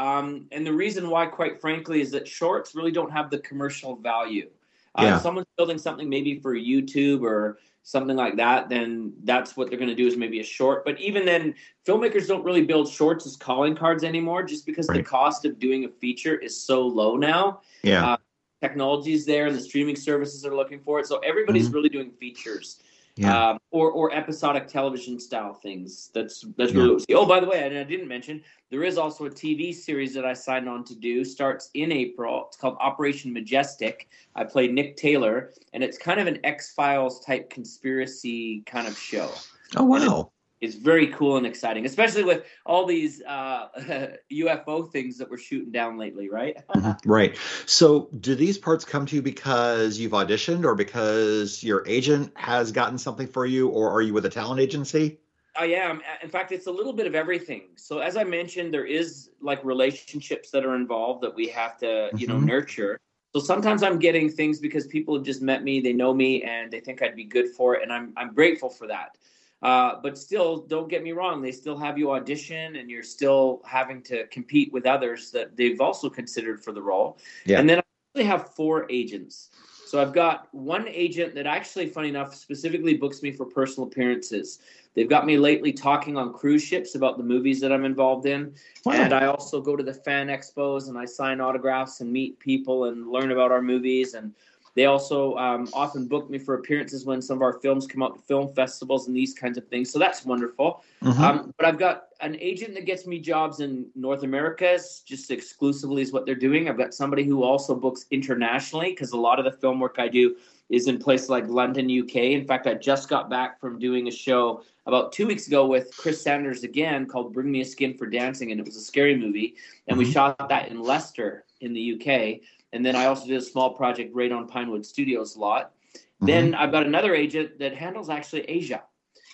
Um, 0.00 0.46
and 0.50 0.66
the 0.66 0.72
reason 0.72 1.10
why, 1.10 1.26
quite 1.26 1.60
frankly, 1.60 2.00
is 2.00 2.10
that 2.12 2.26
shorts 2.26 2.74
really 2.74 2.90
don't 2.90 3.12
have 3.12 3.28
the 3.28 3.38
commercial 3.40 3.96
value. 3.96 4.48
Uh, 4.94 5.02
yeah. 5.02 5.16
If 5.16 5.22
someone's 5.22 5.46
building 5.58 5.76
something 5.76 6.08
maybe 6.08 6.40
for 6.40 6.54
YouTube 6.54 7.20
or 7.20 7.58
something 7.82 8.16
like 8.16 8.36
that, 8.36 8.70
then 8.70 9.12
that's 9.24 9.58
what 9.58 9.68
they're 9.68 9.78
going 9.78 9.90
to 9.90 9.94
do 9.94 10.06
is 10.06 10.16
maybe 10.16 10.40
a 10.40 10.44
short. 10.44 10.86
But 10.86 10.98
even 10.98 11.26
then, 11.26 11.54
filmmakers 11.86 12.26
don't 12.26 12.42
really 12.44 12.64
build 12.64 12.88
shorts 12.88 13.26
as 13.26 13.36
calling 13.36 13.76
cards 13.76 14.02
anymore 14.02 14.42
just 14.42 14.64
because 14.64 14.88
right. 14.88 14.96
the 14.96 15.02
cost 15.02 15.44
of 15.44 15.58
doing 15.58 15.84
a 15.84 15.88
feature 15.88 16.34
is 16.34 16.58
so 16.58 16.80
low 16.80 17.16
now. 17.16 17.60
Yeah. 17.82 18.12
Uh, 18.12 18.16
technology 18.62 19.12
is 19.12 19.26
there 19.26 19.48
and 19.48 19.56
the 19.56 19.60
streaming 19.60 19.96
services 19.96 20.46
are 20.46 20.56
looking 20.56 20.80
for 20.80 20.98
it. 20.98 21.08
So 21.08 21.18
everybody's 21.18 21.66
mm-hmm. 21.66 21.74
really 21.74 21.88
doing 21.90 22.10
features. 22.12 22.80
Yeah. 23.20 23.50
Um, 23.50 23.58
or 23.70 23.90
or 23.90 24.14
episodic 24.14 24.66
television 24.66 25.20
style 25.20 25.52
things. 25.52 26.10
That's 26.14 26.42
that's 26.56 26.72
really 26.72 27.04
yeah. 27.06 27.16
oh 27.16 27.26
by 27.26 27.38
the 27.38 27.46
way, 27.46 27.62
I, 27.62 27.80
I 27.80 27.84
didn't 27.84 28.08
mention 28.08 28.42
there 28.70 28.82
is 28.82 28.96
also 28.96 29.26
a 29.26 29.30
TV 29.30 29.74
series 29.74 30.14
that 30.14 30.24
I 30.24 30.32
signed 30.32 30.66
on 30.70 30.84
to 30.84 30.94
do. 30.94 31.22
Starts 31.22 31.68
in 31.74 31.92
April. 31.92 32.46
It's 32.48 32.56
called 32.56 32.78
Operation 32.80 33.30
Majestic. 33.30 34.08
I 34.36 34.44
play 34.44 34.68
Nick 34.68 34.96
Taylor, 34.96 35.52
and 35.74 35.84
it's 35.84 35.98
kind 35.98 36.18
of 36.18 36.28
an 36.28 36.38
X 36.44 36.72
Files 36.72 37.20
type 37.20 37.50
conspiracy 37.50 38.62
kind 38.64 38.88
of 38.88 38.96
show. 38.96 39.30
Oh 39.76 39.84
wow! 39.84 40.32
Is 40.60 40.74
very 40.74 41.06
cool 41.08 41.36
and 41.36 41.46
exciting, 41.46 41.86
especially 41.86 42.24
with 42.24 42.44
all 42.66 42.84
these 42.84 43.22
uh, 43.22 43.68
UFO 44.32 44.90
things 44.90 45.16
that 45.18 45.30
we're 45.30 45.38
shooting 45.38 45.72
down 45.72 45.96
lately, 45.96 46.28
right? 46.28 46.56
mm-hmm. 46.76 47.10
Right. 47.10 47.36
So, 47.66 48.08
do 48.20 48.34
these 48.34 48.58
parts 48.58 48.84
come 48.84 49.06
to 49.06 49.16
you 49.16 49.22
because 49.22 49.98
you've 49.98 50.12
auditioned, 50.12 50.64
or 50.64 50.74
because 50.74 51.62
your 51.62 51.82
agent 51.86 52.32
has 52.36 52.72
gotten 52.72 52.98
something 52.98 53.26
for 53.26 53.46
you, 53.46 53.68
or 53.68 53.90
are 53.90 54.02
you 54.02 54.12
with 54.12 54.26
a 54.26 54.30
talent 54.30 54.60
agency? 54.60 55.18
I 55.56 55.66
am. 55.66 56.00
In 56.22 56.28
fact, 56.28 56.52
it's 56.52 56.66
a 56.66 56.72
little 56.72 56.92
bit 56.92 57.06
of 57.06 57.14
everything. 57.14 57.68
So, 57.76 57.98
as 57.98 58.16
I 58.16 58.24
mentioned, 58.24 58.72
there 58.72 58.86
is 58.86 59.30
like 59.40 59.64
relationships 59.64 60.50
that 60.50 60.64
are 60.64 60.74
involved 60.74 61.22
that 61.22 61.34
we 61.34 61.48
have 61.48 61.78
to, 61.78 61.86
mm-hmm. 61.86 62.18
you 62.18 62.26
know, 62.26 62.36
mm-hmm. 62.36 62.46
nurture. 62.46 63.00
So 63.32 63.38
sometimes 63.38 63.84
I'm 63.84 64.00
getting 64.00 64.28
things 64.28 64.58
because 64.58 64.88
people 64.88 65.14
have 65.14 65.24
just 65.24 65.40
met 65.40 65.62
me, 65.62 65.80
they 65.80 65.92
know 65.92 66.12
me, 66.12 66.42
and 66.42 66.68
they 66.68 66.80
think 66.80 67.00
I'd 67.00 67.14
be 67.14 67.24
good 67.24 67.48
for 67.48 67.76
it, 67.76 67.82
and 67.82 67.92
I'm 67.92 68.12
I'm 68.16 68.34
grateful 68.34 68.68
for 68.68 68.86
that. 68.88 69.16
Uh, 69.62 69.96
but 70.02 70.16
still, 70.16 70.62
don't 70.62 70.88
get 70.88 71.02
me 71.02 71.12
wrong, 71.12 71.42
they 71.42 71.52
still 71.52 71.76
have 71.76 71.98
you 71.98 72.12
audition 72.12 72.76
and 72.76 72.90
you're 72.90 73.02
still 73.02 73.60
having 73.66 74.02
to 74.02 74.26
compete 74.28 74.72
with 74.72 74.86
others 74.86 75.30
that 75.30 75.56
they've 75.56 75.80
also 75.80 76.08
considered 76.08 76.62
for 76.62 76.72
the 76.72 76.80
role. 76.80 77.18
Yeah. 77.44 77.60
And 77.60 77.68
then 77.68 77.78
I 77.78 77.82
actually 78.08 78.24
have 78.24 78.54
four 78.54 78.86
agents. 78.90 79.50
So 79.86 80.00
I've 80.00 80.12
got 80.12 80.46
one 80.52 80.86
agent 80.86 81.34
that 81.34 81.46
actually, 81.46 81.88
funny 81.88 82.10
enough, 82.10 82.32
specifically 82.34 82.96
books 82.96 83.22
me 83.22 83.32
for 83.32 83.44
personal 83.44 83.88
appearances. 83.88 84.60
They've 84.94 85.08
got 85.08 85.26
me 85.26 85.36
lately 85.36 85.72
talking 85.72 86.16
on 86.16 86.32
cruise 86.32 86.62
ships 86.62 86.94
about 86.94 87.18
the 87.18 87.24
movies 87.24 87.60
that 87.60 87.72
I'm 87.72 87.84
involved 87.84 88.26
in. 88.26 88.54
Wow. 88.84 88.92
And 88.92 89.12
I 89.12 89.26
also 89.26 89.60
go 89.60 89.74
to 89.74 89.82
the 89.82 89.92
fan 89.92 90.28
expos 90.28 90.88
and 90.88 90.96
I 90.96 91.06
sign 91.06 91.40
autographs 91.40 92.00
and 92.00 92.12
meet 92.12 92.38
people 92.38 92.84
and 92.84 93.08
learn 93.08 93.32
about 93.32 93.50
our 93.50 93.60
movies. 93.60 94.14
And 94.14 94.32
they 94.74 94.86
also 94.86 95.36
um, 95.36 95.68
often 95.72 96.06
book 96.06 96.30
me 96.30 96.38
for 96.38 96.54
appearances 96.54 97.04
when 97.04 97.20
some 97.20 97.38
of 97.38 97.42
our 97.42 97.54
films 97.54 97.86
come 97.86 98.02
out 98.02 98.16
to 98.16 98.22
film 98.22 98.52
festivals 98.54 99.08
and 99.08 99.16
these 99.16 99.34
kinds 99.34 99.58
of 99.58 99.66
things. 99.68 99.90
So 99.90 99.98
that's 99.98 100.24
wonderful. 100.24 100.84
Mm-hmm. 101.02 101.22
Um, 101.22 101.54
but 101.56 101.66
I've 101.66 101.78
got 101.78 102.04
an 102.20 102.36
agent 102.40 102.74
that 102.74 102.86
gets 102.86 103.06
me 103.06 103.18
jobs 103.18 103.60
in 103.60 103.86
North 103.94 104.22
America, 104.22 104.78
just 105.04 105.30
exclusively 105.30 106.02
is 106.02 106.12
what 106.12 106.26
they're 106.26 106.34
doing. 106.34 106.68
I've 106.68 106.78
got 106.78 106.94
somebody 106.94 107.24
who 107.24 107.42
also 107.42 107.74
books 107.74 108.06
internationally 108.10 108.90
because 108.90 109.12
a 109.12 109.16
lot 109.16 109.38
of 109.38 109.44
the 109.44 109.52
film 109.52 109.80
work 109.80 109.96
I 109.98 110.08
do 110.08 110.36
is 110.68 110.86
in 110.86 110.98
places 110.98 111.28
like 111.28 111.48
London, 111.48 111.86
UK. 111.86 112.16
In 112.16 112.46
fact, 112.46 112.66
I 112.66 112.74
just 112.74 113.08
got 113.08 113.28
back 113.28 113.60
from 113.60 113.78
doing 113.78 114.06
a 114.06 114.10
show 114.10 114.62
about 114.86 115.12
two 115.12 115.26
weeks 115.26 115.46
ago 115.46 115.66
with 115.66 115.94
Chris 115.96 116.22
Sanders 116.22 116.62
again 116.62 117.06
called 117.06 117.32
Bring 117.32 117.50
Me 117.50 117.60
a 117.60 117.64
Skin 117.64 117.98
for 117.98 118.06
Dancing, 118.06 118.52
and 118.52 118.60
it 118.60 118.66
was 118.66 118.76
a 118.76 118.80
scary 118.80 119.16
movie. 119.16 119.56
And 119.88 119.98
mm-hmm. 119.98 120.06
we 120.06 120.12
shot 120.12 120.48
that 120.48 120.68
in 120.68 120.80
Leicester 120.80 121.44
in 121.60 121.72
the 121.74 121.94
UK. 121.94 122.40
And 122.72 122.84
then 122.84 122.96
I 122.96 123.06
also 123.06 123.26
did 123.26 123.36
a 123.36 123.42
small 123.42 123.74
project 123.74 124.14
right 124.14 124.30
on 124.30 124.46
Pinewood 124.46 124.86
Studios 124.86 125.36
lot. 125.36 125.72
Mm-hmm. 125.94 126.26
Then 126.26 126.54
I've 126.54 126.72
got 126.72 126.86
another 126.86 127.14
agent 127.14 127.58
that 127.58 127.74
handles 127.74 128.10
actually 128.10 128.42
Asia. 128.42 128.82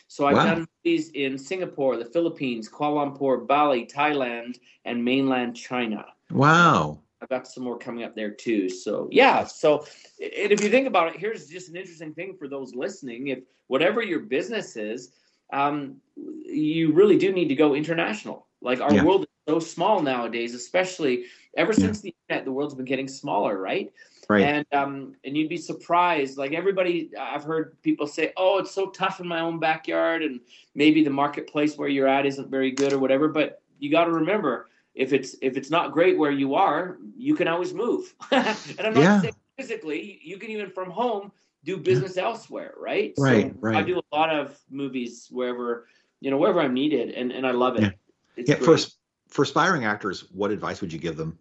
So 0.09 0.27
I've 0.27 0.37
wow. 0.37 0.45
done 0.45 0.69
these 0.85 1.11
in 1.11 1.37
Singapore, 1.37 1.97
the 1.97 2.05
Philippines, 2.05 2.71
Kuala 2.71 3.19
Lumpur, 3.19 3.47
Bali, 3.47 3.87
Thailand, 3.87 4.59
and 4.85 5.05
mainland 5.05 5.57
China. 5.57 6.07
Wow. 6.31 7.01
I've 7.21 7.29
got 7.29 7.47
some 7.47 7.65
more 7.65 7.79
coming 7.79 8.05
up 8.05 8.15
there 8.15 8.31
too. 8.31 8.69
So 8.69 9.09
yeah. 9.11 9.45
So 9.45 9.87
and 10.21 10.53
if 10.53 10.63
you 10.63 10.71
think 10.71 10.87
about 10.87 11.15
it, 11.15 11.21
here's 11.21 11.49
just 11.49 11.69
an 11.69 11.77
interesting 11.77 12.15
thing 12.15 12.37
for 12.39 12.47
those 12.47 12.75
listening. 12.75 13.29
If 13.29 13.41
whatever 13.67 14.03
your 14.03 14.21
business 14.21 14.77
is, 14.77 15.13
um, 15.53 15.97
you 16.15 16.93
really 16.93 17.17
do 17.17 17.33
need 17.33 17.49
to 17.49 17.55
go 17.55 17.75
international. 17.75 18.47
Like 18.61 18.81
our 18.81 18.93
yeah. 18.93 19.03
world 19.03 19.23
is 19.23 19.29
so 19.49 19.59
small 19.59 20.03
nowadays, 20.03 20.55
especially 20.55 21.25
ever 21.57 21.73
yeah. 21.73 21.79
since 21.79 22.01
the 22.01 22.15
internet, 22.29 22.45
the 22.45 22.53
world's 22.53 22.75
been 22.75 22.85
getting 22.85 23.09
smaller, 23.09 23.59
right? 23.59 23.93
Right. 24.29 24.43
And 24.43 24.67
um, 24.73 25.15
and 25.25 25.37
you'd 25.37 25.49
be 25.49 25.57
surprised. 25.57 26.37
Like 26.37 26.53
everybody, 26.53 27.11
I've 27.19 27.45
heard 27.45 27.81
people 27.83 28.07
say, 28.07 28.33
"Oh, 28.37 28.59
it's 28.59 28.73
so 28.73 28.91
tough 28.91 29.21
in 29.21 29.29
my 29.29 29.41
own 29.41 29.61
backyard," 29.61 30.23
and 30.23 30.41
maybe 30.75 31.05
the 31.05 31.11
marketplace 31.11 31.77
where 31.79 31.89
you're 31.89 32.09
at 32.09 32.27
isn't 32.27 32.51
very 32.51 32.73
good 32.73 32.93
or 32.93 32.99
whatever. 32.99 33.29
But 33.29 33.63
you 33.79 33.91
got 33.91 34.07
to 34.07 34.13
remember, 34.13 34.69
if 34.95 35.13
it's 35.13 35.37
if 35.43 35.57
it's 35.57 35.71
not 35.71 35.93
great 35.93 36.19
where 36.19 36.33
you 36.33 36.55
are, 36.57 36.99
you 37.17 37.37
can 37.37 37.47
always 37.47 37.73
move. 37.73 38.15
and 38.33 38.57
I'm 38.81 38.95
not 38.95 39.01
yeah. 39.01 39.21
saying 39.21 39.35
physically, 39.57 40.19
you 40.23 40.39
can 40.39 40.51
even 40.51 40.71
from 40.71 40.91
home 40.91 41.31
do 41.63 41.77
business 41.77 42.17
yeah. 42.17 42.25
elsewhere, 42.25 42.75
right? 42.79 43.15
Right, 43.17 43.53
so 43.53 43.59
right. 43.61 43.77
I 43.77 43.83
do 43.83 43.99
a 43.99 44.17
lot 44.17 44.31
of 44.31 44.59
movies 44.71 45.29
wherever 45.31 45.87
you 46.21 46.33
know 46.33 46.37
wherever 46.37 46.61
I'm 46.61 46.75
needed, 46.75 47.11
and 47.11 47.31
and 47.31 47.47
I 47.47 47.53
love 47.53 47.77
it. 47.77 47.83
Yeah, 47.83 47.91
it's 48.37 48.51
yeah 48.51 48.57
for 48.57 48.77
for 49.29 49.43
aspiring 49.43 49.85
actors, 49.85 50.25
what 50.33 50.51
advice 50.51 50.81
would 50.81 50.93
you 50.93 50.99
give 50.99 51.17
them? 51.17 51.39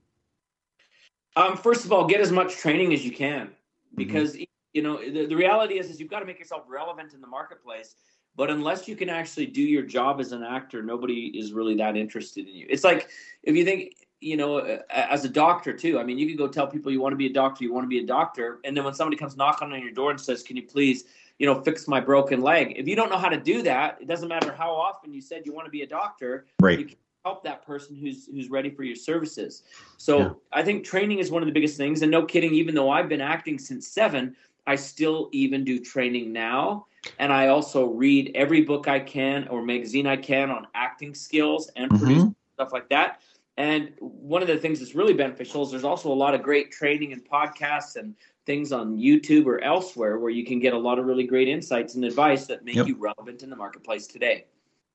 Um, 1.35 1.57
first 1.57 1.85
of 1.85 1.91
all, 1.91 2.07
get 2.07 2.21
as 2.21 2.31
much 2.31 2.55
training 2.55 2.93
as 2.93 3.03
you 3.03 3.11
can 3.11 3.47
mm-hmm. 3.47 3.95
because 3.95 4.33
mm-hmm. 4.33 4.43
you 4.73 4.81
know 4.81 4.97
the, 4.97 5.25
the 5.25 5.35
reality 5.35 5.79
is 5.79 5.89
is 5.89 5.99
you've 5.99 6.09
got 6.09 6.19
to 6.19 6.25
make 6.25 6.39
yourself 6.39 6.63
relevant 6.67 7.13
in 7.13 7.21
the 7.21 7.27
marketplace. 7.27 7.95
But 8.37 8.49
unless 8.49 8.85
you 8.85 8.97
can 8.97 9.09
actually 9.09 9.45
do 9.45 9.61
your 9.61 9.83
job 9.83 10.19
as 10.19 10.33
an 10.33 10.43
actor, 10.43 10.83
nobody 10.83 11.27
is 11.27 11.53
really 11.53 11.75
that 11.75 11.95
interested 11.95 12.47
in 12.49 12.53
you. 12.53 12.67
It's 12.69 12.83
like 12.83 13.09
if 13.43 13.55
you 13.55 13.63
think 13.63 13.93
you 14.21 14.37
know, 14.37 14.79
as 14.89 15.23
a 15.23 15.29
doctor 15.29 15.71
too. 15.71 15.99
I 15.99 16.03
mean, 16.03 16.17
you 16.17 16.25
can 16.25 16.35
go 16.35 16.47
tell 16.47 16.65
people 16.65 16.91
you 16.91 16.99
want 16.99 17.13
to 17.13 17.17
be 17.17 17.27
a 17.27 17.33
doctor, 17.33 17.63
you 17.63 17.71
want 17.71 17.83
to 17.83 17.89
be 17.89 17.99
a 17.99 18.05
doctor, 18.05 18.59
and 18.63 18.75
then 18.75 18.83
when 18.83 18.93
somebody 18.93 19.17
comes 19.17 19.37
knocking 19.37 19.71
on 19.71 19.79
your 19.81 19.91
door 19.91 20.09
and 20.09 20.19
says, 20.19 20.41
"Can 20.41 20.55
you 20.55 20.63
please?" 20.63 21.05
you 21.37 21.45
know, 21.45 21.61
fix 21.61 21.87
my 21.87 21.99
broken 21.99 22.41
leg. 22.41 22.73
If 22.77 22.87
you 22.87 22.95
don't 22.95 23.09
know 23.09 23.17
how 23.17 23.29
to 23.29 23.39
do 23.39 23.61
that, 23.63 23.97
it 24.01 24.07
doesn't 24.07 24.29
matter 24.29 24.53
how 24.53 24.71
often 24.73 25.13
you 25.13 25.21
said 25.21 25.45
you 25.45 25.53
want 25.53 25.65
to 25.65 25.71
be 25.71 25.81
a 25.81 25.87
doctor. 25.87 26.45
Right. 26.61 26.79
You 26.79 26.85
help 27.25 27.43
that 27.43 27.65
person 27.65 27.95
who's 27.95 28.27
who's 28.27 28.49
ready 28.49 28.69
for 28.69 28.83
your 28.83 28.95
services. 28.95 29.63
So 29.97 30.19
Yeah. 30.19 30.29
I 30.53 30.63
think 30.63 30.85
training 30.85 31.19
is 31.19 31.31
one 31.31 31.41
of 31.41 31.47
the 31.47 31.51
biggest 31.51 31.75
things. 31.75 32.03
And 32.03 32.11
no 32.11 32.23
kidding, 32.23 32.53
even 32.53 32.75
though 32.75 32.91
I've 32.91 33.09
been 33.09 33.19
acting 33.19 33.57
since 33.57 33.87
seven, 33.87 34.35
I 34.67 34.75
still 34.75 35.29
even 35.33 35.63
do 35.65 35.79
training 35.79 36.31
now. 36.31 36.85
And 37.19 37.33
I 37.33 37.47
also 37.47 37.87
read 37.87 38.31
every 38.35 38.61
book 38.61 38.87
I 38.87 38.99
can 38.99 39.47
or 39.47 39.63
magazine 39.63 40.05
I 40.05 40.17
can 40.17 40.51
on 40.51 40.67
acting 40.75 41.15
skills 41.15 41.69
and 41.75 41.91
Mhm. 41.91 41.99
producing 41.99 42.35
stuff 42.53 42.71
like 42.71 42.89
that. 42.89 43.21
And 43.57 43.93
one 43.99 44.41
of 44.41 44.47
the 44.47 44.57
things 44.57 44.79
that's 44.79 44.95
really 44.95 45.13
beneficial 45.13 45.63
is 45.63 45.71
there's 45.71 45.83
also 45.83 46.11
a 46.11 46.13
lot 46.13 46.35
of 46.35 46.43
great 46.43 46.71
training 46.71 47.13
and 47.13 47.23
podcasts 47.27 47.95
and 47.95 48.13
things 48.45 48.71
on 48.71 48.97
YouTube 48.97 49.45
or 49.45 49.61
elsewhere 49.61 50.19
where 50.19 50.29
you 50.29 50.45
can 50.45 50.59
get 50.59 50.73
a 50.73 50.77
lot 50.77 50.99
of 50.99 51.05
really 51.05 51.25
great 51.25 51.47
insights 51.47 51.95
and 51.95 52.05
advice 52.05 52.45
that 52.47 52.65
make 52.65 52.75
Yep. 52.75 52.87
you 52.87 52.95
relevant 52.97 53.41
in 53.43 53.49
the 53.49 53.55
marketplace 53.55 54.05
today. 54.07 54.45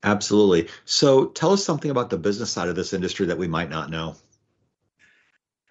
Absolutely. 0.03 0.69
So 0.87 1.27
tell 1.27 1.53
us 1.53 1.65
something 1.65 1.91
about 1.91 2.11
the 2.11 2.19
business 2.19 2.51
side 2.51 2.69
of 2.69 2.77
this 2.77 2.93
industry 2.93 3.27
that 3.27 3.37
we 3.39 3.49
might 3.49 3.69
not 3.69 3.91
know. 3.91 4.17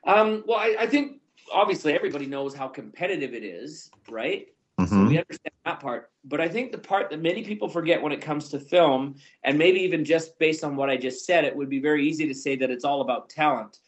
Um, 0.05 0.43
well, 0.47 0.59
I, 0.59 0.75
I 0.79 0.87
think 0.87 1.21
obviously 1.51 1.93
everybody 1.93 2.25
knows 2.25 2.53
how 2.53 2.67
competitive 2.67 3.33
it 3.33 3.43
is, 3.43 3.89
right? 4.09 4.47
So 4.85 4.95
Mhm. 4.95 5.07
we 5.07 5.17
understand 5.17 5.53
that 5.65 5.79
part. 5.79 6.09
But 6.23 6.41
I 6.41 6.47
think 6.47 6.71
the 6.71 6.77
part 6.77 7.09
that 7.09 7.21
many 7.21 7.43
people 7.43 7.67
forget 7.67 8.01
when 8.01 8.11
it 8.11 8.21
comes 8.21 8.49
to 8.49 8.59
film, 8.59 9.15
and 9.43 9.57
maybe 9.57 9.79
even 9.81 10.05
just 10.05 10.39
based 10.39 10.63
on 10.63 10.75
what 10.75 10.89
I 10.89 10.97
just 10.97 11.25
said, 11.25 11.43
it 11.43 11.55
would 11.55 11.69
be 11.69 11.79
very 11.79 12.07
easy 12.07 12.27
to 12.27 12.33
say 12.33 12.55
that 12.55 12.71
it's 12.71 12.85
all 12.85 13.01
about 13.01 13.29
talent. 13.29 13.79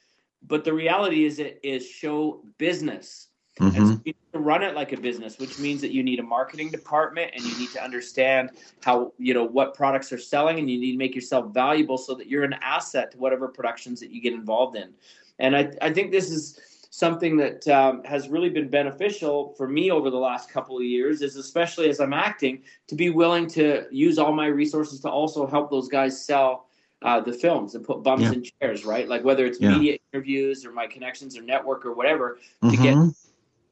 But 0.44 0.64
the 0.64 0.74
reality 0.74 1.24
is, 1.26 1.39
it 1.39 1.60
is 1.64 1.88
show 1.88 2.44
business. 2.58 3.28
And 3.60 3.88
so 3.88 3.93
Mhm. 3.93 4.02
you 4.06 4.14
need 4.14 4.16
to 4.34 4.39
run 4.39 4.64
it 4.64 4.76
like 4.76 4.91
a 4.91 4.97
business, 4.97 5.38
which 5.38 5.58
means 5.60 5.82
that 5.82 5.91
you 5.91 6.04
need 6.04 6.20
a 6.20 6.24
marketing 6.24 6.72
department 6.72 7.32
and 7.36 7.45
you 7.45 7.56
need 7.56 7.72
to 7.74 7.84
understand 7.84 8.52
how, 8.82 9.14
you 9.18 9.34
know, 9.34 9.43
what 9.43 9.76
products 9.76 10.12
are 10.12 10.18
selling 10.18 10.58
and 10.60 10.70
you 10.70 10.80
need 10.80 10.93
to 10.93 10.97
make 10.97 11.16
yourself 11.16 11.54
valuable 11.54 11.97
so 11.97 12.16
that 12.16 12.28
you're 12.28 12.43
an 12.43 12.56
asset 12.62 13.12
to 13.12 13.18
whatever 13.18 13.47
productions 13.47 13.99
that 13.99 14.10
you 14.12 14.22
get 14.22 14.34
involved 14.34 14.76
in. 14.78 14.93
And 15.39 15.56
I, 15.56 15.72
I 15.82 15.91
think 15.93 16.12
this 16.12 16.32
is 16.32 16.60
something 16.89 17.38
that 17.38 17.68
um, 17.68 18.04
has 18.04 18.30
really 18.30 18.49
been 18.49 18.70
beneficial 18.70 19.54
for 19.58 19.68
me 19.68 19.91
over 19.91 20.10
the 20.10 20.18
last 20.18 20.49
couple 20.49 20.78
of 20.78 20.84
years, 20.84 21.22
is 21.22 21.36
especially 21.36 21.89
as 21.89 21.99
I'm 21.99 22.14
acting, 22.14 22.64
to 22.88 22.95
be 22.95 23.10
willing 23.10 23.47
to 23.49 23.86
use 23.91 24.20
all 24.20 24.34
my 24.34 24.47
resources 24.47 24.99
to 25.02 25.10
also 25.10 25.47
help 25.47 25.72
those 25.72 25.88
guys 25.88 26.26
sell 26.26 26.68
uh, 27.02 27.20
the 27.20 27.34
films 27.34 27.76
and 27.76 27.84
put 27.86 28.04
bums 28.04 28.24
Yeah. 28.24 28.34
in 28.34 28.43
chairs, 28.43 28.86
right? 28.86 29.08
Like 29.08 29.24
whether 29.24 29.45
it's 29.45 29.60
Yeah. 29.60 29.72
media 29.72 29.97
interviews 30.12 30.66
or 30.66 30.72
my 30.72 30.86
connections 30.86 31.38
or 31.38 31.41
network 31.41 31.86
or 31.86 31.93
whatever, 31.93 32.39
to 32.70 32.78
get 32.78 32.97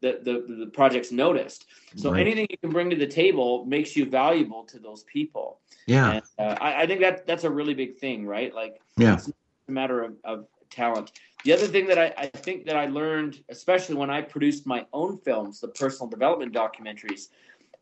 Mhm. 0.02 0.24
the, 0.24 0.32
the 0.48 0.66
the 0.66 0.72
project's 0.72 1.12
noticed. 1.12 1.66
So 1.96 2.12
Right. 2.12 2.22
anything 2.22 2.48
you 2.50 2.58
can 2.58 2.70
bring 2.72 2.90
to 2.90 2.96
the 2.96 3.08
table 3.08 3.66
makes 3.66 3.96
you 3.96 4.06
valuable 4.06 4.64
to 4.66 4.80
those 4.80 5.04
people. 5.04 5.60
Yeah. 5.88 6.12
And 6.12 6.22
uh, 6.38 6.56
I, 6.62 6.84
I 6.84 6.88
think 6.88 7.02
that 7.02 7.26
that's 7.26 7.44
a 7.44 7.50
really 7.50 7.74
big 7.74 7.98
thing, 7.98 8.26
right? 8.26 8.54
Like 8.54 8.80
Yeah. 8.98 9.16
it's 9.16 9.30
a 9.68 9.72
matter 9.72 10.04
of, 10.04 10.16
of 10.24 10.48
talent. 10.70 11.12
The 11.46 11.54
other 11.54 11.68
thing 11.68 11.88
that 11.88 11.98
I, 11.98 12.14
I 12.18 12.28
think 12.28 12.66
that 12.66 12.76
I 12.76 12.88
learned, 12.88 13.44
especially 13.50 13.96
when 13.96 14.10
I 14.10 14.22
produced 14.22 14.68
my 14.68 14.86
own 14.94 15.18
films, 15.18 15.62
the 15.62 15.70
personal 15.70 16.10
development 16.10 16.54
documentaries, 16.54 17.30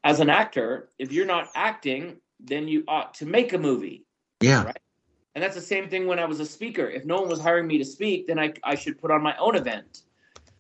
as 0.04 0.20
an 0.20 0.30
actor, 0.30 0.90
if 1.00 1.12
you're 1.12 1.26
not 1.26 1.50
acting, 1.56 2.18
then 2.40 2.68
you 2.68 2.84
ought 2.88 3.14
to 3.16 3.26
make 3.26 3.54
a 3.54 3.58
movie. 3.58 4.06
Yeah. 4.42 4.64
Right. 4.64 4.78
And 5.34 5.44
that's 5.44 5.56
the 5.56 5.62
same 5.62 5.90
thing 5.90 6.08
when 6.08 6.20
I 6.20 6.26
was 6.26 6.40
a 6.40 6.46
speaker. 6.46 6.88
If 6.90 7.06
no 7.06 7.20
one 7.20 7.30
was 7.30 7.40
hiring 7.40 7.68
me 7.68 7.78
to 7.78 7.86
speak, 7.86 8.28
then 8.28 8.40
I, 8.40 8.54
I 8.64 8.76
should 8.76 9.00
put 9.00 9.12
on 9.12 9.22
my 9.22 9.36
own 9.38 9.56
event. 9.56 10.04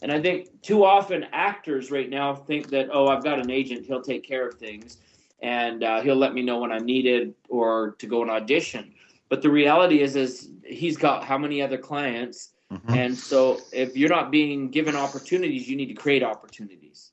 And 0.01 0.11
I 0.11 0.21
think 0.21 0.61
too 0.61 0.85
often 0.85 1.25
actors 1.31 1.91
right 1.91 2.09
now 2.09 2.35
think 2.35 2.69
that, 2.69 2.89
oh, 2.91 3.07
I've 3.07 3.23
got 3.23 3.39
an 3.39 3.49
agent, 3.49 3.85
he'll 3.85 4.01
take 4.01 4.23
care 4.23 4.47
of 4.47 4.55
things 4.55 4.97
and 5.41 5.83
uh, 5.83 6.01
he'll 6.01 6.15
let 6.15 6.33
me 6.33 6.41
know 6.41 6.59
when 6.59 6.71
I'm 6.71 6.85
needed 6.85 7.33
or 7.49 7.95
to 7.99 8.07
go 8.07 8.21
and 8.21 8.29
audition. 8.29 8.93
But 9.29 9.41
the 9.41 9.49
reality 9.49 10.01
is, 10.01 10.15
is 10.15 10.49
he's 10.63 10.97
got 10.97 11.23
how 11.23 11.37
many 11.37 11.61
other 11.61 11.77
clients? 11.77 12.51
Mhm. 12.71 12.95
And 12.95 13.17
so 13.17 13.59
if 13.71 13.95
you're 13.95 14.09
not 14.09 14.31
being 14.31 14.69
given 14.69 14.95
opportunities, 14.95 15.67
you 15.67 15.75
need 15.75 15.87
to 15.87 15.93
create 15.93 16.23
opportunities. 16.23 17.11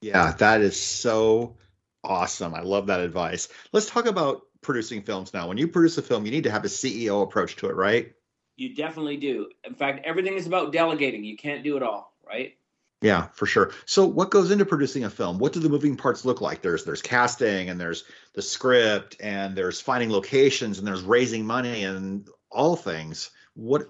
Yeah, 0.00 0.32
that 0.32 0.60
is 0.60 0.80
so 0.80 1.56
awesome. 2.04 2.54
I 2.54 2.60
love 2.60 2.86
that 2.86 3.00
advice. 3.00 3.48
Let's 3.72 3.86
talk 3.86 4.06
about 4.06 4.42
producing 4.60 5.02
films 5.02 5.34
now. 5.34 5.48
When 5.48 5.58
you 5.58 5.68
produce 5.68 5.98
a 5.98 6.02
film, 6.02 6.24
you 6.24 6.30
need 6.30 6.44
to 6.44 6.50
have 6.50 6.64
a 6.64 6.68
CEO 6.68 7.22
approach 7.22 7.56
to 7.56 7.68
it, 7.68 7.74
right? 7.74 8.12
You 8.58 8.74
definitely 8.74 9.16
do. 9.16 9.48
In 9.64 9.74
fact, 9.74 10.04
everything 10.04 10.34
is 10.34 10.48
about 10.48 10.72
delegating. 10.72 11.22
You 11.22 11.36
can't 11.36 11.62
do 11.62 11.76
it 11.76 11.82
all, 11.82 12.12
right? 12.26 12.56
Yeah, 13.00 13.28
for 13.28 13.46
sure. 13.46 13.70
So 13.86 14.04
what 14.04 14.32
goes 14.32 14.50
into 14.50 14.66
producing 14.66 15.04
a 15.04 15.10
film? 15.10 15.38
What 15.38 15.52
do 15.52 15.60
the 15.60 15.68
moving 15.68 15.96
parts 15.96 16.24
look 16.24 16.40
like? 16.40 16.60
There's 16.60 16.84
there's 16.84 17.00
casting 17.00 17.70
and 17.70 17.80
there's 17.80 18.02
the 18.34 18.42
script 18.42 19.16
and 19.20 19.54
there's 19.54 19.80
finding 19.80 20.10
locations 20.10 20.78
and 20.78 20.86
there's 20.86 21.02
raising 21.02 21.46
money 21.46 21.84
and 21.84 22.28
all 22.50 22.74
things. 22.74 23.30
What 23.54 23.86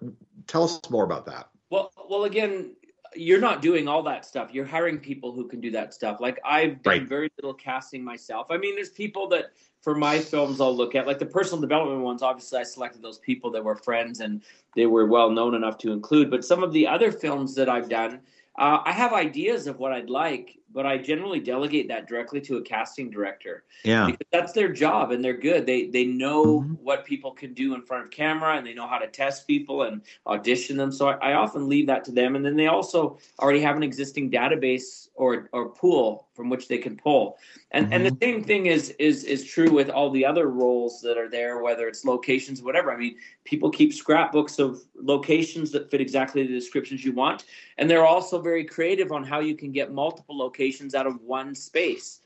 tell 0.47 0.65
us 0.65 0.79
more 0.91 1.05
about 1.05 1.25
that. 1.27 1.49
Well, 1.71 1.91
well, 2.09 2.25
again, 2.25 2.77
you're 3.15 3.41
not 3.41 3.63
doing 3.63 3.89
all 3.89 4.03
that 4.05 4.25
stuff. 4.25 4.51
You're 4.53 4.65
hiring 4.65 4.99
people 4.99 5.33
who 5.33 5.47
can 5.47 5.61
do 5.61 5.71
that 5.73 5.95
stuff. 5.95 6.21
Like 6.21 6.39
I've 6.45 6.83
done 6.83 6.93
Right. 6.93 7.03
very 7.09 7.31
little 7.37 7.55
casting 7.55 8.05
myself. 8.05 8.49
I 8.51 8.57
mean, 8.59 8.75
there's 8.75 8.91
people 8.91 9.29
that 9.29 9.53
for 9.81 9.95
my 9.95 10.19
films 10.19 10.61
I'll 10.61 10.75
look 10.77 10.95
at, 10.95 11.07
like 11.07 11.19
the 11.19 11.27
personal 11.27 11.61
development 11.61 12.03
ones. 12.03 12.23
Obviously, 12.23 12.59
I 12.59 12.65
selected 12.65 13.01
those 13.01 13.19
people 13.19 13.51
that 13.53 13.65
were 13.65 13.77
friends 13.77 14.21
and 14.21 14.43
they 14.75 14.87
were 14.87 15.07
well 15.07 15.31
known 15.31 15.55
enough 15.55 15.79
to 15.79 15.93
include. 15.93 16.31
But 16.31 16.45
some 16.45 16.63
of 16.63 16.73
the 16.73 16.87
other 16.87 17.13
films 17.13 17.55
that 17.55 17.69
I've 17.69 17.89
done, 17.89 18.21
uh, 18.59 18.81
I 18.85 18.93
have 18.93 19.13
ideas 19.13 19.67
of 19.67 19.79
what 19.79 19.93
I'd 19.93 20.11
like, 20.11 20.58
but 20.73 20.87
I 20.87 20.99
generally 20.99 21.41
delegate 21.41 21.89
that 21.89 22.07
directly 22.07 22.41
to 22.43 22.57
a 22.59 22.63
casting 22.63 23.11
director 23.11 23.65
Yeah. 23.85 24.07
because 24.07 24.27
that's 24.31 24.53
their 24.53 24.69
job 24.73 25.11
and 25.11 25.25
they're 25.25 25.37
good. 25.37 25.67
They 25.67 25.87
they 25.87 26.05
know 26.05 26.61
Mhm. 26.61 26.79
what 26.81 27.05
people 27.05 27.33
can 27.33 27.55
do 27.55 27.75
in 27.75 27.83
front 27.83 28.05
of 28.05 28.11
camera 28.11 28.57
and 28.57 28.67
they 28.67 28.75
know 28.75 28.87
how 28.87 28.99
to 28.99 29.09
test 29.09 29.47
people 29.47 29.83
and 29.83 30.03
audition 30.27 30.77
them. 30.77 30.93
So 30.93 31.09
I, 31.09 31.31
I 31.31 31.33
often 31.35 31.69
leave 31.69 31.87
that 31.87 32.05
to 32.05 32.13
them. 32.13 32.37
And 32.37 32.45
then 32.45 32.57
they 32.57 32.67
also 32.67 33.19
already 33.41 33.61
have 33.61 33.77
an 33.77 33.83
existing 33.83 34.31
database 34.31 35.09
or 35.15 35.49
or 35.53 35.71
pool 35.71 36.28
from 36.39 36.49
which 36.49 36.69
they 36.69 36.79
can 36.79 36.97
pull. 36.97 37.37
And 37.73 37.93
and 37.93 38.07
the 38.07 38.17
same 38.23 38.45
thing 38.45 38.67
is 38.67 38.91
is 39.01 39.25
is 39.25 39.45
true 39.45 39.73
with 39.73 39.91
all 39.91 40.09
the 40.09 40.25
other 40.25 40.47
roles 40.49 41.03
that 41.03 41.19
are 41.19 41.29
there, 41.29 41.61
whether 41.61 41.89
it's 41.89 42.05
locations, 42.05 42.63
whatever. 42.63 42.93
I 42.93 42.97
mean, 42.97 43.17
people 43.45 43.71
keep 43.71 43.93
scrapbooks 43.93 44.61
of 44.61 44.81
locations 44.95 45.73
that 45.73 45.91
fit 45.91 46.01
exactly 46.01 46.47
the 46.47 46.55
descriptions 46.55 47.05
you 47.05 47.13
want, 47.13 47.45
and 47.77 47.91
they're 47.91 48.07
also 48.07 48.41
very 48.41 48.65
creative 48.65 49.11
on 49.11 49.25
how 49.25 49.41
you 49.41 49.57
can 49.57 49.73
get 49.73 49.93
multiple 49.93 50.39
locations 50.39 50.95
out 50.95 51.09
of 51.09 51.21
one 51.23 51.57
space 51.57 52.21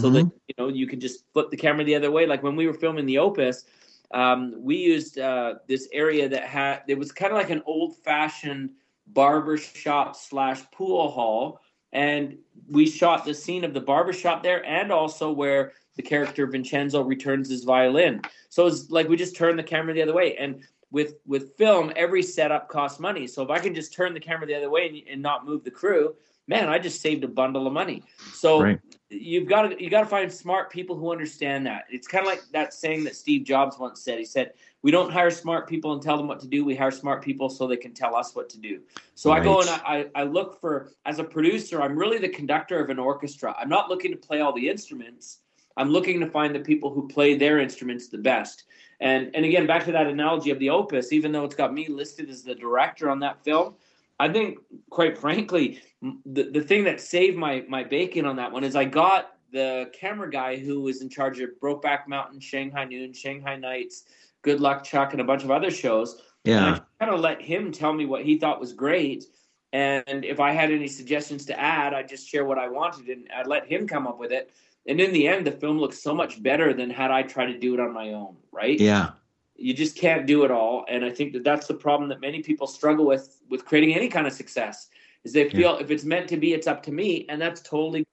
so 0.00 0.08
that 0.10 0.24
Mhm. 0.24 0.32
you 0.48 0.54
know 0.56 0.68
you 0.68 0.86
can 0.86 0.98
just 0.98 1.30
flip 1.34 1.50
the 1.50 1.56
camera 1.58 1.84
the 1.84 1.94
other 1.94 2.10
way. 2.10 2.24
Like 2.24 2.42
when 2.42 2.56
we 2.56 2.66
were 2.66 2.78
filming 2.84 3.04
the 3.04 3.18
Opus, 3.18 3.66
um, 4.12 4.54
we 4.56 4.76
used 4.76 5.18
uh, 5.18 5.56
this 5.66 5.90
area 5.92 6.26
that 6.30 6.44
had 6.44 6.84
it 6.88 6.98
was 6.98 7.12
kind 7.12 7.32
of 7.32 7.36
like 7.36 7.50
an 7.50 7.62
old 7.66 7.98
fashioned 7.98 8.70
barber 9.08 9.56
shop 9.58 10.16
slash 10.16 10.60
pool 10.70 11.10
hall, 11.10 11.60
and 11.92 12.36
we 12.68 12.86
shot 12.86 13.24
the 13.24 13.34
scene 13.34 13.64
of 13.64 13.74
the 13.74 13.80
barber 13.80 14.12
shop 14.12 14.42
there, 14.42 14.64
and 14.64 14.92
also 14.92 15.30
where 15.32 15.72
the 15.96 16.02
character 16.02 16.46
Vincenzo 16.46 17.02
returns 17.02 17.50
his 17.50 17.64
violin. 17.64 18.22
So 18.50 18.66
it's 18.66 18.90
like 18.90 19.08
we 19.08 19.16
just 19.16 19.36
turned 19.36 19.58
the 19.58 19.64
camera 19.64 19.94
the 19.94 20.02
other 20.02 20.14
way, 20.14 20.36
and 20.36 20.62
with 20.90 21.16
with 21.26 21.56
film, 21.56 21.92
every 21.96 22.22
setup 22.22 22.68
costs 22.68 23.00
money. 23.00 23.26
So 23.26 23.42
if 23.42 23.50
I 23.50 23.58
can 23.58 23.74
just 23.74 23.92
turn 23.92 24.14
the 24.14 24.20
camera 24.20 24.46
the 24.46 24.54
other 24.54 24.70
way 24.70 24.88
and, 24.88 25.12
and 25.12 25.22
not 25.22 25.44
move 25.44 25.64
the 25.64 25.70
crew, 25.70 26.14
man, 26.48 26.68
I 26.68 26.78
just 26.78 27.00
saved 27.00 27.22
a 27.22 27.28
bundle 27.28 27.66
of 27.66 27.72
money. 27.72 28.02
So 28.32 28.62
Right. 28.62 28.80
you've 29.10 29.46
got 29.46 29.62
to 29.62 29.82
you 29.82 29.88
got 29.90 30.00
to 30.00 30.06
find 30.06 30.32
smart 30.32 30.70
people 30.70 30.96
who 30.96 31.12
understand 31.12 31.66
that. 31.66 31.84
It's 31.90 32.08
kind 32.08 32.22
of 32.22 32.26
like 32.26 32.42
that 32.52 32.74
saying 32.74 33.04
that 33.04 33.14
Steve 33.14 33.44
Jobs 33.44 33.78
once 33.78 34.02
said. 34.02 34.18
He 34.18 34.24
said, 34.24 34.54
"We 34.82 34.90
don't 34.90 35.10
hire 35.10 35.30
smart 35.30 35.68
people 35.68 35.92
and 35.92 36.02
tell 36.02 36.16
them 36.16 36.26
what 36.26 36.40
to 36.40 36.48
do. 36.48 36.64
We 36.64 36.74
hire 36.74 36.90
smart 36.90 37.22
people 37.22 37.48
so 37.48 37.66
they 37.66 37.76
can 37.76 37.94
tell 37.94 38.16
us 38.16 38.34
what 38.34 38.48
to 38.50 38.58
do." 38.58 38.80
So 39.14 39.30
I 39.30 39.40
go 39.40 39.60
and 39.60 39.70
I, 39.70 40.06
I 40.14 40.24
look 40.24 40.60
for 40.60 40.92
as 41.06 41.18
a 41.18 41.24
producer, 41.24 41.82
I'm 41.82 41.96
really 41.98 42.18
the 42.18 42.28
conductor 42.28 42.82
of 42.82 42.90
an 42.90 42.98
orchestra. 42.98 43.54
I'm 43.58 43.68
not 43.68 43.88
looking 43.88 44.10
to 44.10 44.16
play 44.16 44.40
all 44.40 44.52
the 44.52 44.68
instruments. 44.68 45.40
I'm 45.76 45.90
looking 45.90 46.18
to 46.20 46.26
find 46.26 46.54
the 46.54 46.60
people 46.60 46.92
who 46.92 47.06
play 47.08 47.34
their 47.34 47.60
instruments 47.60 48.08
the 48.08 48.18
best. 48.18 48.64
And 49.00 49.30
and 49.34 49.44
again, 49.44 49.66
back 49.66 49.84
to 49.84 49.92
that 49.92 50.06
analogy 50.06 50.50
of 50.50 50.58
the 50.58 50.70
opus, 50.70 51.12
even 51.12 51.32
though 51.32 51.44
it's 51.44 51.54
got 51.54 51.72
me 51.72 51.88
listed 51.88 52.28
as 52.30 52.42
the 52.42 52.54
director 52.54 53.08
on 53.10 53.20
that 53.20 53.42
film, 53.44 53.74
I 54.20 54.28
think, 54.28 54.58
quite 54.90 55.16
frankly, 55.16 55.80
the, 56.26 56.50
the 56.50 56.60
thing 56.60 56.84
that 56.84 57.00
saved 57.00 57.36
my 57.36 57.64
my 57.68 57.84
bacon 57.84 58.26
on 58.26 58.36
that 58.36 58.52
one 58.52 58.64
is 58.64 58.76
I 58.76 58.84
got 58.84 59.34
the 59.52 59.90
camera 59.98 60.30
guy 60.30 60.56
who 60.56 60.80
was 60.80 61.02
in 61.02 61.08
charge 61.08 61.40
of 61.40 61.50
Brokeback 61.60 62.06
Mountain, 62.06 62.40
Shanghai 62.40 62.84
Noon, 62.84 63.12
Shanghai 63.12 63.56
Nights, 63.56 64.04
Good 64.42 64.60
Luck 64.60 64.84
Chuck, 64.84 65.12
and 65.12 65.20
a 65.20 65.24
bunch 65.24 65.44
of 65.44 65.50
other 65.50 65.70
shows. 65.70 66.22
Yeah. 66.44 66.80
Kind 67.00 67.12
of 67.12 67.20
let 67.20 67.40
him 67.40 67.72
tell 67.72 67.92
me 67.92 68.06
what 68.06 68.24
he 68.24 68.38
thought 68.38 68.60
was 68.60 68.72
great. 68.72 69.24
And 69.72 70.24
if 70.24 70.40
I 70.40 70.52
had 70.52 70.70
any 70.70 70.88
suggestions 70.88 71.44
to 71.46 71.58
add, 71.58 71.92
I'd 71.92 72.08
just 72.08 72.26
share 72.26 72.44
what 72.44 72.58
I 72.58 72.68
wanted 72.68 73.08
and 73.08 73.28
I'd 73.34 73.46
let 73.46 73.66
him 73.66 73.86
come 73.86 74.06
up 74.06 74.18
with 74.18 74.32
it. 74.32 74.50
And 74.86 75.00
in 75.00 75.12
the 75.12 75.28
end, 75.28 75.46
the 75.46 75.52
film 75.52 75.78
looks 75.78 76.02
so 76.02 76.14
much 76.14 76.42
better 76.42 76.72
than 76.72 76.88
had 76.88 77.10
I 77.10 77.22
tried 77.22 77.46
to 77.52 77.58
do 77.58 77.74
it 77.74 77.80
on 77.80 77.92
my 77.92 78.12
own, 78.14 78.36
right? 78.50 78.80
Yeah. 78.80 79.10
You 79.58 79.74
just 79.74 79.96
can't 79.96 80.26
do 80.26 80.44
it 80.44 80.50
all 80.50 80.84
and 80.88 81.04
i 81.04 81.10
think 81.10 81.32
that 81.32 81.44
that's 81.44 81.66
the 81.66 81.74
problem 81.74 82.08
that 82.08 82.20
many 82.20 82.42
people 82.42 82.66
struggle 82.66 83.04
with 83.04 83.40
with 83.50 83.64
creating 83.64 83.94
any 83.94 84.08
kind 84.08 84.26
of 84.26 84.32
success 84.32 84.88
is 85.24 85.32
they 85.32 85.50
feel 85.50 85.74
yeah. 85.74 85.80
if 85.80 85.90
it's 85.90 86.04
meant 86.04 86.28
to 86.28 86.36
be 86.36 86.54
it's 86.54 86.66
up 86.66 86.82
to 86.82 86.92
me 86.92 87.26
and 87.28 87.42
that's 87.42 87.60
totally 87.60 88.06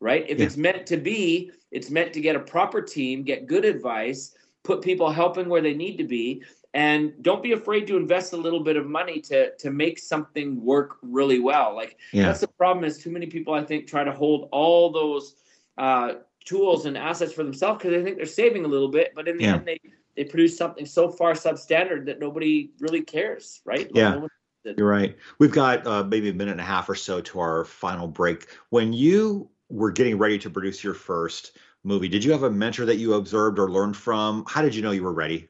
right 0.00 0.26
if 0.28 0.38
yeah. 0.38 0.44
it's 0.44 0.56
meant 0.56 0.84
to 0.86 0.96
be 0.96 1.50
it's 1.70 1.90
meant 1.90 2.12
to 2.12 2.20
get 2.20 2.36
a 2.36 2.40
proper 2.40 2.82
team 2.82 3.22
get 3.22 3.46
good 3.46 3.64
advice 3.64 4.34
put 4.64 4.82
people 4.82 5.10
helping 5.10 5.48
where 5.48 5.62
they 5.62 5.74
need 5.74 5.96
to 5.96 6.04
be 6.04 6.42
and 6.74 7.12
don't 7.22 7.42
be 7.42 7.52
afraid 7.52 7.86
to 7.86 7.96
invest 7.96 8.32
a 8.32 8.36
little 8.36 8.60
bit 8.60 8.76
of 8.76 8.86
money 8.86 9.20
to 9.20 9.54
to 9.56 9.70
make 9.70 9.98
something 9.98 10.62
work 10.64 10.96
really 11.02 11.38
well 11.38 11.74
like 11.74 11.98
yeah. 12.12 12.24
that's 12.24 12.40
the 12.40 12.48
problem 12.48 12.84
is 12.84 12.98
too 12.98 13.10
many 13.10 13.26
people 13.26 13.54
i 13.54 13.62
think 13.62 13.86
try 13.86 14.02
to 14.02 14.12
hold 14.12 14.48
all 14.50 14.90
those 14.90 15.36
uh, 15.78 16.14
tools 16.44 16.84
and 16.84 16.98
assets 16.98 17.32
for 17.32 17.44
themselves 17.44 17.78
because 17.78 17.92
they 17.92 18.02
think 18.02 18.16
they're 18.16 18.26
saving 18.26 18.64
a 18.64 18.68
little 18.68 18.88
bit 18.88 19.12
but 19.14 19.26
in 19.26 19.38
the 19.38 19.44
end 19.44 19.64
they 19.64 19.80
they 20.16 20.24
produce 20.24 20.56
something 20.56 20.86
so 20.86 21.08
far 21.08 21.32
substandard 21.32 22.06
that 22.06 22.18
nobody 22.18 22.70
really 22.80 23.02
cares, 23.02 23.60
right? 23.64 23.90
yeah. 23.94 24.20
You're 24.64 24.88
right. 24.88 25.16
We've 25.38 25.50
got 25.50 25.86
uh, 25.86 26.04
maybe 26.04 26.28
a 26.28 26.32
minute 26.32 26.52
and 26.52 26.60
a 26.60 26.64
half 26.64 26.88
or 26.88 26.94
so 26.94 27.20
to 27.20 27.40
our 27.40 27.64
final 27.64 28.06
break. 28.06 28.46
When 28.70 28.92
you 28.92 29.50
were 29.68 29.90
getting 29.90 30.18
ready 30.18 30.38
to 30.38 30.50
produce 30.50 30.84
your 30.84 30.94
first 30.94 31.56
movie, 31.82 32.08
did 32.08 32.22
you 32.22 32.30
have 32.30 32.44
a 32.44 32.50
mentor 32.50 32.84
that 32.86 32.96
you 32.96 33.14
observed 33.14 33.58
or 33.58 33.70
learned 33.70 33.96
from? 33.96 34.44
How 34.46 34.62
did 34.62 34.74
you 34.74 34.82
know 34.82 34.92
you 34.92 35.02
were 35.02 35.12
ready? 35.12 35.48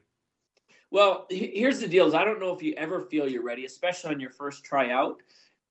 Well, 0.89 1.27
here's 1.29 1.79
the 1.79 1.87
deal: 1.87 2.07
is 2.07 2.13
I 2.13 2.23
don't 2.23 2.39
know 2.39 2.55
if 2.55 2.63
you 2.63 2.73
ever 2.75 3.01
feel 3.01 3.27
you're 3.27 3.43
ready, 3.43 3.65
especially 3.65 4.13
on 4.13 4.19
your 4.19 4.29
first 4.29 4.63
tryout. 4.63 5.21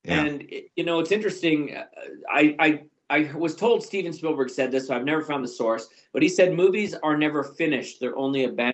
Yeah. 0.03 0.25
And 0.25 0.51
you 0.75 0.83
know, 0.83 0.99
it's 0.99 1.11
interesting. 1.11 1.75
Uh, 1.75 1.85
I, 2.29 2.55
I 2.59 2.83
I 3.09 3.31
was 3.33 3.55
told 3.55 3.83
Steven 3.83 4.11
Spielberg 4.11 4.49
said 4.49 4.71
this, 4.71 4.87
so 4.87 4.95
I've 4.95 5.05
never 5.05 5.21
found 5.21 5.43
the 5.43 5.49
source, 5.49 5.87
but 6.13 6.21
he 6.21 6.29
said 6.29 6.53
movies 6.53 6.95
are 7.03 7.17
never 7.17 7.43
finished; 7.43 7.99
they're 7.99 8.17
only 8.17 8.45
abandoned 8.45 8.72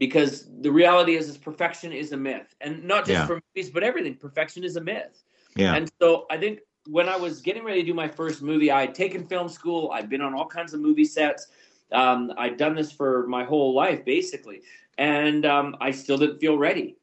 because 0.00 0.46
the 0.62 0.72
reality 0.72 1.14
is, 1.14 1.28
is 1.28 1.36
perfection 1.36 1.92
is 1.92 2.10
a 2.12 2.16
myth, 2.16 2.56
and 2.62 2.82
not 2.82 3.00
just 3.06 3.10
yeah. 3.10 3.26
for 3.26 3.40
movies, 3.54 3.70
but 3.70 3.84
everything. 3.84 4.16
Perfection 4.16 4.64
is 4.64 4.76
a 4.76 4.80
myth. 4.80 5.22
Yeah. 5.54 5.74
And 5.74 5.92
so 6.00 6.26
I 6.30 6.38
think 6.38 6.60
when 6.88 7.08
I 7.08 7.16
was 7.16 7.42
getting 7.42 7.62
ready 7.62 7.82
to 7.82 7.86
do 7.86 7.92
my 7.92 8.08
first 8.08 8.40
movie, 8.40 8.72
I 8.72 8.80
had 8.80 8.94
taken 8.94 9.26
film 9.26 9.48
school. 9.48 9.90
I'd 9.92 10.08
been 10.08 10.22
on 10.22 10.34
all 10.34 10.46
kinds 10.46 10.72
of 10.72 10.80
movie 10.80 11.04
sets. 11.04 11.48
Um, 11.92 12.32
I'd 12.38 12.56
done 12.56 12.74
this 12.74 12.90
for 12.90 13.26
my 13.26 13.44
whole 13.44 13.74
life, 13.74 14.02
basically, 14.04 14.62
and 14.96 15.44
um, 15.44 15.76
I 15.82 15.90
still 15.90 16.16
didn't 16.16 16.38
feel 16.38 16.56
ready. 16.56 16.96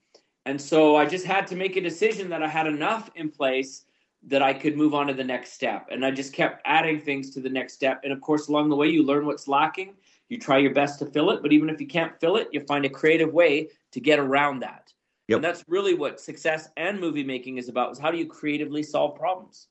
And 0.47 0.59
so 0.59 0.95
I 0.95 1.05
just 1.05 1.25
had 1.25 1.45
to 1.47 1.55
make 1.55 1.75
a 1.75 1.81
decision 1.81 2.29
that 2.29 2.41
I 2.41 2.47
had 2.47 2.65
enough 2.65 3.11
in 3.15 3.29
place 3.29 3.83
that 4.23 4.41
I 4.41 4.53
could 4.53 4.75
move 4.75 4.95
on 4.95 5.05
to 5.07 5.13
the 5.13 5.23
next 5.23 5.53
step. 5.53 5.87
And 5.91 6.03
I 6.03 6.09
just 6.09 6.33
kept 6.33 6.61
adding 6.65 6.99
things 6.99 7.29
to 7.31 7.41
the 7.41 7.49
next 7.49 7.73
step. 7.73 8.01
And 8.03 8.11
of 8.11 8.21
course, 8.21 8.47
along 8.47 8.69
the 8.69 8.75
way, 8.75 8.87
you 8.87 9.03
learn 9.03 9.25
what's 9.25 9.47
lacking 9.47 9.93
you 10.29 10.37
try 10.37 10.57
your 10.57 10.73
best 10.73 10.99
to 10.99 11.05
fill 11.05 11.31
it, 11.31 11.41
but 11.41 11.53
even 11.53 11.69
if 11.69 11.79
you 11.79 11.87
can't 11.87 12.19
fill 12.19 12.35
it, 12.37 12.49
you 12.51 12.61
find 12.61 12.85
a 12.85 12.89
creative 12.89 13.33
way 13.33 13.69
to 13.91 13.99
get 13.99 14.19
around 14.19 14.59
that. 14.59 14.91
Yep. 15.27 15.37
And 15.37 15.43
that's 15.43 15.63
really 15.67 15.93
what 15.93 16.19
success 16.19 16.69
and 16.77 16.99
movie 16.99 17.23
making 17.23 17.57
is 17.57 17.69
about 17.69 17.91
is 17.91 17.99
how 17.99 18.11
do 18.11 18.17
you 18.17 18.25
creatively 18.25 18.83
solve 18.83 19.15
problems? 19.15 19.67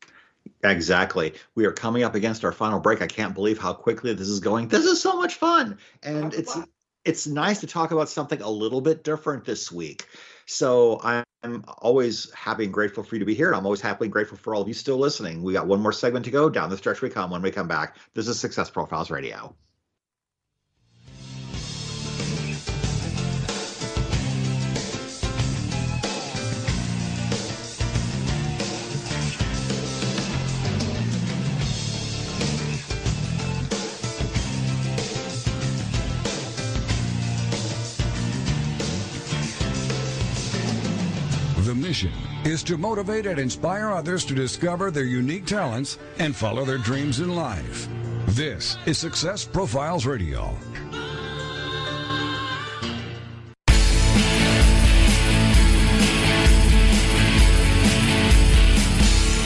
Exactly. 0.63 1.35
We 1.55 1.65
are 1.65 1.73
coming 1.73 2.03
up 2.03 2.15
against 2.15 2.45
our 2.45 2.53
final 2.53 2.79
break. 2.79 3.03
I 3.03 3.07
can't 3.07 3.35
believe 3.35 3.59
how 3.59 3.73
quickly 3.73 4.13
this 4.15 4.29
is 4.29 4.41
going. 4.41 4.69
This 4.69 4.85
is 4.85 5.01
so 5.01 5.17
much 5.17 5.35
fun. 5.37 5.79
And 6.03 6.33
it's 6.35 6.55
fun. 6.55 6.67
it's 7.05 7.27
nice 7.27 7.61
to 7.61 7.67
talk 7.67 7.91
about 7.91 8.09
something 8.09 8.41
a 8.43 8.51
little 8.51 8.81
bit 8.81 9.03
different 9.03 9.45
this 9.45 9.73
week. 9.73 10.07
So 10.47 11.01
I'm 11.43 11.65
always 11.79 12.33
happy 12.33 12.65
and 12.65 12.73
grateful 12.73 13.03
for 13.03 13.15
you 13.15 13.19
to 13.21 13.25
be 13.25 13.35
here. 13.35 13.49
And 13.49 13.57
I'm 13.57 13.65
always 13.65 13.81
happy 13.81 14.05
and 14.05 14.13
grateful 14.13 14.37
for 14.37 14.55
all 14.55 14.63
of 14.63 14.69
you 14.69 14.75
still 14.75 14.99
listening. 14.99 15.43
We 15.43 15.53
got 15.53 15.67
one 15.67 15.81
more 15.81 15.93
segment 15.93 16.25
to 16.27 16.31
go. 16.31 16.49
Down 16.49 16.71
the 16.71 16.77
stretch 16.77 17.03
we 17.03 17.11
come 17.11 17.31
when 17.31 17.43
we 17.43 17.51
come 17.51 17.69
back. 17.69 17.97
This 18.15 18.29
is 18.29 18.39
Success 18.39 18.71
Profiles 18.71 19.11
Radio. 19.11 19.55
Mission 41.87 42.11
is 42.45 42.64
to 42.64 42.76
motivate 42.76 43.26
and 43.26 43.39
inspire 43.39 43.93
others 43.93 44.24
to 44.24 44.34
discover 44.34 44.91
their 44.91 45.05
unique 45.05 45.47
talents 45.47 45.99
and 46.18 46.34
follow 46.34 46.64
their 46.64 46.78
dreams 46.78 47.20
in 47.20 47.37
life. 47.37 47.89
This 48.28 48.76
is 48.87 48.99
Success 48.99 49.45
Profiles 49.45 50.05
Radio. 50.05 50.53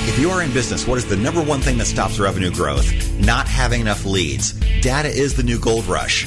If 0.09 0.19
you 0.19 0.31
are 0.31 0.43
in 0.43 0.51
business, 0.55 0.87
what 0.87 0.97
is 0.97 1.07
the 1.07 1.17
number 1.17 1.43
one 1.43 1.61
thing 1.61 1.77
that 1.77 1.85
stops 1.85 2.19
revenue 2.19 2.51
growth? 2.51 2.91
Not 3.21 3.49
having 3.49 3.83
enough 3.83 4.07
leads. 4.07 4.55
Data 4.81 5.09
is 5.09 5.37
the 5.37 5.43
new 5.43 5.59
gold 5.59 5.85
rush. 5.85 6.27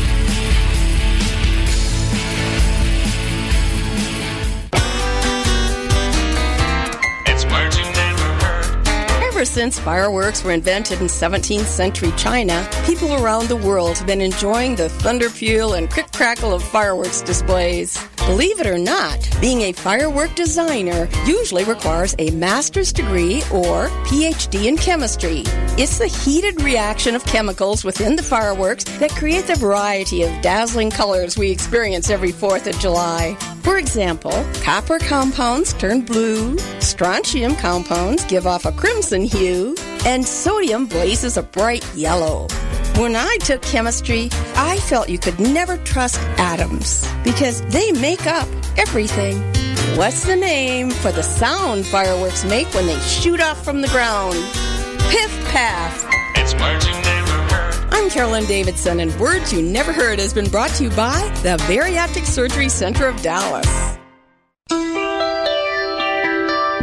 Ever 9.41 9.47
since 9.47 9.79
fireworks 9.79 10.43
were 10.43 10.51
invented 10.51 11.01
in 11.01 11.07
17th 11.07 11.65
century 11.65 12.11
China, 12.15 12.63
people 12.85 13.11
around 13.15 13.47
the 13.47 13.55
world 13.55 13.97
have 13.97 14.05
been 14.05 14.21
enjoying 14.21 14.75
the 14.75 14.87
thunder 14.87 15.31
peal 15.31 15.73
and 15.73 15.89
crick 15.89 16.11
crackle 16.11 16.53
of 16.53 16.61
fireworks 16.61 17.23
displays. 17.23 17.97
Believe 18.27 18.59
it 18.59 18.67
or 18.67 18.77
not, 18.77 19.27
being 19.41 19.61
a 19.61 19.71
firework 19.71 20.35
designer 20.35 21.09
usually 21.25 21.63
requires 21.63 22.15
a 22.19 22.29
master's 22.29 22.93
degree 22.93 23.41
or 23.51 23.89
PhD 24.05 24.67
in 24.67 24.77
chemistry. 24.77 25.41
It's 25.77 25.97
the 25.97 26.07
heated 26.07 26.61
reaction 26.61 27.15
of 27.15 27.25
chemicals 27.25 27.83
within 27.83 28.15
the 28.15 28.23
fireworks 28.23 28.83
that 28.99 29.09
create 29.09 29.47
the 29.47 29.55
variety 29.55 30.21
of 30.21 30.41
dazzling 30.41 30.91
colors 30.91 31.35
we 31.35 31.49
experience 31.49 32.11
every 32.11 32.31
4th 32.31 32.67
of 32.67 32.79
July. 32.79 33.35
For 33.63 33.77
example, 33.77 34.45
copper 34.61 34.99
compounds 34.99 35.73
turn 35.73 36.01
blue, 36.01 36.59
strontium 36.79 37.55
compounds 37.55 38.23
give 38.25 38.45
off 38.45 38.65
a 38.65 38.71
crimson 38.71 39.23
hue, 39.23 39.75
and 40.05 40.23
sodium 40.23 40.85
blazes 40.85 41.37
a 41.37 41.43
bright 41.43 41.85
yellow. 41.95 42.47
When 42.97 43.15
I 43.15 43.37
took 43.41 43.61
chemistry, 43.61 44.29
I 44.55 44.77
felt 44.81 45.09
you 45.09 45.17
could 45.17 45.39
never 45.39 45.77
trust 45.77 46.19
atoms 46.37 47.07
because 47.23 47.61
they 47.67 47.91
make 47.93 48.27
up 48.27 48.47
everything. 48.77 49.41
What's 49.97 50.25
the 50.25 50.35
name 50.35 50.91
for 50.91 51.11
the 51.11 51.23
sound 51.23 51.85
fireworks 51.85 52.43
make 52.45 52.71
when 52.73 52.85
they 52.85 52.99
shoot 52.99 53.39
off 53.39 53.63
from 53.63 53.81
the 53.81 53.87
ground? 53.87 54.35
Piff 55.09 55.31
paff. 55.49 56.05
It's 56.35 56.53
words 56.55 56.85
you 56.85 56.93
never 56.93 57.53
heard. 57.53 57.73
I'm 57.91 58.09
Carolyn 58.09 58.45
Davidson, 58.45 58.99
and 58.99 59.17
Words 59.19 59.51
You 59.51 59.61
Never 59.61 59.91
Heard 59.91 60.19
has 60.19 60.33
been 60.33 60.49
brought 60.49 60.71
to 60.71 60.83
you 60.83 60.89
by 60.91 61.19
the 61.41 61.57
Bariatric 61.67 62.25
Surgery 62.25 62.69
Center 62.69 63.07
of 63.07 63.21
Dallas. 63.21 63.90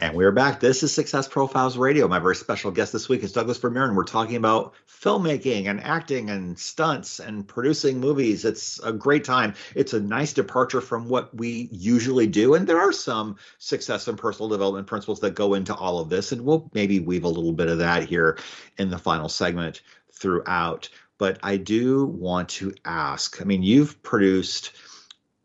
And 0.00 0.14
we're 0.14 0.32
back. 0.32 0.60
This 0.60 0.82
is 0.82 0.94
Success 0.94 1.28
Profiles 1.28 1.76
Radio. 1.76 2.08
My 2.08 2.18
very 2.18 2.34
special 2.34 2.70
guest 2.70 2.90
this 2.90 3.10
week 3.10 3.22
is 3.22 3.32
Douglas 3.32 3.58
Vermeeren, 3.58 3.88
and 3.88 3.96
we're 3.98 4.04
talking 4.04 4.36
about 4.36 4.72
filmmaking 4.88 5.68
and 5.68 5.78
acting 5.82 6.30
and 6.30 6.58
stunts 6.58 7.20
and 7.20 7.46
producing 7.46 8.00
movies. 8.00 8.46
It's 8.46 8.80
a 8.82 8.94
great 8.94 9.24
time. 9.24 9.52
It's 9.74 9.92
a 9.92 10.00
nice 10.00 10.32
departure 10.32 10.80
from 10.80 11.10
what 11.10 11.36
we 11.36 11.68
usually 11.70 12.26
do. 12.26 12.54
And 12.54 12.66
there 12.66 12.80
are 12.80 12.92
some 12.92 13.36
success 13.58 14.08
and 14.08 14.16
personal 14.16 14.48
development 14.48 14.86
principles 14.86 15.20
that 15.20 15.34
go 15.34 15.52
into 15.52 15.74
all 15.74 15.98
of 15.98 16.08
this. 16.08 16.32
And 16.32 16.46
we'll 16.46 16.70
maybe 16.72 17.00
weave 17.00 17.24
a 17.24 17.28
little 17.28 17.52
bit 17.52 17.68
of 17.68 17.76
that 17.78 18.04
here 18.04 18.38
in 18.78 18.88
the 18.88 18.98
final 18.98 19.28
segment 19.28 19.82
throughout. 20.14 20.88
But 21.18 21.38
I 21.42 21.58
do 21.58 22.06
want 22.06 22.48
to 22.48 22.72
ask 22.86 23.42
I 23.42 23.44
mean, 23.44 23.62
you've 23.62 24.02
produced 24.02 24.72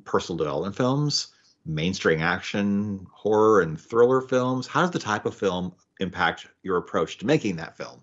personal 0.06 0.38
development 0.38 0.78
films, 0.78 1.35
mainstream 1.66 2.22
action, 2.22 3.08
horror, 3.12 3.62
and 3.62 3.80
thriller 3.80 4.22
films? 4.22 4.68
How 4.68 4.82
does 4.82 4.92
the 4.92 5.00
type 5.00 5.26
of 5.26 5.36
film 5.36 5.74
impact 6.00 6.48
your 6.64 6.78
approach 6.78 7.18
to 7.20 7.26
making 7.26 7.56
that 7.58 7.76
film? 7.78 8.02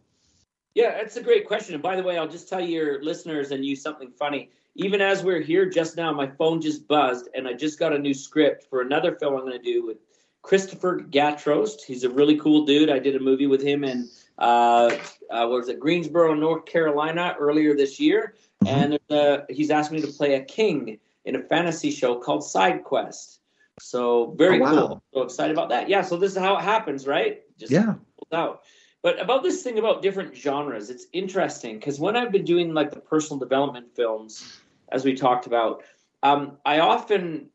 Yeah, 0.74 0.92
that's 0.92 1.16
a 1.16 1.22
great 1.22 1.46
question. 1.46 1.74
And 1.74 1.82
by 1.82 1.96
the 1.96 2.02
way, 2.02 2.18
I'll 2.18 2.28
just 2.28 2.48
tell 2.48 2.60
your 2.60 3.02
listeners 3.02 3.50
and 3.50 3.64
you 3.64 3.76
something 3.76 4.10
funny. 4.10 4.50
Even 4.74 5.02
as 5.02 5.22
we're 5.22 5.42
here 5.42 5.66
just 5.66 5.96
now, 5.96 6.12
my 6.12 6.26
phone 6.26 6.60
just 6.60 6.88
buzzed, 6.88 7.28
and 7.34 7.46
I 7.46 7.52
just 7.52 7.78
got 7.78 7.92
a 7.92 7.98
new 7.98 8.14
script 8.14 8.64
for 8.70 8.80
another 8.80 9.14
film 9.14 9.34
I'm 9.34 9.40
going 9.40 9.52
to 9.52 9.58
do 9.58 9.86
with 9.86 9.98
Christopher 10.40 10.96
Gatrost. 10.96 11.84
He's 11.84 12.04
a 12.04 12.10
really 12.10 12.38
cool 12.38 12.64
dude. 12.64 12.90
I 12.90 12.98
did 12.98 13.14
a 13.14 13.20
movie 13.20 13.46
with 13.46 13.62
him 13.62 13.84
in 13.84 14.08
uh, 14.38 14.96
uh, 15.30 15.46
what 15.46 15.50
was 15.50 15.68
it, 15.68 15.78
Greensboro, 15.78 16.34
North 16.34 16.64
Carolina, 16.64 17.36
earlier 17.38 17.76
this 17.76 18.00
year, 18.00 18.34
mm-hmm. 18.64 18.94
and 18.94 18.98
uh, 19.10 19.42
he's 19.50 19.70
asked 19.70 19.92
me 19.92 20.00
to 20.00 20.06
play 20.06 20.34
a 20.34 20.44
king 20.44 20.98
in 21.26 21.36
a 21.36 21.42
fantasy 21.42 21.90
show 21.90 22.18
called 22.18 22.42
Side 22.42 22.82
Quest. 22.82 23.40
So 23.80 24.34
very 24.36 24.60
oh, 24.60 24.62
wow. 24.62 24.70
cool. 24.70 25.02
So 25.14 25.22
excited 25.22 25.52
about 25.52 25.70
that. 25.70 25.88
Yeah. 25.88 26.02
So 26.02 26.16
this 26.16 26.32
is 26.32 26.38
how 26.38 26.56
it 26.56 26.62
happens, 26.62 27.06
right? 27.06 27.42
Just 27.58 27.72
yeah. 27.72 27.94
Out. 28.32 28.62
But 29.02 29.20
about 29.20 29.42
this 29.42 29.62
thing 29.62 29.78
about 29.78 30.00
different 30.00 30.34
genres, 30.34 30.88
it's 30.88 31.06
interesting 31.12 31.76
because 31.76 31.98
when 31.98 32.16
I've 32.16 32.30
been 32.30 32.44
doing 32.44 32.72
like 32.72 32.92
the 32.92 33.00
personal 33.00 33.38
development 33.38 33.94
films, 33.96 34.60
as 34.90 35.04
we 35.04 35.14
talked 35.14 35.46
about, 35.46 35.82
um, 36.22 36.58
I 36.64 36.78
often 36.78 37.48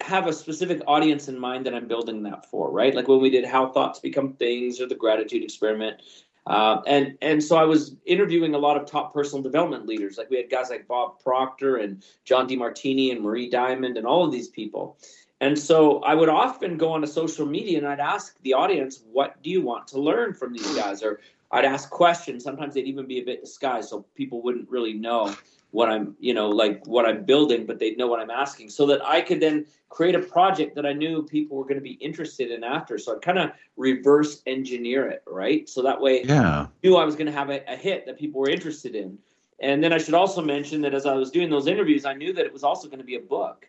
have 0.00 0.26
a 0.26 0.32
specific 0.32 0.80
audience 0.86 1.28
in 1.28 1.38
mind 1.38 1.66
that 1.66 1.74
I'm 1.74 1.86
building 1.86 2.22
that 2.24 2.50
for, 2.50 2.70
right? 2.70 2.94
Like 2.94 3.06
when 3.06 3.20
we 3.20 3.30
did 3.30 3.44
How 3.44 3.68
Thoughts 3.68 4.00
Become 4.00 4.34
Things 4.34 4.80
or 4.80 4.86
the 4.86 4.94
Gratitude 4.94 5.42
Experiment. 5.42 6.00
Uh, 6.46 6.82
and 6.86 7.16
and 7.22 7.42
so 7.42 7.56
I 7.56 7.64
was 7.64 7.96
interviewing 8.04 8.54
a 8.54 8.58
lot 8.58 8.76
of 8.76 8.86
top 8.86 9.14
personal 9.14 9.42
development 9.42 9.86
leaders. 9.86 10.18
Like 10.18 10.28
we 10.28 10.36
had 10.36 10.50
guys 10.50 10.68
like 10.68 10.86
Bob 10.86 11.22
Proctor 11.22 11.76
and 11.76 12.02
John 12.24 12.46
Demartini 12.46 13.12
and 13.12 13.22
Marie 13.22 13.48
Diamond 13.48 13.96
and 13.96 14.06
all 14.06 14.24
of 14.24 14.32
these 14.32 14.48
people. 14.48 14.98
And 15.44 15.58
so 15.58 15.98
I 15.98 16.14
would 16.14 16.30
often 16.30 16.78
go 16.78 16.92
onto 16.92 17.06
social 17.06 17.44
media 17.44 17.76
and 17.76 17.86
I'd 17.86 18.00
ask 18.00 18.40
the 18.44 18.54
audience, 18.54 19.02
what 19.12 19.42
do 19.42 19.50
you 19.50 19.60
want 19.60 19.86
to 19.88 20.00
learn 20.00 20.32
from 20.32 20.54
these 20.54 20.74
guys? 20.74 21.02
Or 21.02 21.20
I'd 21.50 21.66
ask 21.66 21.90
questions. 21.90 22.42
Sometimes 22.42 22.72
they'd 22.72 22.86
even 22.86 23.06
be 23.06 23.18
a 23.18 23.24
bit 23.24 23.42
disguised 23.42 23.90
so 23.90 24.06
people 24.14 24.40
wouldn't 24.40 24.70
really 24.70 24.94
know 24.94 25.36
what 25.70 25.90
I'm, 25.90 26.16
you 26.18 26.32
know, 26.32 26.48
like 26.48 26.86
what 26.86 27.04
I'm 27.04 27.24
building, 27.24 27.66
but 27.66 27.78
they'd 27.78 27.98
know 27.98 28.06
what 28.06 28.20
I'm 28.20 28.30
asking 28.30 28.70
so 28.70 28.86
that 28.86 29.04
I 29.04 29.20
could 29.20 29.38
then 29.38 29.66
create 29.90 30.14
a 30.14 30.20
project 30.20 30.74
that 30.76 30.86
I 30.86 30.94
knew 30.94 31.22
people 31.22 31.58
were 31.58 31.64
going 31.64 31.76
to 31.76 31.82
be 31.82 31.98
interested 32.08 32.50
in 32.50 32.64
after. 32.64 32.96
So 32.96 33.14
I'd 33.14 33.20
kind 33.20 33.38
of 33.38 33.50
reverse 33.76 34.40
engineer 34.46 35.08
it, 35.08 35.22
right? 35.26 35.68
So 35.68 35.82
that 35.82 36.00
way 36.00 36.24
yeah. 36.24 36.60
I 36.62 36.68
knew 36.82 36.96
I 36.96 37.04
was 37.04 37.16
going 37.16 37.26
to 37.26 37.32
have 37.32 37.50
a, 37.50 37.62
a 37.70 37.76
hit 37.76 38.06
that 38.06 38.18
people 38.18 38.40
were 38.40 38.48
interested 38.48 38.94
in. 38.94 39.18
And 39.60 39.84
then 39.84 39.92
I 39.92 39.98
should 39.98 40.14
also 40.14 40.40
mention 40.40 40.80
that 40.80 40.94
as 40.94 41.04
I 41.04 41.12
was 41.12 41.30
doing 41.30 41.50
those 41.50 41.66
interviews, 41.66 42.06
I 42.06 42.14
knew 42.14 42.32
that 42.32 42.46
it 42.46 42.52
was 42.52 42.64
also 42.64 42.88
going 42.88 43.00
to 43.00 43.04
be 43.04 43.16
a 43.16 43.20
book. 43.20 43.68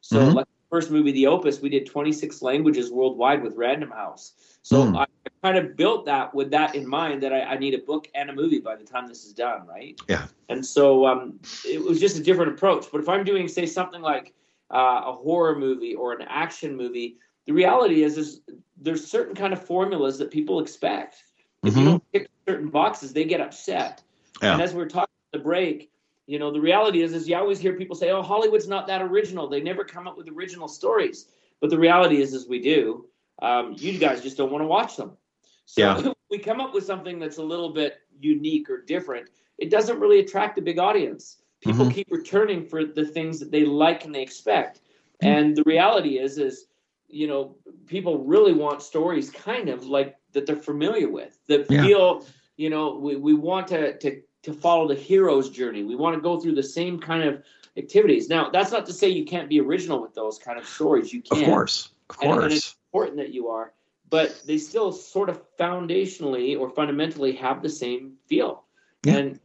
So 0.00 0.18
mm-hmm. 0.18 0.36
like 0.36 0.46
first 0.70 0.90
movie, 0.90 1.12
The 1.12 1.26
Opus, 1.26 1.60
we 1.60 1.68
did 1.68 1.86
26 1.86 2.42
languages 2.42 2.90
worldwide 2.92 3.42
with 3.42 3.56
Random 3.56 3.90
House. 3.90 4.32
So 4.62 4.84
mm. 4.84 4.96
I 4.96 5.06
kind 5.42 5.58
of 5.58 5.76
built 5.76 6.04
that 6.06 6.34
with 6.34 6.50
that 6.50 6.74
in 6.74 6.86
mind 6.86 7.22
that 7.22 7.32
I, 7.32 7.40
I, 7.42 7.58
need 7.58 7.74
a 7.74 7.78
book 7.78 8.08
and 8.14 8.28
a 8.28 8.32
movie 8.32 8.60
by 8.60 8.76
the 8.76 8.84
time 8.84 9.06
this 9.06 9.24
is 9.24 9.32
done, 9.32 9.66
right? 9.66 9.98
Yeah. 10.06 10.26
And 10.48 10.64
so 10.64 11.06
um, 11.06 11.40
it 11.66 11.82
was 11.82 11.98
just 11.98 12.18
a 12.18 12.22
different 12.22 12.52
approach. 12.52 12.86
But 12.92 13.00
if 13.00 13.08
I'm 13.08 13.24
doing, 13.24 13.48
say, 13.48 13.66
something 13.66 14.02
like 14.02 14.34
uh, 14.70 15.02
a 15.06 15.12
horror 15.12 15.56
movie 15.58 15.94
or 15.94 16.12
an 16.12 16.22
action 16.28 16.76
movie, 16.76 17.16
the 17.46 17.52
reality 17.52 18.02
is, 18.02 18.18
is 18.18 18.42
there's 18.80 19.06
certain 19.06 19.34
kind 19.34 19.52
of 19.52 19.64
formulas 19.64 20.18
that 20.18 20.30
people 20.30 20.60
expect. 20.60 21.16
If 21.62 21.72
mm-hmm. 21.72 21.78
you 21.80 21.84
don't 21.86 22.04
tick 22.12 22.28
certain 22.46 22.68
boxes, 22.68 23.12
they 23.12 23.24
get 23.24 23.40
upset. 23.40 24.02
Yeah. 24.42 24.52
And 24.52 24.62
as 24.62 24.74
we 24.74 24.82
are 24.82 24.88
talking 24.88 25.14
the 25.32 25.38
break, 25.38 25.90
you 26.30 26.38
know, 26.38 26.52
the 26.52 26.60
reality 26.60 27.02
is, 27.02 27.12
is 27.12 27.28
you 27.28 27.36
always 27.36 27.58
hear 27.58 27.72
people 27.72 27.96
say, 27.96 28.10
"Oh, 28.12 28.22
Hollywood's 28.22 28.68
not 28.68 28.86
that 28.86 29.02
original. 29.02 29.48
They 29.48 29.60
never 29.60 29.82
come 29.82 30.06
up 30.06 30.16
with 30.16 30.28
original 30.28 30.68
stories." 30.68 31.26
But 31.60 31.70
the 31.70 31.78
reality 31.78 32.22
is, 32.22 32.32
is 32.34 32.48
we 32.48 32.60
do. 32.60 33.06
Um, 33.42 33.74
you 33.76 33.98
guys 33.98 34.22
just 34.22 34.36
don't 34.36 34.52
want 34.52 34.62
to 34.62 34.68
watch 34.68 34.96
them. 34.96 35.16
So 35.64 35.80
yeah. 35.82 36.12
we 36.30 36.38
come 36.38 36.60
up 36.60 36.72
with 36.72 36.84
something 36.84 37.18
that's 37.18 37.38
a 37.38 37.42
little 37.42 37.70
bit 37.70 37.98
unique 38.20 38.70
or 38.70 38.80
different. 38.80 39.28
It 39.58 39.70
doesn't 39.70 39.98
really 39.98 40.20
attract 40.20 40.56
a 40.56 40.62
big 40.62 40.78
audience. 40.78 41.38
People 41.62 41.86
mm-hmm. 41.86 41.94
keep 41.94 42.12
returning 42.12 42.64
for 42.64 42.84
the 42.84 43.04
things 43.04 43.40
that 43.40 43.50
they 43.50 43.64
like 43.64 44.04
and 44.04 44.14
they 44.14 44.22
expect. 44.22 44.76
Mm-hmm. 44.76 45.26
And 45.26 45.56
the 45.56 45.64
reality 45.64 46.20
is, 46.20 46.38
is 46.38 46.66
you 47.08 47.26
know, 47.26 47.56
people 47.86 48.18
really 48.18 48.52
want 48.52 48.82
stories 48.82 49.30
kind 49.30 49.68
of 49.68 49.86
like 49.86 50.14
that 50.30 50.46
they're 50.46 50.54
familiar 50.54 51.08
with, 51.08 51.40
that 51.48 51.68
yeah. 51.68 51.82
feel, 51.82 52.24
you 52.56 52.70
know, 52.70 52.94
we, 52.94 53.16
we 53.16 53.34
want 53.34 53.66
to 53.68 53.98
to 53.98 54.22
to 54.42 54.52
follow 54.52 54.88
the 54.88 54.94
hero's 54.94 55.50
journey. 55.50 55.84
We 55.84 55.96
want 55.96 56.14
to 56.16 56.20
go 56.20 56.40
through 56.40 56.54
the 56.54 56.62
same 56.62 56.98
kind 56.98 57.22
of 57.22 57.42
activities. 57.76 58.28
Now, 58.28 58.50
that's 58.50 58.72
not 58.72 58.86
to 58.86 58.92
say 58.92 59.08
you 59.08 59.24
can't 59.24 59.48
be 59.48 59.60
original 59.60 60.00
with 60.00 60.14
those 60.14 60.38
kind 60.38 60.58
of 60.58 60.66
stories. 60.66 61.12
You 61.12 61.22
can. 61.22 61.38
Of 61.38 61.44
course. 61.44 61.90
Of 62.08 62.16
course. 62.16 62.34
And, 62.36 62.44
and 62.44 62.52
it's 62.52 62.76
important 62.92 63.18
that 63.18 63.32
you 63.32 63.48
are, 63.48 63.72
but 64.08 64.42
they 64.46 64.58
still 64.58 64.92
sort 64.92 65.28
of 65.28 65.42
foundationally 65.56 66.58
or 66.58 66.70
fundamentally 66.70 67.32
have 67.32 67.62
the 67.62 67.68
same 67.68 68.14
feel. 68.26 68.64
Yeah. 69.04 69.16
And 69.16 69.40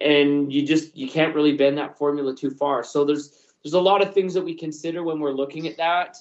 and 0.00 0.52
you 0.52 0.66
just 0.66 0.94
you 0.96 1.08
can't 1.08 1.34
really 1.34 1.56
bend 1.56 1.78
that 1.78 1.96
formula 1.96 2.34
too 2.34 2.50
far. 2.50 2.82
So 2.82 3.04
there's 3.04 3.54
there's 3.62 3.74
a 3.74 3.80
lot 3.80 4.02
of 4.02 4.12
things 4.12 4.34
that 4.34 4.42
we 4.42 4.54
consider 4.54 5.02
when 5.02 5.20
we're 5.20 5.32
looking 5.32 5.66
at 5.66 5.76
that. 5.78 6.18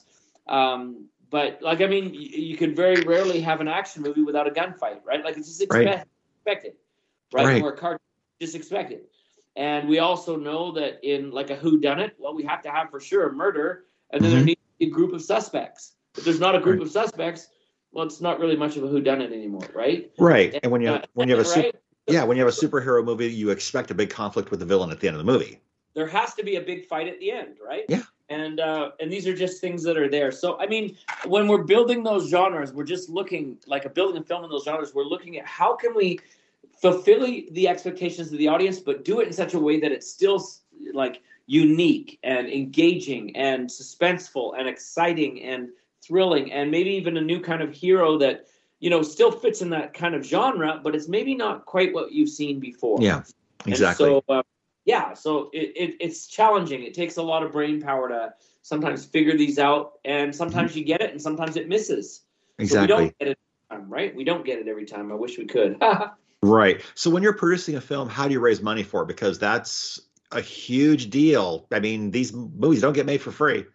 Um, 0.47 1.07
but 1.31 1.59
like 1.61 1.81
I 1.81 1.87
mean, 1.87 2.13
you, 2.13 2.21
you 2.21 2.57
could 2.57 2.75
very 2.75 3.01
rarely 3.01 3.41
have 3.41 3.59
an 3.59 3.67
action 3.67 4.03
movie 4.03 4.21
without 4.21 4.47
a 4.47 4.51
gunfight, 4.51 5.03
right? 5.03 5.23
Like 5.23 5.37
it's 5.37 5.47
just 5.47 5.61
expect, 5.61 5.85
right. 5.85 6.05
expected 6.37 6.73
right? 7.33 7.45
right. 7.45 7.61
Or 7.61 7.73
a 7.73 7.77
car 7.77 7.99
just 8.41 8.55
expected. 8.55 9.01
And 9.55 9.87
we 9.87 9.99
also 9.99 10.35
know 10.35 10.71
that 10.73 10.99
in 11.03 11.31
like 11.31 11.49
a 11.49 11.55
who 11.55 11.79
done 11.79 11.99
it, 11.99 12.15
well, 12.19 12.35
we 12.35 12.43
have 12.43 12.61
to 12.63 12.71
have 12.71 12.89
for 12.89 12.99
sure 12.99 13.29
a 13.29 13.33
murder, 13.33 13.85
and 14.11 14.21
then 14.21 14.29
mm-hmm. 14.31 14.37
there 14.37 14.45
needs 14.45 14.61
to 14.61 14.77
be 14.79 14.85
a 14.87 14.89
group 14.89 15.13
of 15.13 15.21
suspects. 15.21 15.93
If 16.17 16.25
there's 16.25 16.39
not 16.39 16.55
a 16.55 16.59
group 16.59 16.79
right. 16.79 16.85
of 16.85 16.91
suspects, 16.91 17.47
well, 17.91 18.05
it's 18.05 18.19
not 18.19 18.39
really 18.39 18.57
much 18.57 18.75
of 18.75 18.83
a 18.83 18.87
who 18.87 18.99
done 18.99 19.21
it 19.21 19.31
anymore, 19.31 19.67
right? 19.73 20.11
Right. 20.19 20.53
And, 20.53 20.63
and 20.63 20.71
when 20.71 20.81
you 20.81 20.89
uh, 20.89 21.01
when 21.13 21.29
you 21.29 21.35
have 21.35 21.45
a 21.45 21.47
super, 21.47 21.67
right? 21.67 21.75
yeah, 22.07 22.23
when 22.23 22.37
you 22.37 22.45
have 22.45 22.53
a 22.53 22.57
superhero 22.57 23.03
movie, 23.03 23.31
you 23.31 23.49
expect 23.51 23.91
a 23.91 23.93
big 23.93 24.09
conflict 24.09 24.51
with 24.51 24.59
the 24.59 24.65
villain 24.65 24.91
at 24.91 24.99
the 24.99 25.07
end 25.07 25.15
of 25.15 25.25
the 25.25 25.31
movie. 25.31 25.61
There 25.93 26.07
has 26.07 26.33
to 26.33 26.43
be 26.43 26.57
a 26.57 26.61
big 26.61 26.85
fight 26.85 27.07
at 27.07 27.19
the 27.21 27.31
end, 27.31 27.55
right? 27.65 27.85
Yeah. 27.87 28.01
And 28.27 28.59
uh, 28.59 28.91
and 28.99 29.11
these 29.11 29.27
are 29.27 29.35
just 29.35 29.61
things 29.61 29.81
that 29.83 29.97
are 29.97 30.09
there. 30.09 30.31
So 30.31 30.59
I 30.59 30.67
mean, 30.67 30.97
when 31.25 31.47
we're 31.47 31.63
building 31.63 32.03
those 32.03 32.29
genres, 32.29 32.73
we're 32.73 32.83
just 32.83 33.09
looking 33.09 33.57
like 33.65 33.85
a 33.85 33.89
building 33.89 34.21
a 34.21 34.25
film 34.25 34.43
in 34.43 34.49
those 34.49 34.65
genres. 34.65 34.93
We're 34.93 35.03
looking 35.03 35.37
at 35.37 35.45
how 35.45 35.75
can 35.75 35.95
we 35.95 36.19
fulfill 36.81 37.21
the 37.51 37.67
expectations 37.67 38.31
of 38.31 38.37
the 38.37 38.47
audience, 38.47 38.79
but 38.79 39.05
do 39.05 39.19
it 39.19 39.27
in 39.27 39.33
such 39.33 39.53
a 39.53 39.59
way 39.59 39.79
that 39.79 39.91
it's 39.91 40.09
still 40.09 40.45
like 40.93 41.21
unique 41.47 42.19
and 42.23 42.47
engaging 42.47 43.35
and 43.35 43.69
suspenseful 43.69 44.57
and 44.57 44.67
exciting 44.67 45.41
and 45.43 45.69
thrilling 46.01 46.51
and 46.51 46.69
maybe 46.69 46.89
even 46.91 47.17
a 47.17 47.21
new 47.21 47.39
kind 47.39 47.61
of 47.61 47.73
hero 47.73 48.17
that 48.17 48.45
you 48.79 48.89
know 48.89 49.01
still 49.01 49.31
fits 49.31 49.61
in 49.61 49.69
that 49.69 49.93
kind 49.93 50.15
of 50.15 50.23
genre, 50.23 50.79
but 50.83 50.95
it's 50.95 51.07
maybe 51.07 51.33
not 51.35 51.65
quite 51.65 51.93
what 51.93 52.11
you've 52.11 52.29
seen 52.29 52.59
before. 52.59 52.97
Yeah, 53.01 53.23
exactly. 53.65 54.13
And 54.13 54.23
so 54.27 54.33
uh, 54.33 54.43
yeah, 54.85 55.13
so 55.13 55.49
it, 55.53 55.73
it, 55.75 55.95
it's 55.99 56.27
challenging. 56.27 56.83
It 56.83 56.93
takes 56.93 57.17
a 57.17 57.23
lot 57.23 57.41
of 57.41 57.51
brain 57.51 57.81
power 57.81 58.09
to 58.09 58.33
sometimes 58.61 59.05
figure 59.05 59.35
these 59.35 59.57
out, 59.57 59.93
and 60.05 60.35
sometimes 60.35 60.71
mm-hmm. 60.71 60.79
you 60.79 60.85
get 60.85 61.01
it, 61.01 61.11
and 61.11 61.21
sometimes 61.21 61.55
it 61.55 61.67
misses. 61.67 62.21
Exactly. 62.59 62.75
So 62.75 62.81
we 62.81 62.87
don't 62.87 63.19
get 63.19 63.27
it 63.29 63.39
time, 63.69 63.89
right? 63.89 64.15
We 64.15 64.23
don't 64.23 64.45
get 64.45 64.59
it 64.59 64.67
every 64.67 64.85
time. 64.85 65.11
I 65.11 65.15
wish 65.15 65.37
we 65.37 65.45
could. 65.45 65.81
Right. 66.43 66.81
So 66.93 67.09
when 67.09 67.23
you're 67.23 67.33
producing 67.33 67.75
a 67.75 67.81
film, 67.81 68.09
how 68.09 68.27
do 68.27 68.33
you 68.33 68.39
raise 68.39 68.61
money 68.61 68.83
for 68.83 69.01
it? 69.01 69.07
Because 69.07 69.39
that's 69.39 69.99
a 70.31 70.41
huge 70.41 71.09
deal. 71.09 71.67
I 71.71 71.79
mean, 71.79 72.11
these 72.11 72.33
movies 72.33 72.81
don't 72.81 72.93
get 72.93 73.05
made 73.05 73.21
for 73.21 73.31
free. 73.31 73.65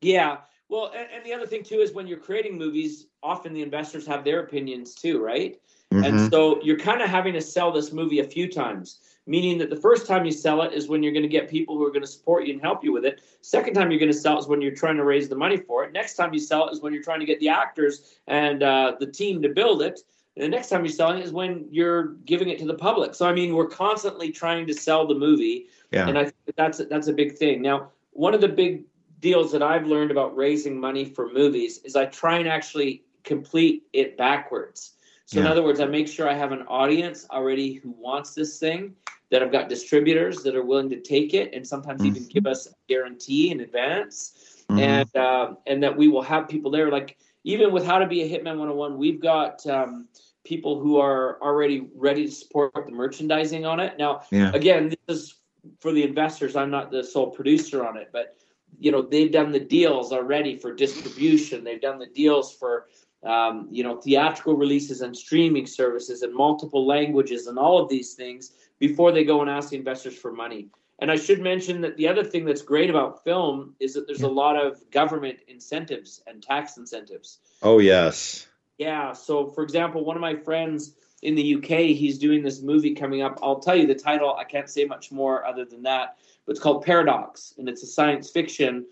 Yeah. 0.00 0.38
Well, 0.68 0.92
and, 0.94 1.08
and 1.14 1.24
the 1.24 1.32
other 1.32 1.46
thing 1.46 1.62
too 1.62 1.80
is 1.80 1.92
when 1.92 2.06
you're 2.06 2.18
creating 2.18 2.58
movies, 2.58 3.06
often 3.22 3.52
the 3.52 3.62
investors 3.62 4.06
have 4.06 4.24
their 4.24 4.40
opinions 4.40 4.94
too, 4.94 5.22
right? 5.22 5.60
Mm-hmm. 5.92 6.04
And 6.04 6.30
so 6.30 6.62
you're 6.62 6.78
kind 6.78 7.00
of 7.00 7.08
having 7.08 7.32
to 7.32 7.40
sell 7.40 7.72
this 7.72 7.92
movie 7.92 8.20
a 8.20 8.24
few 8.24 8.50
times, 8.50 9.00
meaning 9.26 9.56
that 9.58 9.70
the 9.70 9.76
first 9.76 10.06
time 10.06 10.26
you 10.26 10.32
sell 10.32 10.60
it 10.62 10.74
is 10.74 10.86
when 10.86 11.02
you're 11.02 11.12
going 11.12 11.22
to 11.22 11.28
get 11.28 11.48
people 11.48 11.76
who 11.76 11.86
are 11.86 11.90
going 11.90 12.02
to 12.02 12.06
support 12.06 12.46
you 12.46 12.52
and 12.52 12.60
help 12.60 12.84
you 12.84 12.92
with 12.92 13.06
it. 13.06 13.22
Second 13.40 13.74
time 13.74 13.90
you're 13.90 14.00
going 14.00 14.12
to 14.12 14.18
sell 14.18 14.36
it 14.36 14.40
is 14.40 14.46
when 14.46 14.60
you're 14.60 14.74
trying 14.74 14.96
to 14.96 15.04
raise 15.04 15.28
the 15.28 15.36
money 15.36 15.56
for 15.56 15.84
it. 15.84 15.92
Next 15.92 16.14
time 16.14 16.34
you 16.34 16.38
sell 16.38 16.68
it 16.68 16.72
is 16.72 16.82
when 16.82 16.92
you're 16.92 17.02
trying 17.02 17.20
to 17.20 17.26
get 17.26 17.40
the 17.40 17.48
actors 17.48 18.18
and 18.26 18.62
uh, 18.62 18.96
the 19.00 19.06
team 19.06 19.40
to 19.42 19.48
build 19.48 19.80
it. 19.82 20.00
The 20.38 20.48
next 20.48 20.68
time 20.68 20.84
you're 20.84 20.92
selling 20.92 21.18
it 21.18 21.24
is 21.24 21.32
when 21.32 21.66
you're 21.70 22.14
giving 22.24 22.48
it 22.48 22.58
to 22.60 22.66
the 22.66 22.74
public. 22.74 23.14
So 23.14 23.28
I 23.28 23.32
mean, 23.32 23.54
we're 23.54 23.68
constantly 23.68 24.30
trying 24.30 24.66
to 24.66 24.74
sell 24.74 25.06
the 25.06 25.14
movie, 25.14 25.66
yeah. 25.90 26.08
and 26.08 26.18
I 26.18 26.24
think 26.24 26.56
that's 26.56 26.78
that's 26.88 27.08
a 27.08 27.12
big 27.12 27.36
thing. 27.36 27.62
Now, 27.62 27.90
one 28.12 28.34
of 28.34 28.40
the 28.40 28.48
big 28.48 28.84
deals 29.20 29.50
that 29.52 29.62
I've 29.62 29.86
learned 29.86 30.10
about 30.10 30.36
raising 30.36 30.78
money 30.78 31.04
for 31.04 31.32
movies 31.32 31.78
is 31.84 31.96
I 31.96 32.06
try 32.06 32.38
and 32.38 32.48
actually 32.48 33.04
complete 33.24 33.84
it 33.92 34.16
backwards. 34.16 34.92
So 35.26 35.38
yeah. 35.38 35.46
in 35.46 35.50
other 35.52 35.62
words, 35.62 35.80
I 35.80 35.86
make 35.86 36.08
sure 36.08 36.28
I 36.28 36.34
have 36.34 36.52
an 36.52 36.62
audience 36.62 37.26
already 37.30 37.74
who 37.74 37.90
wants 37.98 38.32
this 38.32 38.58
thing, 38.58 38.94
that 39.30 39.42
I've 39.42 39.52
got 39.52 39.68
distributors 39.68 40.42
that 40.42 40.56
are 40.56 40.64
willing 40.64 40.88
to 40.90 41.00
take 41.00 41.34
it, 41.34 41.52
and 41.52 41.66
sometimes 41.66 42.00
mm-hmm. 42.00 42.16
even 42.16 42.28
give 42.28 42.46
us 42.46 42.66
a 42.66 42.70
guarantee 42.88 43.50
in 43.50 43.60
advance, 43.60 44.64
mm-hmm. 44.70 44.80
and 44.80 45.16
uh, 45.16 45.54
and 45.66 45.82
that 45.82 45.96
we 45.96 46.08
will 46.08 46.22
have 46.22 46.48
people 46.48 46.70
there. 46.70 46.90
Like 46.90 47.18
even 47.44 47.72
with 47.72 47.84
How 47.84 47.98
to 47.98 48.06
Be 48.06 48.22
a 48.22 48.28
Hitman 48.28 48.56
101, 48.58 48.96
we've 48.96 49.20
got. 49.20 49.66
Um, 49.66 50.08
people 50.48 50.80
who 50.80 50.96
are 50.96 51.40
already 51.42 51.88
ready 51.94 52.24
to 52.24 52.32
support 52.32 52.72
the 52.74 52.90
merchandising 52.90 53.66
on 53.66 53.80
it. 53.80 53.98
Now, 53.98 54.22
yeah. 54.30 54.50
again, 54.54 54.88
this 54.88 54.98
is 55.08 55.34
for 55.78 55.92
the 55.92 56.02
investors. 56.02 56.56
I'm 56.56 56.70
not 56.70 56.90
the 56.90 57.04
sole 57.04 57.30
producer 57.30 57.86
on 57.86 57.98
it, 57.98 58.08
but 58.12 58.36
you 58.78 58.90
know 58.90 59.02
they've 59.02 59.30
done 59.30 59.52
the 59.52 59.60
deals 59.60 60.12
already 60.12 60.56
for 60.56 60.72
distribution. 60.72 61.64
They've 61.64 61.80
done 61.80 61.98
the 61.98 62.06
deals 62.06 62.54
for 62.54 62.86
um, 63.24 63.68
you 63.70 63.84
know 63.84 64.00
theatrical 64.00 64.54
releases 64.54 65.02
and 65.02 65.14
streaming 65.14 65.66
services 65.66 66.22
and 66.22 66.34
multiple 66.34 66.86
languages 66.86 67.46
and 67.46 67.58
all 67.58 67.78
of 67.82 67.88
these 67.90 68.14
things 68.14 68.52
before 68.78 69.12
they 69.12 69.24
go 69.24 69.42
and 69.42 69.50
ask 69.50 69.70
the 69.70 69.76
investors 69.76 70.16
for 70.16 70.32
money. 70.32 70.68
And 71.00 71.10
I 71.12 71.16
should 71.16 71.40
mention 71.40 71.80
that 71.82 71.96
the 71.96 72.08
other 72.08 72.24
thing 72.24 72.44
that's 72.44 72.62
great 72.62 72.90
about 72.90 73.22
film 73.22 73.74
is 73.78 73.94
that 73.94 74.06
there's 74.06 74.22
a 74.22 74.28
lot 74.28 74.56
of 74.56 74.80
government 74.90 75.38
incentives 75.46 76.22
and 76.26 76.42
tax 76.42 76.76
incentives. 76.76 77.38
Oh 77.62 77.78
yes. 77.78 78.48
Yeah. 78.78 79.12
So, 79.12 79.48
for 79.48 79.62
example, 79.62 80.04
one 80.04 80.16
of 80.16 80.22
my 80.22 80.36
friends 80.36 80.94
in 81.22 81.34
the 81.34 81.56
UK, 81.56 81.96
he's 81.96 82.18
doing 82.18 82.42
this 82.42 82.62
movie 82.62 82.94
coming 82.94 83.22
up. 83.22 83.38
I'll 83.42 83.58
tell 83.58 83.74
you 83.74 83.86
the 83.86 83.94
title. 83.94 84.34
I 84.34 84.44
can't 84.44 84.70
say 84.70 84.84
much 84.84 85.10
more 85.10 85.44
other 85.44 85.64
than 85.64 85.82
that. 85.82 86.16
But 86.46 86.52
it's 86.52 86.60
called 86.60 86.84
Paradox, 86.84 87.54
and 87.58 87.68
it's 87.68 87.82
a 87.82 87.86
science 87.86 88.30
fiction, 88.30 88.86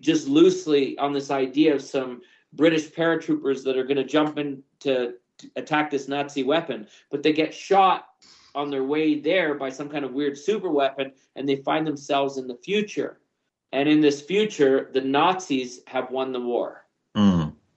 just 0.00 0.28
loosely 0.28 0.96
on 0.98 1.12
this 1.12 1.30
idea 1.30 1.74
of 1.74 1.82
some 1.82 2.22
British 2.54 2.88
paratroopers 2.90 3.64
that 3.64 3.76
are 3.76 3.84
going 3.84 3.96
to 3.96 4.04
jump 4.04 4.38
in 4.38 4.62
to, 4.80 5.14
to 5.38 5.50
attack 5.56 5.90
this 5.90 6.08
Nazi 6.08 6.42
weapon, 6.42 6.86
but 7.10 7.22
they 7.22 7.32
get 7.32 7.54
shot 7.54 8.06
on 8.54 8.70
their 8.70 8.84
way 8.84 9.18
there 9.18 9.54
by 9.54 9.70
some 9.70 9.88
kind 9.88 10.04
of 10.04 10.12
weird 10.12 10.36
super 10.36 10.70
weapon, 10.70 11.12
and 11.36 11.48
they 11.48 11.56
find 11.56 11.86
themselves 11.86 12.38
in 12.38 12.46
the 12.46 12.56
future. 12.56 13.20
And 13.72 13.88
in 13.88 14.00
this 14.00 14.20
future, 14.20 14.90
the 14.92 15.00
Nazis 15.00 15.80
have 15.86 16.10
won 16.10 16.32
the 16.32 16.40
war. 16.40 16.81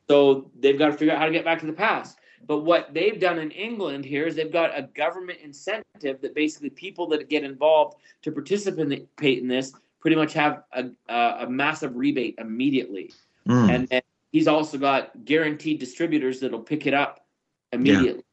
So 0.08 0.52
they've 0.60 0.78
got 0.78 0.88
to 0.88 0.94
figure 0.94 1.14
out 1.14 1.20
how 1.20 1.26
to 1.26 1.32
get 1.32 1.46
back 1.46 1.60
to 1.60 1.66
the 1.66 1.74
past. 1.74 2.18
But 2.48 2.60
what 2.60 2.94
they've 2.94 3.20
done 3.20 3.40
in 3.40 3.50
England 3.52 4.06
here 4.06 4.28
is 4.28 4.36
they've 4.36 4.52
got 4.52 4.78
a 4.78 4.84
government 4.84 5.40
incentive 5.44 6.22
that 6.22 6.36
basically 6.36 6.70
people 6.70 7.08
that 7.08 7.28
get 7.30 7.44
involved 7.44 7.98
to 8.22 8.32
participate 8.32 9.40
in 9.40 9.48
this 9.48 9.74
pretty 10.00 10.16
much 10.16 10.34
have 10.34 10.64
a, 10.74 10.86
a, 11.10 11.38
a 11.42 11.50
massive 11.50 11.96
rebate 11.96 12.36
immediately. 12.38 13.12
Mm. 13.48 13.74
And 13.74 13.88
then 13.88 14.02
he's 14.32 14.48
also 14.48 14.78
got 14.78 15.26
guaranteed 15.26 15.80
distributors 15.80 16.40
that'll 16.40 16.60
pick 16.60 16.86
it 16.86 16.94
up 16.94 17.26
immediately. 17.72 18.24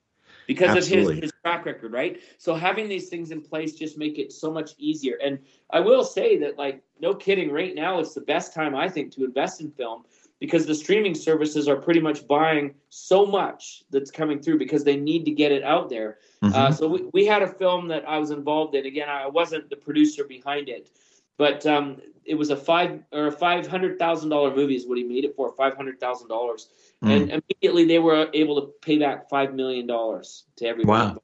Because 0.46 0.76
Absolutely. 0.76 1.12
of 1.12 1.22
his, 1.22 1.30
his 1.30 1.32
track 1.42 1.64
record, 1.64 1.92
right? 1.92 2.20
So 2.36 2.54
having 2.54 2.88
these 2.88 3.08
things 3.08 3.30
in 3.30 3.40
place 3.40 3.74
just 3.74 3.96
make 3.96 4.18
it 4.18 4.32
so 4.32 4.50
much 4.50 4.72
easier. 4.76 5.16
And 5.24 5.38
I 5.70 5.80
will 5.80 6.04
say 6.04 6.36
that, 6.38 6.58
like, 6.58 6.82
no 7.00 7.14
kidding, 7.14 7.50
right 7.50 7.74
now 7.74 8.00
it's 8.00 8.12
the 8.12 8.20
best 8.22 8.52
time 8.52 8.74
I 8.74 8.88
think 8.88 9.12
to 9.14 9.24
invest 9.24 9.60
in 9.60 9.70
film 9.70 10.04
because 10.42 10.66
the 10.66 10.74
streaming 10.74 11.14
services 11.14 11.68
are 11.68 11.76
pretty 11.76 12.00
much 12.00 12.26
buying 12.26 12.74
so 12.88 13.24
much 13.24 13.84
that's 13.90 14.10
coming 14.10 14.42
through 14.42 14.58
because 14.58 14.82
they 14.82 14.96
need 14.96 15.24
to 15.24 15.30
get 15.30 15.52
it 15.52 15.62
out 15.62 15.88
there. 15.88 16.18
Mhm. 16.42 16.52
Uh, 16.52 16.72
so 16.72 16.88
we, 16.88 17.02
we 17.12 17.24
had 17.24 17.42
a 17.42 17.46
film 17.46 17.86
that 17.86 18.08
I 18.08 18.18
was 18.18 18.32
involved 18.32 18.74
in. 18.74 18.84
Again, 18.84 19.08
I 19.08 19.28
wasn't 19.28 19.70
the 19.70 19.76
producer 19.76 20.24
behind 20.24 20.68
it, 20.68 20.90
but 21.36 21.64
um, 21.64 22.02
it 22.24 22.34
was 22.34 22.50
a 22.50 22.56
five 22.56 23.04
or 23.12 23.28
a 23.28 23.30
five 23.30 23.68
hundred 23.68 24.00
thousand 24.00 24.30
dollar 24.30 24.52
movie 24.52 24.74
is 24.74 24.84
what 24.84 24.98
he 24.98 25.04
made 25.04 25.24
it 25.24 25.36
for 25.36 25.52
five 25.52 25.76
hundred 25.76 26.00
thousand 26.00 26.26
dollars, 26.26 26.68
Mm. 27.04 27.10
and 27.10 27.22
immediately 27.38 27.84
they 27.84 28.00
were 28.00 28.28
able 28.34 28.60
to 28.60 28.66
pay 28.80 28.98
back 28.98 29.28
five 29.28 29.54
million 29.54 29.86
dollars 29.86 30.42
to 30.56 30.66
everyone. 30.66 31.14
Wow. 31.14 31.22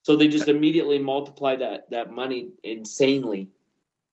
So 0.00 0.16
they 0.16 0.28
just 0.28 0.48
immediately 0.48 0.98
multiply 0.98 1.56
that 1.56 1.90
that 1.90 2.10
money 2.10 2.52
insanely, 2.62 3.50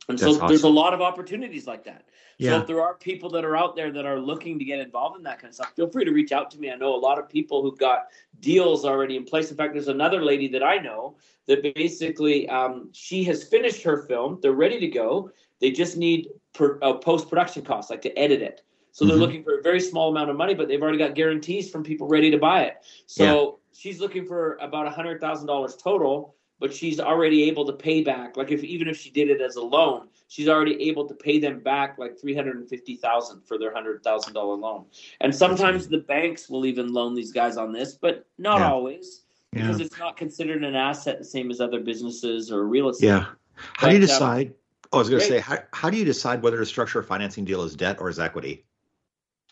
and 0.10 0.20
so 0.20 0.34
That's 0.34 0.50
there's 0.50 0.64
a 0.64 0.70
lot 0.84 0.94
of 0.94 1.00
opportunities 1.02 1.66
like 1.66 1.86
that. 1.86 2.04
So 2.40 2.60
if 2.62 2.68
there 2.68 2.82
are 2.82 2.94
people 2.94 3.30
that 3.32 3.44
are 3.44 3.58
out 3.58 3.76
there 3.76 3.92
that 3.92 4.06
are 4.06 4.20
looking 4.20 4.60
to 4.60 4.66
get 4.66 4.80
involved 4.80 5.18
in 5.18 5.24
that 5.24 5.40
kind 5.40 5.50
of 5.50 5.56
stuff, 5.56 5.74
feel 5.76 5.90
free 5.90 6.06
to 6.06 6.12
reach 6.12 6.32
out 6.32 6.52
to 6.52 6.60
me. 6.60 6.70
I 6.72 6.76
know 6.76 6.96
a 6.96 6.98
lot 6.98 7.18
of 7.18 7.28
people 7.28 7.62
who've 7.64 7.78
got 7.78 8.08
deals 8.42 8.86
already 8.86 9.16
in 9.16 9.24
place. 9.26 9.50
In 9.50 9.58
fact, 9.58 9.74
there's 9.74 9.88
another 9.88 10.24
lady 10.24 10.48
that 10.50 10.64
I 10.64 10.78
know 10.78 11.18
that 11.48 11.64
basically 11.76 12.48
um, 12.50 12.90
she 12.94 13.24
has 13.24 13.44
finished 13.44 13.82
her 13.84 14.04
film. 14.04 14.38
They're 14.42 14.52
ready 14.52 14.80
to 14.80 14.88
go. 14.88 15.32
They 15.60 15.72
just 15.72 15.98
need 15.98 16.30
per, 16.54 16.78
uh, 16.84 16.94
post 16.94 17.28
production 17.28 17.64
costs, 17.64 17.90
like 17.90 18.02
to 18.04 18.16
edit 18.18 18.42
it. 18.44 18.62
So 18.92 19.06
they're 19.06 19.16
Mhm. 19.16 19.20
looking 19.20 19.44
for 19.44 19.58
a 19.60 19.62
very 19.62 19.80
small 19.80 20.10
amount 20.10 20.30
of 20.30 20.36
money, 20.38 20.54
but 20.54 20.68
they've 20.68 20.82
already 20.82 20.98
got 21.00 21.16
guarantees 21.16 21.70
from 21.70 21.84
people 21.84 22.08
ready 22.08 22.32
to 22.32 22.38
buy 22.38 22.64
it. 22.64 22.78
So 23.08 23.60
she's 23.74 24.00
looking 24.00 24.26
for 24.26 24.58
about 24.62 24.88
a 24.88 24.90
hundred 24.92 25.20
thousand 25.22 25.48
dollars 25.48 25.76
total, 25.76 26.36
but 26.60 26.74
she's 26.74 27.00
already 27.00 27.44
able 27.44 27.66
to 27.66 27.74
pay 27.74 28.04
back. 28.04 28.38
Like 28.38 28.52
if 28.52 28.64
even 28.64 28.88
if 28.88 28.98
she 28.98 29.10
did 29.10 29.30
it 29.30 29.42
as 29.42 29.56
a 29.56 29.62
loan, 29.62 30.08
she's 30.28 30.48
already 30.50 30.90
able 30.90 31.08
to 31.08 31.14
pay 31.14 31.40
them 31.40 31.60
back 31.60 31.98
like 31.98 32.20
three 32.20 32.36
hundred 32.36 32.58
and 32.58 32.70
fifty 32.70 32.96
thousand 32.96 33.42
for 33.44 33.58
their 33.58 33.74
hundred 33.74 34.04
thousand 34.04 34.34
dollar 34.34 34.56
loan. 34.56 34.86
And 35.22 35.34
sometimes 35.34 35.88
the 35.88 36.00
banks 36.00 36.50
will 36.50 36.66
even 36.66 36.94
loan 36.94 37.16
these 37.16 37.32
guys 37.32 37.58
on 37.58 37.72
this, 37.72 37.94
but 37.96 38.26
not 38.38 38.60
Yeah. 38.60 38.72
always 38.72 39.24
Yeah. 39.54 39.62
because 39.62 39.80
it's 39.82 39.98
not 39.98 40.18
considered 40.18 40.64
an 40.64 40.76
asset 40.76 41.20
the 41.20 41.26
same 41.26 41.50
as 41.52 41.62
other 41.62 41.80
businesses 41.80 42.52
or 42.52 42.66
real 42.68 42.90
estate. 42.90 43.08
Yeah. 43.08 43.26
How 43.56 43.88
do 43.88 43.96
you 43.96 44.00
But, 44.00 44.10
um, 44.12 44.16
decide? 44.20 44.54
oh, 44.94 44.98
I 44.98 45.00
was 45.00 45.10
going 45.10 45.22
to 45.22 45.28
say, 45.28 45.40
how, 45.40 45.58
how 45.74 45.90
do 45.90 45.98
you 45.98 46.06
decide 46.06 46.44
whether 46.44 46.58
to 46.58 46.66
structure 46.66 47.00
a 47.00 47.04
financing 47.04 47.44
deal 47.46 47.64
as 47.64 47.76
debt 47.76 47.98
or 48.00 48.10
as 48.10 48.20
equity? 48.20 48.67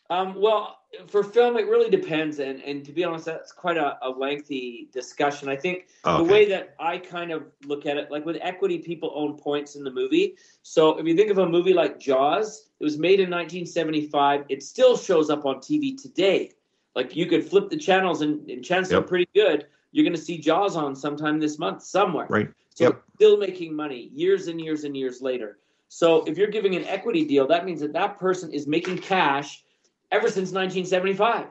Um, 0.09 0.35
well, 0.39 0.77
for 1.07 1.23
film, 1.23 1.57
it 1.57 1.65
really 1.67 1.89
depends, 1.89 2.39
and 2.39 2.61
and 2.61 2.85
to 2.85 2.91
be 2.91 3.03
honest, 3.03 3.25
that's 3.25 3.51
quite 3.51 3.77
a, 3.77 3.97
a 4.03 4.09
lengthy 4.09 4.89
discussion. 4.93 5.49
I 5.49 5.55
think 5.55 5.87
Okay. 6.05 6.23
the 6.23 6.31
way 6.31 6.45
that 6.49 6.75
I 6.79 6.99
kind 6.99 7.31
of 7.31 7.47
look 7.65 7.85
at 7.87 7.97
it, 7.97 8.11
like 8.11 8.25
with 8.25 8.37
equity, 8.41 8.77
people 8.77 9.11
own 9.15 9.35
points 9.37 9.75
in 9.75 9.83
the 9.83 9.91
movie. 9.91 10.37
So 10.61 10.97
if 10.99 11.05
you 11.07 11.15
think 11.15 11.31
of 11.31 11.39
a 11.39 11.49
movie 11.49 11.73
like 11.73 11.99
Jaws, 11.99 12.69
it 12.79 12.83
was 12.83 12.97
made 12.97 13.19
in 13.19 13.29
1975. 13.31 14.45
It 14.49 14.61
still 14.61 14.95
shows 14.95 15.29
up 15.31 15.45
on 15.45 15.55
TV 15.55 15.99
today. 15.99 16.51
Like 16.95 17.15
you 17.15 17.25
could 17.25 17.43
flip 17.43 17.69
the 17.69 17.77
channels, 17.77 18.21
and, 18.21 18.47
and 18.49 18.63
chances 18.63 18.93
are 18.93 19.01
pretty 19.01 19.27
good 19.33 19.65
you're 19.95 20.03
going 20.03 20.13
to 20.15 20.21
see 20.21 20.37
Jaws 20.37 20.75
on 20.75 20.93
sometime 20.93 21.39
this 21.39 21.57
month 21.57 21.81
somewhere. 21.81 22.27
Right. 22.29 22.49
So 22.75 22.83
Yep. 22.83 23.03
still 23.15 23.37
making 23.37 23.73
money 23.73 24.09
years 24.13 24.47
and 24.47 24.59
years 24.59 24.83
and 24.83 24.95
years 24.95 25.21
later. 25.21 25.59
So 25.87 26.25
if 26.25 26.37
you're 26.37 26.49
giving 26.49 26.75
an 26.75 26.83
equity 26.83 27.23
deal, 27.23 27.47
that 27.47 27.65
means 27.65 27.79
that 27.79 27.93
that 27.93 28.19
person 28.19 28.51
is 28.51 28.67
making 28.67 28.97
cash 28.97 29.63
ever 30.15 30.27
since 30.27 30.51
1975. 30.51 31.47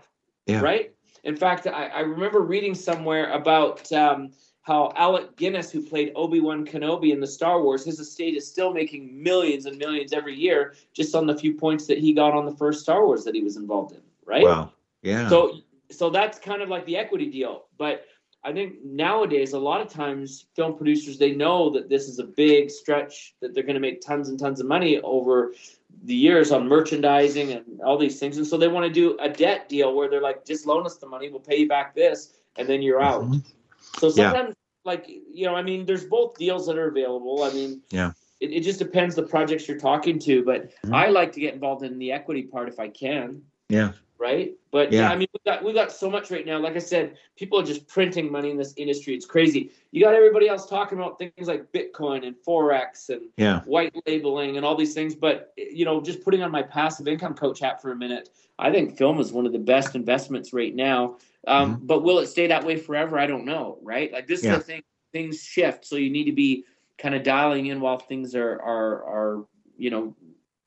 Yeah. 0.47 0.61
Right. 0.61 0.95
In 1.23 1.37
fact, 1.37 1.67
I, 1.67 1.87
I 1.87 2.01
remember 2.01 2.41
reading 2.41 2.75
somewhere 2.75 3.33
about 3.33 3.91
um, 3.93 4.31
how 4.63 4.93
Alec 4.97 5.37
Guinness, 5.37 5.71
who 5.71 5.83
played 5.83 6.13
Obi 6.17 6.41
Wan 6.41 6.67
Kenobi 6.67 7.13
in 7.13 7.21
the 7.21 7.27
Star 7.27 7.63
Wars, 7.63 7.85
his 7.85 7.99
estate 7.99 8.35
is 8.35 8.47
still 8.47 8.73
making 8.73 9.23
millions 9.23 9.67
and 9.67 9.79
millions 9.79 10.13
every 10.13 10.35
year 10.35 10.75
just 10.93 11.15
on 11.15 11.27
the 11.27 11.37
few 11.37 11.55
points 11.55 11.87
that 11.87 11.99
he 11.99 12.13
got 12.13 12.35
on 12.35 12.45
the 12.45 12.57
first 12.57 12.81
Star 12.81 13.07
Wars 13.07 13.25
that 13.25 13.35
he 13.35 13.43
was 13.43 13.57
involved 13.57 13.93
in. 13.93 14.01
Right. 14.27 14.45
Wow. 14.45 14.73
Yeah. 15.03 15.29
So 15.29 15.61
so 15.91 16.11
that's 16.11 16.39
kind 16.39 16.63
of 16.63 16.69
like 16.69 16.87
the 16.87 16.97
equity 16.97 17.31
deal. 17.31 17.67
But 17.79 18.07
I 18.43 18.53
think 18.53 18.85
nowadays 18.85 19.53
a 19.53 19.59
lot 19.59 19.81
of 19.81 19.89
times 19.89 20.47
film 20.55 20.77
producers 20.77 21.19
they 21.19 21.33
know 21.33 21.71
that 21.71 21.89
this 21.89 22.09
is 22.09 22.19
a 22.19 22.25
big 22.25 22.71
stretch 22.71 23.35
that 23.41 23.55
they're 23.55 23.63
going 23.63 23.75
to 23.75 23.81
make 23.81 24.01
tons 24.01 24.29
and 24.29 24.39
tons 24.39 24.61
of 24.61 24.67
money 24.67 25.01
over 25.01 25.53
the 26.03 26.15
years 26.15 26.51
on 26.53 26.69
merchandising 26.69 27.53
and 27.53 27.81
all 27.83 27.97
these 27.97 28.19
things, 28.19 28.37
and 28.37 28.47
so 28.47 28.57
they 28.57 28.69
want 28.69 28.85
to 28.87 28.93
do 28.93 29.17
a 29.21 29.29
debt 29.29 29.69
deal 29.69 29.95
where 29.95 30.09
they're 30.09 30.21
like, 30.21 30.45
just 30.45 30.67
loan 30.67 30.85
us 30.87 30.97
the 30.97 31.07
money, 31.07 31.29
we'll 31.29 31.41
pay 31.41 31.59
you 31.59 31.69
back 31.69 31.95
this, 31.95 32.35
and 32.57 32.69
then 32.69 32.83
you're 32.83 33.01
out. 33.01 33.23
Mhm. 33.23 33.43
So 33.99 34.09
Yeah. 34.09 34.33
sometimes, 34.33 34.57
like 34.85 35.07
you 35.09 35.47
know, 35.47 35.55
I 35.55 35.63
mean, 35.63 35.87
there's 35.87 36.05
both 36.05 36.37
deals 36.37 36.67
that 36.67 36.77
are 36.77 36.89
available. 36.89 37.43
I 37.43 37.53
mean, 37.53 37.81
Yeah. 37.91 38.13
it, 38.41 38.53
it 38.53 38.61
just 38.61 38.79
depends 38.79 39.15
the 39.15 39.23
projects 39.23 39.67
you're 39.69 39.79
talking 39.79 40.19
to, 40.21 40.45
but 40.45 40.71
Mhm. 40.83 40.95
I 40.95 41.09
like 41.09 41.33
to 41.33 41.41
get 41.41 41.55
involved 41.55 41.85
in 41.85 41.99
the 41.99 42.13
equity 42.13 42.43
part 42.43 42.69
if 42.69 42.79
I 42.79 42.89
can 42.89 43.43
Yeah. 43.75 43.93
right? 44.17 44.55
But 44.71 44.91
Yeah. 44.93 45.01
yeah, 45.03 45.11
I 45.11 45.17
mean, 45.17 45.29
we 45.35 45.41
got 45.45 45.63
we 45.65 45.73
got 45.73 45.93
so 45.93 46.09
much 46.09 46.31
right 46.31 46.47
now. 46.47 46.59
Like 46.59 46.77
I 46.77 46.79
said, 46.79 47.17
people 47.37 47.59
are 47.61 47.65
just 47.65 47.87
printing 47.89 48.31
money 48.31 48.51
in 48.51 48.57
this 48.57 48.73
industry. 48.77 49.13
It's 49.15 49.27
crazy. 49.27 49.71
You 49.91 50.03
got 50.03 50.15
everybody 50.15 50.49
else 50.49 50.67
talking 50.67 50.99
about 50.99 51.19
things 51.19 51.49
like 51.49 51.71
Bitcoin 51.73 52.27
and 52.27 52.35
forex 52.47 53.09
and 53.11 53.23
Yeah. 53.37 53.61
white 53.65 53.93
labeling 54.07 54.57
and 54.57 54.65
all 54.65 54.77
these 54.77 54.95
things. 54.95 55.15
But 55.15 55.53
you 55.57 55.85
know, 55.85 56.01
just 56.01 56.23
putting 56.23 56.43
on 56.43 56.51
my 56.51 56.63
passive 56.63 57.07
income 57.09 57.35
coach 57.35 57.59
hat 57.61 57.83
for 57.83 57.91
a 57.91 57.97
minute, 57.97 58.31
I 58.59 58.71
think 58.71 58.97
film 58.97 59.19
is 59.21 59.33
one 59.33 59.47
of 59.47 59.53
the 59.53 59.59
best 59.59 59.95
investments 59.95 60.53
right 60.53 60.75
now. 60.75 61.17
Um, 61.47 61.81
But 61.83 62.03
will 62.03 62.21
it 62.21 62.29
stay 62.29 62.47
that 62.47 62.65
way 62.65 62.77
forever? 62.77 63.19
I 63.19 63.27
don't 63.27 63.45
know. 63.45 63.79
Right? 63.83 64.13
Like 64.13 64.27
this 64.27 64.43
Yeah. 64.45 64.53
is 64.55 64.59
the 64.61 64.65
thing. 64.65 64.83
Things 65.13 65.43
shift, 65.43 65.85
so 65.85 65.97
you 65.97 66.11
need 66.11 66.25
to 66.25 66.33
be 66.33 66.65
kind 66.99 67.15
of 67.15 67.23
dialing 67.23 67.67
in 67.67 67.81
while 67.81 67.99
things 67.99 68.35
are 68.35 68.55
are 68.63 69.05
are 69.05 69.47
you 69.77 69.91
know 69.91 70.17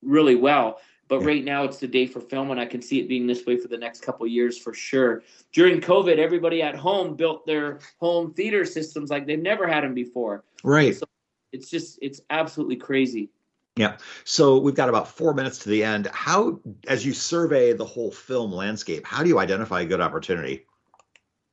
really 0.02 0.36
well. 0.36 0.80
But 1.08 1.22
Yeah. 1.22 1.28
right 1.28 1.44
now, 1.44 1.64
it's 1.64 1.78
the 1.78 1.88
day 1.88 2.06
for 2.06 2.20
film, 2.20 2.52
and 2.52 2.60
I 2.60 2.66
can 2.66 2.82
see 2.82 3.00
it 3.00 3.08
being 3.08 3.28
this 3.28 3.46
way 3.46 3.58
for 3.58 3.68
the 3.68 3.78
next 3.78 4.02
couple 4.02 4.26
of 4.26 4.32
years 4.32 4.58
for 4.58 4.74
sure. 4.74 5.24
During 5.54 5.80
COVID, 5.80 6.18
everybody 6.18 6.62
at 6.62 6.76
home 6.76 7.16
built 7.16 7.46
their 7.46 7.80
home 8.00 8.34
theater 8.34 8.66
systems 8.66 9.10
like 9.10 9.26
they've 9.26 9.42
never 9.42 9.68
had 9.68 9.84
them 9.84 9.94
before. 9.94 10.44
Right. 10.64 10.96
So 10.96 11.06
it's 11.54 11.70
just, 11.70 12.00
it's 12.02 12.22
absolutely 12.30 12.76
crazy. 12.76 13.30
Yeah. 13.78 13.98
So 14.24 14.58
we've 14.58 14.76
got 14.76 14.90
about 14.90 15.08
four 15.08 15.34
minutes 15.34 15.60
to 15.60 15.70
the 15.70 15.84
end. 15.84 16.08
How, 16.08 16.60
as 16.88 17.06
you 17.06 17.14
survey 17.14 17.74
the 17.74 17.86
whole 17.86 18.12
film 18.12 18.52
landscape, 18.52 19.06
how 19.06 19.24
do 19.24 19.30
you 19.30 19.40
identify 19.40 19.82
a 19.82 19.86
good 19.86 20.02
opportunity? 20.02 20.66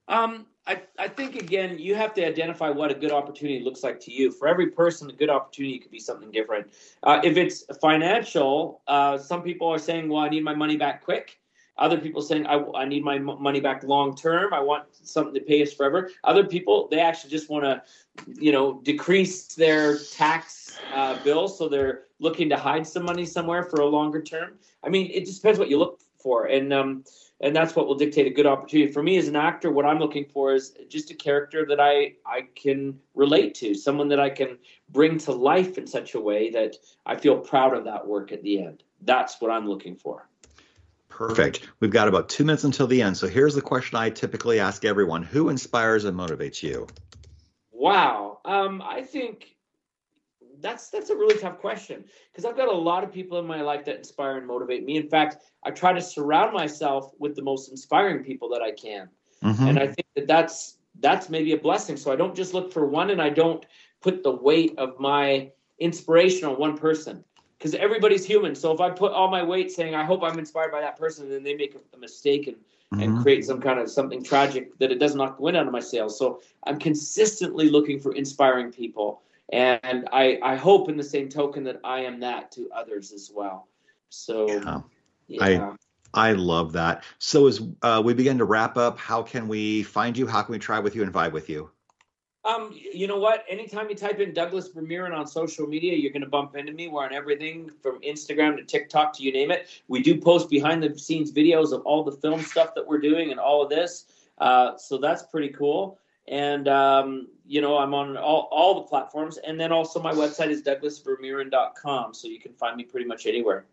Um, 0.08 0.46
I, 0.66 0.82
I 0.98 1.08
think 1.08 1.36
again, 1.36 1.78
you 1.78 1.94
have 1.94 2.14
to 2.14 2.26
identify 2.26 2.70
what 2.70 2.90
a 2.90 2.94
good 2.94 3.12
opportunity 3.12 3.62
looks 3.62 3.82
like 3.82 4.00
to 4.00 4.12
you. 4.12 4.30
For 4.30 4.48
every 4.48 4.68
person, 4.68 5.10
a 5.10 5.12
good 5.12 5.28
opportunity 5.28 5.78
could 5.78 5.90
be 5.90 5.98
something 5.98 6.30
different. 6.30 6.72
Uh, 7.02 7.20
if 7.22 7.36
it's 7.36 7.64
financial, 7.80 8.80
uh, 8.88 9.18
some 9.18 9.42
people 9.42 9.68
are 9.68 9.78
saying, 9.78 10.08
"Well, 10.08 10.22
I 10.22 10.30
need 10.30 10.42
my 10.42 10.54
money 10.54 10.76
back 10.76 11.04
quick," 11.04 11.38
Other 11.76 11.98
people 11.98 12.22
saying, 12.22 12.46
I, 12.46 12.64
I 12.74 12.84
need 12.84 13.02
my 13.02 13.18
money 13.18 13.58
back 13.58 13.82
long 13.82 14.14
term. 14.14 14.54
I 14.54 14.60
want 14.60 14.84
something 14.92 15.34
to 15.34 15.40
pay 15.40 15.60
us 15.60 15.72
forever. 15.72 16.10
Other 16.22 16.44
people, 16.44 16.86
they 16.88 17.00
actually 17.00 17.30
just 17.30 17.50
want 17.50 17.64
to, 17.64 17.82
you 18.40 18.52
know, 18.52 18.80
decrease 18.84 19.54
their 19.54 19.98
tax 19.98 20.78
uh, 20.94 21.20
bill. 21.24 21.48
So 21.48 21.68
they're 21.68 22.02
looking 22.20 22.48
to 22.50 22.56
hide 22.56 22.86
some 22.86 23.04
money 23.04 23.26
somewhere 23.26 23.64
for 23.64 23.80
a 23.80 23.86
longer 23.86 24.22
term. 24.22 24.54
I 24.84 24.88
mean, 24.88 25.10
it 25.12 25.26
just 25.26 25.42
depends 25.42 25.58
what 25.58 25.68
you 25.68 25.78
look 25.78 26.00
for. 26.16 26.46
And, 26.46 26.72
um, 26.72 27.04
and 27.44 27.54
that's 27.54 27.76
what 27.76 27.86
will 27.86 27.94
dictate 27.94 28.26
a 28.26 28.30
good 28.30 28.46
opportunity 28.46 28.90
for 28.90 29.02
me 29.02 29.18
as 29.18 29.28
an 29.28 29.36
actor. 29.36 29.70
What 29.70 29.84
i'm 29.84 29.98
looking 29.98 30.24
for 30.24 30.54
is 30.54 30.74
just 30.88 31.10
a 31.10 31.14
character 31.14 31.64
that 31.66 31.78
i 31.78 32.14
i 32.26 32.48
can 32.56 32.98
relate 33.14 33.54
to 33.56 33.74
someone 33.74 34.08
that 34.08 34.18
i 34.18 34.30
can 34.30 34.58
bring 34.88 35.18
to 35.18 35.32
life 35.32 35.78
in 35.78 35.86
such 35.86 36.14
a 36.14 36.20
way 36.20 36.50
that 36.50 36.76
i 37.06 37.14
feel 37.14 37.38
proud 37.38 37.76
of 37.76 37.84
that 37.84 38.04
work 38.06 38.32
at 38.32 38.42
the 38.42 38.60
end. 38.64 38.82
That's 39.02 39.40
what 39.40 39.50
i'm 39.50 39.68
looking 39.68 39.94
for. 39.94 40.28
Perfect. 41.10 41.68
We've 41.78 41.92
got 41.92 42.08
about 42.08 42.28
two 42.28 42.44
minutes 42.44 42.64
until 42.64 42.88
the 42.88 43.00
end. 43.00 43.16
So 43.16 43.28
here's 43.28 43.54
the 43.54 43.62
question 43.62 43.96
i 43.96 44.10
typically 44.10 44.58
ask 44.58 44.84
everyone. 44.84 45.22
Who 45.22 45.48
inspires 45.48 46.06
and 46.06 46.18
motivates 46.18 46.62
you? 46.62 46.88
Wow. 47.70 48.40
Um, 48.46 48.82
i 48.82 49.02
think 49.02 49.53
that's 50.64 50.88
that's 50.88 51.10
a 51.10 51.14
really 51.14 51.38
tough 51.38 51.58
question 51.58 52.04
because 52.32 52.46
I've 52.46 52.56
got 52.56 52.68
a 52.68 52.72
lot 52.72 53.04
of 53.04 53.12
people 53.12 53.38
in 53.38 53.46
my 53.46 53.60
life 53.60 53.84
that 53.84 53.96
inspire 53.96 54.38
and 54.38 54.46
motivate 54.46 54.84
me. 54.84 54.96
In 54.96 55.08
fact, 55.08 55.36
I 55.62 55.70
try 55.70 55.92
to 55.92 56.00
surround 56.00 56.54
myself 56.54 57.12
with 57.18 57.36
the 57.36 57.42
most 57.42 57.70
inspiring 57.70 58.24
people 58.24 58.48
that 58.48 58.62
I 58.62 58.72
can, 58.72 59.08
mm-hmm. 59.42 59.68
and 59.68 59.78
I 59.78 59.86
think 59.86 60.06
that 60.16 60.26
that's 60.26 60.78
that's 61.00 61.28
maybe 61.28 61.52
a 61.52 61.58
blessing. 61.58 61.98
So 61.98 62.10
I 62.10 62.16
don't 62.16 62.34
just 62.34 62.54
look 62.54 62.72
for 62.72 62.86
one, 62.86 63.10
and 63.10 63.20
I 63.20 63.28
don't 63.28 63.64
put 64.00 64.22
the 64.22 64.30
weight 64.30 64.74
of 64.78 64.98
my 64.98 65.50
inspiration 65.78 66.48
on 66.48 66.58
one 66.58 66.78
person 66.78 67.22
because 67.58 67.74
everybody's 67.74 68.24
human. 68.24 68.54
So 68.54 68.72
if 68.72 68.80
I 68.80 68.88
put 68.88 69.12
all 69.12 69.30
my 69.30 69.42
weight 69.42 69.70
saying 69.70 69.94
I 69.94 70.04
hope 70.04 70.22
I'm 70.22 70.38
inspired 70.38 70.72
by 70.72 70.80
that 70.80 70.98
person, 70.98 71.28
then 71.28 71.42
they 71.42 71.54
make 71.54 71.76
a, 71.92 71.98
mistake 71.98 72.46
and 72.46 72.56
mm-hmm. 72.56 73.02
and 73.02 73.22
create 73.22 73.44
some 73.44 73.60
kind 73.60 73.78
of 73.78 73.90
something 73.90 74.24
tragic 74.24 74.78
that 74.78 74.90
it 74.90 74.98
does 74.98 75.14
not 75.14 75.36
go 75.36 75.48
in 75.48 75.56
out 75.56 75.66
of 75.66 75.72
my 75.72 75.80
sails. 75.80 76.18
So 76.18 76.40
I'm 76.66 76.78
consistently 76.78 77.68
looking 77.68 78.00
for 78.00 78.14
inspiring 78.14 78.72
people 78.72 79.20
and 79.52 80.08
I 80.12 80.38
I 80.42 80.56
hope 80.56 80.88
in 80.88 80.96
the 80.96 81.04
same 81.04 81.28
token 81.28 81.64
that 81.64 81.80
I 81.84 82.00
am 82.00 82.20
that 82.20 82.50
to 82.52 82.70
others 82.74 83.12
as 83.12 83.30
well. 83.34 83.68
So 84.08 84.48
yeah. 84.48 84.80
yeah. 85.28 85.74
I 86.14 86.28
I 86.28 86.32
love 86.32 86.72
that. 86.72 87.04
So 87.18 87.46
as 87.46 87.60
uh, 87.82 88.00
we 88.04 88.14
begin 88.14 88.38
to 88.38 88.44
wrap 88.44 88.76
up, 88.76 88.98
how 88.98 89.22
can 89.22 89.48
we 89.48 89.82
find 89.82 90.16
you? 90.16 90.26
How 90.26 90.42
can 90.42 90.52
we 90.52 90.58
try 90.58 90.78
with 90.78 90.94
you 90.94 91.02
and 91.02 91.12
vibe 91.12 91.32
with 91.32 91.48
you? 91.48 91.70
Um, 92.44 92.72
you 92.74 93.06
know 93.06 93.18
what? 93.18 93.44
Anytime 93.48 93.88
you 93.88 93.96
type 93.96 94.20
in 94.20 94.34
Douglas 94.34 94.68
Vermeeren 94.68 95.16
on 95.16 95.26
social 95.26 95.66
media, 95.66 95.96
you're 95.96 96.12
going 96.12 96.22
to 96.22 96.28
bump 96.28 96.56
into 96.56 96.72
me. 96.72 96.88
We're 96.88 97.04
on 97.04 97.14
everything 97.14 97.70
from 97.82 98.00
Instagram 98.02 98.56
to 98.58 98.64
TikTok 98.64 99.16
to 99.16 99.22
you 99.22 99.32
name 99.32 99.50
it. 99.50 99.66
We 99.88 100.02
do 100.02 100.20
post 100.20 100.50
behind 100.50 100.82
the 100.82 100.96
scenes 100.98 101.32
videos 101.32 101.72
of 101.72 101.80
all 101.82 102.04
the 102.04 102.12
film 102.12 102.42
stuff 102.42 102.74
that 102.74 102.86
we're 102.86 103.00
doing 103.00 103.30
and 103.30 103.40
all 103.40 103.62
of 103.62 103.70
this. 103.70 104.04
Uh, 104.38 104.76
so 104.76 104.98
that's 104.98 105.22
pretty 105.22 105.48
cool 105.48 105.98
and 106.28 106.68
um, 106.68 107.28
you 107.46 107.60
know 107.60 107.76
i'm 107.78 107.94
on 107.94 108.16
all, 108.16 108.48
all 108.50 108.74
the 108.74 108.82
platforms. 108.82 109.38
And 109.38 109.58
then 109.58 109.72
also 109.72 110.00
my 110.00 110.12
website 110.12 110.48
is 110.48 110.62
douglasvermeeren.com 110.62 112.14
so 112.14 112.28
you 112.28 112.40
can 112.40 112.52
find 112.54 112.76
me 112.76 112.84
pretty 112.84 113.06
much 113.06 113.26
anywhere. 113.26 113.66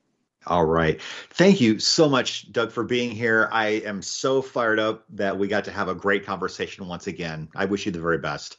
All 0.47 0.66
right. 0.66 0.99
Thank 1.30 1.62
you 1.62 1.78
so 1.78 2.10
much 2.10 2.52
doug 2.52 2.72
for 2.72 2.84
being 2.84 3.12
here. 3.12 3.47
I 3.52 3.68
am 3.68 4.02
so 4.02 4.41
fired 4.41 4.80
up 4.80 5.06
that 5.12 5.38
we 5.38 5.47
got 5.47 5.66
to 5.66 5.72
have 5.72 5.88
a 5.88 5.93
great 5.93 6.26
conversation 6.26 6.88
once 6.88 7.06
again. 7.06 7.47
I 7.56 7.66
wish 7.66 7.86
you 7.86 7.91
the 7.91 8.02
very 8.02 8.18
best. 8.18 8.58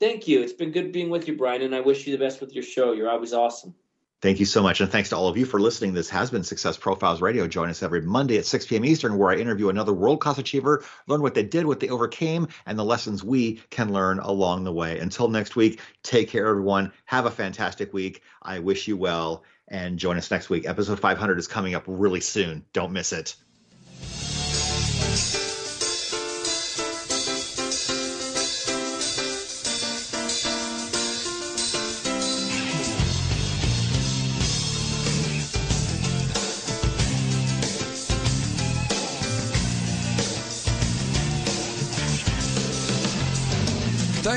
Thank 0.00 0.26
you. 0.26 0.42
It's 0.42 0.52
been 0.52 0.72
good 0.72 0.90
being 0.90 1.10
with 1.10 1.28
you 1.28 1.36
brian 1.36 1.62
and 1.62 1.74
i 1.74 1.80
wish 1.80 2.06
you 2.06 2.12
the 2.16 2.24
best 2.24 2.40
with 2.40 2.52
your 2.52 2.64
show. 2.64 2.92
You're 2.92 3.10
always 3.10 3.32
awesome 3.32 3.74
Thank 4.22 4.38
you 4.38 4.46
so 4.46 4.62
much. 4.62 4.80
And 4.80 4.88
thanks 4.88 5.08
to 5.08 5.16
all 5.16 5.26
of 5.26 5.36
you 5.36 5.44
for 5.44 5.58
listening. 5.58 5.94
This 5.94 6.08
has 6.10 6.30
been 6.30 6.44
Success 6.44 6.76
Profiles 6.76 7.20
Radio. 7.20 7.48
Join 7.48 7.68
us 7.68 7.82
every 7.82 8.02
Monday 8.02 8.38
at 8.38 8.46
6 8.46 8.66
p.m. 8.66 8.84
Eastern, 8.84 9.18
where 9.18 9.32
I 9.32 9.34
interview 9.34 9.68
another 9.68 9.92
world 9.92 10.20
class 10.20 10.38
achiever, 10.38 10.84
learn 11.08 11.22
what 11.22 11.34
they 11.34 11.42
did, 11.42 11.66
what 11.66 11.80
they 11.80 11.88
overcame, 11.88 12.46
and 12.64 12.78
the 12.78 12.84
lessons 12.84 13.24
we 13.24 13.60
can 13.70 13.92
learn 13.92 14.20
along 14.20 14.62
the 14.62 14.72
way. 14.72 15.00
Until 15.00 15.26
next 15.26 15.56
week, 15.56 15.80
take 16.04 16.28
care, 16.28 16.46
everyone. 16.46 16.92
Have 17.06 17.26
a 17.26 17.32
fantastic 17.32 17.92
week. 17.92 18.22
I 18.40 18.60
wish 18.60 18.86
you 18.86 18.96
well. 18.96 19.42
And 19.66 19.98
join 19.98 20.18
us 20.18 20.30
next 20.30 20.48
week. 20.48 20.68
Episode 20.68 21.00
500 21.00 21.36
is 21.40 21.48
coming 21.48 21.74
up 21.74 21.82
really 21.88 22.20
soon. 22.20 22.64
Don't 22.72 22.92
miss 22.92 23.12
it. 23.12 23.34